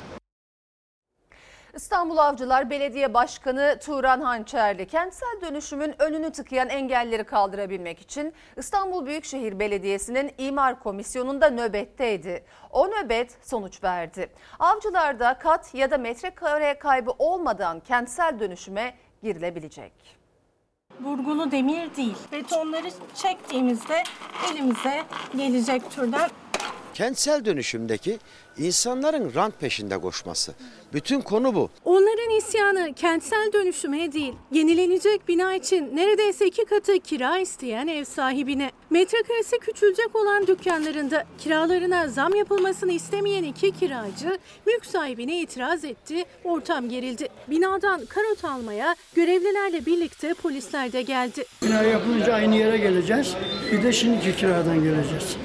İstanbul 1.77 2.17
Avcılar 2.17 2.71
Belediye 2.71 3.15
Başkanı 3.15 3.79
Turan 3.85 4.21
Hançerli 4.21 4.87
kentsel 4.87 5.41
dönüşümün 5.43 5.95
önünü 6.03 6.33
tıkayan 6.33 6.69
engelleri 6.69 7.25
kaldırabilmek 7.25 8.01
için 8.01 8.35
İstanbul 8.57 9.07
Büyükşehir 9.07 9.59
Belediyesi'nin 9.59 10.33
imar 10.39 10.83
komisyonunda 10.83 11.51
nöbetteydi. 11.51 12.45
O 12.71 12.89
nöbet 12.89 13.39
sonuç 13.43 13.85
verdi. 13.85 14.31
Avcılarda 14.59 15.39
kat 15.39 15.75
ya 15.75 15.91
da 15.91 15.99
metrekare 15.99 16.79
kaybı 16.79 17.11
olmadan 17.19 17.81
kentsel 17.81 18.41
dönüşüme 18.41 18.95
girilebilecek. 19.23 19.93
Burgulu 21.01 21.51
demir 21.51 21.97
değil. 21.97 22.17
Betonları 22.33 22.89
çektiğimizde 23.15 24.03
elimize 24.51 25.03
gelecek 25.37 25.91
türden 25.91 26.31
Kentsel 26.95 27.45
dönüşümdeki 27.45 28.19
insanların 28.59 29.35
rant 29.35 29.61
peşinde 29.61 29.99
koşması. 29.99 30.55
Bütün 30.93 31.21
konu 31.21 31.55
bu. 31.55 31.71
Onların 31.85 32.37
isyanı 32.39 32.95
kentsel 32.95 33.53
dönüşüme 33.53 34.13
değil, 34.13 34.33
yenilenecek 34.53 35.29
bina 35.29 35.55
için 35.55 35.97
neredeyse 35.97 36.47
iki 36.47 36.65
katı 36.65 36.99
kira 36.99 37.39
isteyen 37.39 37.87
ev 37.87 38.05
sahibine. 38.05 38.71
Metrekaresi 38.91 39.59
küçülecek 39.59 40.17
olan 40.17 40.47
dükkanlarında 40.47 41.25
kiralarına 41.39 42.09
zam 42.09 42.35
yapılmasını 42.35 42.93
istemeyen 42.93 43.45
iki 43.45 43.71
kiracı 43.71 44.39
mülk 44.67 44.87
sahibine 44.87 45.41
itiraz 45.41 45.85
etti, 45.85 46.25
ortam 46.45 46.89
gerildi. 46.89 47.29
Binadan 47.51 48.07
karot 48.07 48.45
almaya 48.45 48.97
görevlilerle 49.15 49.87
birlikte 49.87 50.35
polisler 50.35 50.93
de 50.93 51.03
geldi. 51.03 51.45
Bina 51.63 51.83
yapılınca 51.83 52.35
aynı 52.35 52.57
yere 52.57 52.79
geleceğiz. 52.79 53.35
Bir 53.73 53.83
de 53.83 53.93
şimdiki 53.93 54.37
kiradan 54.37 54.83
geleceğiz. 54.85 55.37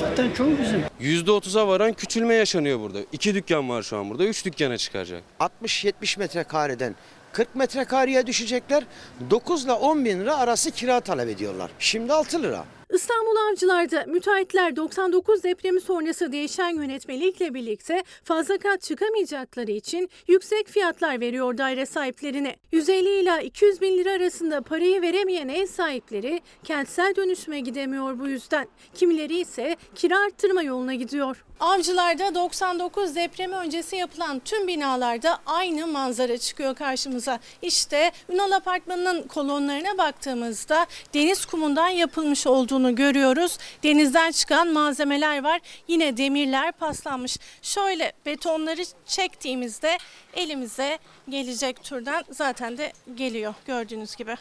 Zaten 0.00 0.32
çoğu 0.32 0.50
bizim. 0.62 0.82
%30'a 1.00 1.68
varan 1.68 1.92
küçülme 1.92 2.34
yaşanıyor 2.34 2.80
burada. 2.80 2.98
İki 3.12 3.34
dükkan 3.34 3.68
var 3.68 3.82
şu 3.82 3.96
an 3.96 4.10
burada. 4.10 4.24
Üç 4.24 4.44
dükkana 4.44 4.78
çıkaracak. 4.78 5.22
60-70 5.40 6.18
metrekareden 6.18 6.94
40 7.32 7.54
metrekareye 7.54 8.26
düşecekler. 8.26 8.84
9 9.30 9.64
ile 9.64 9.72
10 9.72 10.04
bin 10.04 10.20
lira 10.20 10.36
arası 10.36 10.70
kira 10.70 11.00
talep 11.00 11.28
ediyorlar. 11.28 11.70
Şimdi 11.78 12.12
6 12.12 12.42
lira. 12.42 12.64
İstanbul 12.94 13.36
Avcılar'da 13.50 14.04
müteahhitler 14.06 14.76
99 14.76 15.42
depremi 15.42 15.80
sonrası 15.80 16.32
değişen 16.32 16.68
yönetmelikle 16.68 17.54
birlikte 17.54 18.02
fazla 18.24 18.58
kat 18.58 18.82
çıkamayacakları 18.82 19.70
için 19.70 20.10
yüksek 20.28 20.68
fiyatlar 20.68 21.20
veriyor 21.20 21.58
daire 21.58 21.86
sahiplerine. 21.86 22.56
150 22.72 23.20
ila 23.20 23.40
200 23.40 23.80
bin 23.80 23.98
lira 23.98 24.12
arasında 24.12 24.60
parayı 24.60 25.02
veremeyen 25.02 25.48
ev 25.48 25.66
sahipleri 25.66 26.40
kentsel 26.64 27.16
dönüşüme 27.16 27.60
gidemiyor 27.60 28.18
bu 28.18 28.28
yüzden. 28.28 28.68
Kimileri 28.94 29.40
ise 29.40 29.76
kira 29.94 30.18
arttırma 30.18 30.62
yoluna 30.62 30.94
gidiyor. 30.94 31.44
Avcılar'da 31.60 32.34
99 32.34 33.16
depremi 33.16 33.54
öncesi 33.54 33.96
yapılan 33.96 34.38
tüm 34.38 34.66
binalarda 34.66 35.38
aynı 35.46 35.86
manzara 35.86 36.38
çıkıyor 36.38 36.74
karşımıza. 36.74 37.40
İşte 37.62 38.12
Ünal 38.28 38.52
Apartmanı'nın 38.52 39.22
kolonlarına 39.22 39.98
baktığımızda 39.98 40.86
deniz 41.14 41.46
kumundan 41.46 41.88
yapılmış 41.88 42.46
olduğunu 42.78 42.94
görüyoruz. 42.94 43.58
Denizden 43.82 44.32
çıkan 44.32 44.68
malzemeler 44.68 45.44
var. 45.44 45.60
Yine 45.88 46.16
demirler 46.16 46.72
paslanmış. 46.72 47.36
Şöyle 47.62 48.12
betonları 48.26 48.82
çektiğimizde 49.06 49.98
elimize 50.34 50.98
gelecek 51.28 51.82
türden 51.82 52.24
zaten 52.30 52.78
de 52.78 52.92
geliyor 53.14 53.54
gördüğünüz 53.66 54.16
gibi. 54.16 54.36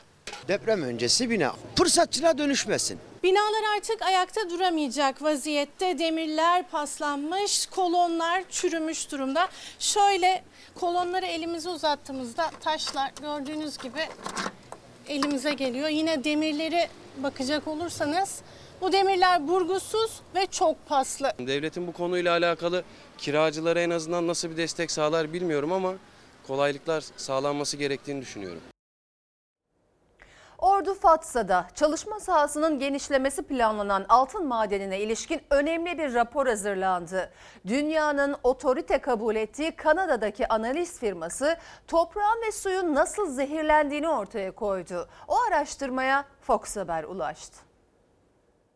Deprem 0.47 0.83
öncesi 0.83 1.29
bina 1.29 1.55
fırsatçılığa 1.75 2.37
dönüşmesin. 2.37 2.99
Binalar 3.23 3.77
artık 3.77 4.01
ayakta 4.01 4.49
duramayacak 4.49 5.21
vaziyette. 5.21 5.99
Demirler 5.99 6.69
paslanmış, 6.69 7.65
kolonlar 7.65 8.43
çürümüş 8.49 9.11
durumda. 9.11 9.47
Şöyle 9.79 10.43
kolonları 10.75 11.25
elimize 11.25 11.69
uzattığımızda 11.69 12.51
taşlar 12.63 13.11
gördüğünüz 13.21 13.77
gibi 13.77 14.07
elimize 15.09 15.53
geliyor. 15.53 15.89
Yine 15.89 16.23
demirleri 16.23 16.87
bakacak 17.23 17.67
olursanız 17.67 18.41
bu 18.81 18.91
demirler 18.91 19.47
burgusuz 19.47 20.21
ve 20.35 20.45
çok 20.45 20.87
paslı. 20.87 21.31
Devletin 21.39 21.87
bu 21.87 21.91
konuyla 21.93 22.31
alakalı 22.31 22.83
kiracılara 23.17 23.81
en 23.81 23.89
azından 23.89 24.27
nasıl 24.27 24.49
bir 24.49 24.57
destek 24.57 24.91
sağlar 24.91 25.33
bilmiyorum 25.33 25.71
ama 25.71 25.93
kolaylıklar 26.47 27.03
sağlanması 27.17 27.77
gerektiğini 27.77 28.21
düşünüyorum. 28.21 28.61
Ordu 30.57 30.93
Fatsa'da 30.93 31.67
çalışma 31.75 32.19
sahasının 32.19 32.79
genişlemesi 32.79 33.41
planlanan 33.43 34.05
altın 34.09 34.47
madenine 34.47 34.99
ilişkin 34.99 35.41
önemli 35.49 35.97
bir 35.97 36.13
rapor 36.13 36.47
hazırlandı. 36.47 37.31
Dünyanın 37.67 38.35
otorite 38.43 39.01
kabul 39.01 39.35
ettiği 39.35 39.71
Kanada'daki 39.71 40.47
analiz 40.47 40.99
firması 40.99 41.57
toprağın 41.87 42.41
ve 42.47 42.51
suyun 42.51 42.95
nasıl 42.95 43.31
zehirlendiğini 43.31 44.09
ortaya 44.09 44.51
koydu. 44.51 45.07
O 45.27 45.35
araştırmaya 45.47 46.25
Fox 46.41 46.77
Haber 46.77 47.03
ulaştı. 47.03 47.66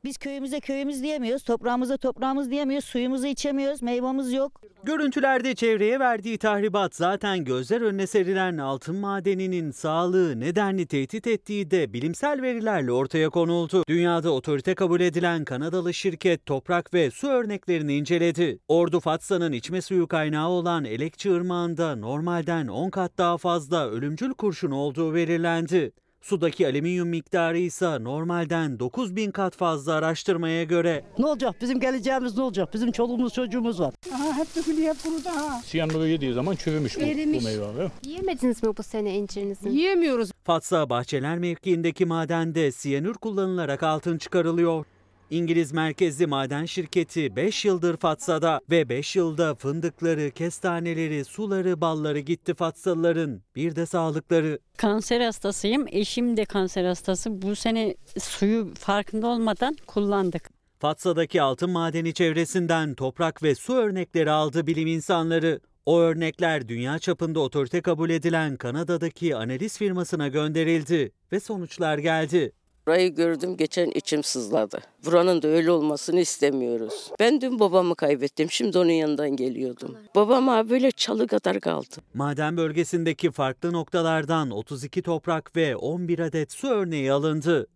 Biz 0.04 0.18
köyümüze 0.18 0.60
köyümüz 0.60 1.04
diyemiyoruz, 1.04 1.43
toprağımıza 1.43 1.97
toprağımız 1.97 2.52
diyemiyoruz, 2.52 2.86
suyumuzu 2.86 3.28
içemiyoruz, 3.28 3.82
meyvamız 3.82 4.34
yok. 4.34 4.62
Görüntülerde 4.84 5.56
çevreye 5.56 5.99
verdiği 5.99 6.38
tahribat 6.38 6.95
zaten 6.95 7.43
gözler 7.45 7.82
önüne 7.82 8.08
serilen 8.08 8.58
altın 8.58 8.95
madeninin 8.95 9.72
sağlığı 9.72 10.39
nedenli 10.39 10.86
tehdit 10.86 11.28
ettiği 11.28 11.72
de 11.72 11.93
bilimsel 11.93 12.41
verilerle 12.41 12.91
ortaya 12.91 13.30
konuldu. 13.30 13.84
Dünyada 13.88 14.32
otorite 14.32 14.76
kabul 14.76 15.02
edilen 15.02 15.45
Kanadalı 15.45 15.93
şirket 15.93 16.45
toprak 16.45 16.93
ve 16.93 17.12
su 17.12 17.28
örneklerini 17.28 17.95
inceledi. 17.95 18.60
Ordu 18.68 18.99
Fatsa'nın 18.99 19.52
içme 19.52 19.82
suyu 19.82 20.08
kaynağı 20.08 20.49
olan 20.49 20.86
Elekçi 20.86 21.30
Irmağı'nda 21.30 21.95
normalden 21.95 22.68
10 22.68 22.89
kat 22.89 23.18
daha 23.18 23.38
fazla 23.38 23.89
ölümcül 23.89 24.34
kurşun 24.34 24.72
olduğu 24.72 25.16
belirlendi. 25.16 25.91
Sudaki 26.22 26.67
alüminyum 26.67 27.09
miktarı 27.09 27.57
ise 27.57 28.03
normalden 28.03 28.80
9000 28.80 29.32
kat 29.32 29.55
fazla 29.55 29.93
araştırmaya 29.93 30.63
göre. 30.63 31.03
Ne 31.19 31.26
olacak? 31.26 31.55
Bizim 31.61 31.80
geleceğimiz 31.80 32.38
ne 32.38 32.43
olacak? 32.43 32.74
Bizim 32.74 32.91
çoluğumuz 32.91 33.34
çocuğumuz 33.34 33.80
var. 33.80 33.93
Aha 34.13 34.38
hep 34.38 34.55
dökülüyor 34.55 34.95
hep 34.95 35.03
kurudu 35.03 35.30
ha. 35.30 35.61
Yediği 36.07 36.34
zaman 36.34 36.55
çürümüş 36.55 36.97
bu, 36.97 37.01
Erimiş. 37.01 37.39
bu 37.41 37.43
meyve 37.45 37.65
abi. 37.65 37.91
Yiyemediniz 38.05 38.63
mi 38.63 38.78
bu 38.78 38.84
sene 38.84 39.15
incirinizi? 39.17 39.69
Yiyemiyoruz. 39.69 40.32
Fatsa 40.43 40.89
Bahçeler 40.89 41.38
mevkiindeki 41.38 42.05
madende 42.05 42.72
siyanür 42.72 43.13
kullanılarak 43.13 43.84
altın 43.84 44.17
çıkarılıyor. 44.17 44.86
İngiliz 45.32 45.72
merkezli 45.72 46.28
maden 46.28 46.66
şirketi 46.66 47.36
5 47.36 47.66
yıldır 47.66 47.98
Fatsa'da 47.98 48.62
ve 48.70 48.90
5 48.90 49.16
yılda 49.16 49.56
fındıkları, 49.56 50.32
kestaneleri, 50.32 51.26
suları, 51.26 51.82
balları 51.82 52.20
gitti 52.20 52.54
Fatsalıların. 52.54 53.42
Bir 53.56 53.76
de 53.76 53.86
sağlıkları. 53.86 54.60
Kanser 54.78 55.22
hastasıyım. 55.22 55.86
Eşim 55.92 56.38
de 56.38 56.46
kanser 56.46 56.86
hastası. 56.86 57.42
Bu 57.42 57.56
sene 57.56 57.96
suyu 58.20 58.74
farkında 58.74 59.28
olmadan 59.28 59.76
kullandık. 59.88 60.50
Fatsa'daki 60.80 61.42
altın 61.42 61.70
madeni 61.70 62.14
çevresinden 62.14 62.94
toprak 62.94 63.44
ve 63.44 63.56
su 63.56 63.74
örnekleri 63.74 64.32
aldı 64.32 64.68
bilim 64.68 64.88
insanları. 64.88 65.60
O 65.86 66.00
örnekler 66.00 66.68
dünya 66.68 67.00
çapında 67.00 67.40
otorite 67.40 67.82
kabul 67.82 68.10
edilen 68.10 68.58
Kanada'daki 68.58 69.36
analiz 69.36 69.78
firmasına 69.78 70.28
gönderildi 70.28 71.12
ve 71.32 71.40
sonuçlar 71.40 71.98
geldi. 71.98 72.52
Burayı 72.88 73.16
gördüm 73.16 73.58
geçen 73.58 73.92
içim 73.96 74.24
sızladı. 74.24 74.80
Buranın 75.06 75.42
da 75.42 75.48
öyle 75.48 75.72
olmasını 75.72 76.20
istemiyoruz. 76.20 77.12
Ben 77.20 77.42
dün 77.42 77.60
babamı 77.60 77.96
kaybettim. 77.96 78.52
Şimdi 78.52 78.78
onun 78.78 78.90
yanından 78.90 79.30
geliyordum. 79.36 79.98
Babam 80.16 80.50
abi 80.50 80.70
böyle 80.70 80.92
çalı 80.92 81.28
kadar 81.28 81.60
kaldı. 81.60 81.96
Maden 82.14 82.58
bölgesindeki 82.58 83.32
farklı 83.32 83.74
noktalardan 83.74 84.52
32 84.52 85.02
toprak 85.02 85.56
ve 85.56 85.76
11 85.76 86.20
adet 86.20 86.52
su 86.52 86.68
örneği 86.68 87.12
alındı. 87.12 87.68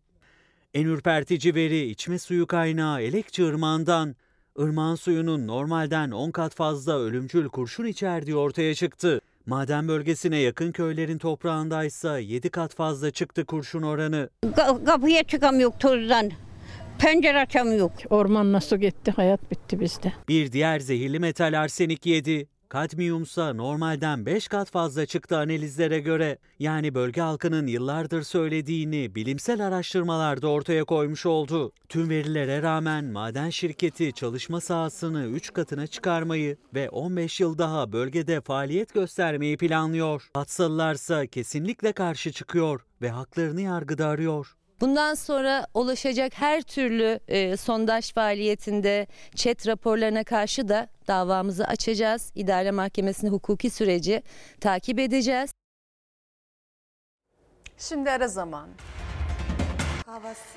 En 0.73 0.85
ürpertici 0.85 1.55
veri 1.55 1.89
içme 1.89 2.19
suyu 2.19 2.47
kaynağı 2.47 3.01
Elekçi 3.01 3.43
Irmağı'ndan. 3.43 4.15
Irmağın 4.57 4.95
suyunun 4.95 5.47
normalden 5.47 6.11
10 6.11 6.31
kat 6.31 6.55
fazla 6.55 6.99
ölümcül 6.99 7.49
kurşun 7.49 7.85
içerdiği 7.85 8.35
ortaya 8.35 8.75
çıktı. 8.75 9.21
Maden 9.45 9.87
bölgesine 9.87 10.37
yakın 10.37 10.71
köylerin 10.71 11.17
toprağındaysa 11.17 12.19
7 12.19 12.49
kat 12.49 12.75
fazla 12.75 13.11
çıktı 13.11 13.45
kurşun 13.45 13.81
oranı. 13.81 14.29
Kapıya 14.85 15.23
çıkamıyor 15.23 15.71
tozdan. 15.79 16.31
Pencere 16.99 17.39
açamıyor. 17.39 17.89
Orman 18.09 18.51
nasıl 18.53 18.77
gitti? 18.77 19.11
Hayat 19.11 19.51
bitti 19.51 19.79
bizde. 19.79 20.13
Bir 20.29 20.51
diğer 20.51 20.79
zehirli 20.79 21.19
metal 21.19 21.59
arsenik 21.61 22.05
7. 22.05 22.47
Kadmiyumsa 22.69 23.53
normalden 23.53 24.25
5 24.25 24.47
kat 24.47 24.71
fazla 24.71 25.05
çıktı 25.05 25.37
analizlere 25.37 25.99
göre. 25.99 26.37
Yani 26.59 26.95
bölge 26.95 27.21
halkının 27.21 27.67
yıllardır 27.67 28.23
söylediğini 28.23 29.15
bilimsel 29.15 29.67
araştırmalarda 29.67 30.47
ortaya 30.47 30.83
koymuş 30.83 31.25
oldu. 31.25 31.71
Tüm 31.89 32.09
verilere 32.09 32.61
rağmen 32.61 33.05
maden 33.05 33.49
şirketi 33.49 34.13
çalışma 34.13 34.61
sahasını 34.61 35.25
3 35.25 35.53
katına 35.53 35.87
çıkarmayı 35.87 36.57
ve 36.73 36.89
15 36.89 37.39
yıl 37.39 37.57
daha 37.57 37.91
bölgede 37.91 38.41
faaliyet 38.41 38.93
göstermeyi 38.93 39.57
planlıyor. 39.57 40.29
Batsalılarsa 40.35 41.27
kesinlikle 41.27 41.93
karşı 41.93 42.31
çıkıyor 42.31 42.85
ve 43.01 43.09
haklarını 43.09 43.61
yargıda 43.61 44.07
arıyor. 44.07 44.55
Bundan 44.85 45.13
sonra 45.13 45.67
ulaşacak 45.73 46.33
her 46.35 46.61
türlü 46.61 47.19
e, 47.27 47.57
sondaj 47.57 48.13
faaliyetinde 48.13 49.07
çet 49.35 49.67
raporlarına 49.67 50.23
karşı 50.23 50.67
da 50.67 50.87
davamızı 51.07 51.65
açacağız. 51.65 52.31
İdare 52.35 52.71
Mahkemesi'nin 52.71 53.31
hukuki 53.31 53.69
süreci 53.69 54.23
takip 54.61 54.99
edeceğiz. 54.99 55.51
Şimdi 57.77 58.11
ara 58.11 58.27
zaman. 58.27 58.69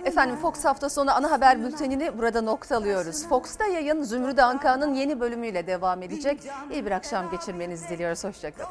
Efendim 0.05 0.37
Fox 0.37 0.64
hafta 0.64 0.89
sonu 0.89 1.16
ana 1.16 1.31
haber 1.31 1.64
bültenini 1.64 2.18
burada 2.18 2.43
noktalıyoruz. 2.43 3.29
Fox'ta 3.29 3.66
yayın 3.66 4.03
Zümrüt 4.03 4.39
Anka'nın 4.39 4.95
yeni 4.95 5.20
bölümüyle 5.20 5.66
devam 5.66 6.03
edecek. 6.03 6.41
İyi 6.72 6.87
bir 6.87 6.91
akşam 6.91 7.31
geçirmenizi 7.31 7.89
diliyoruz. 7.89 8.24
Hoşçakalın. 8.24 8.68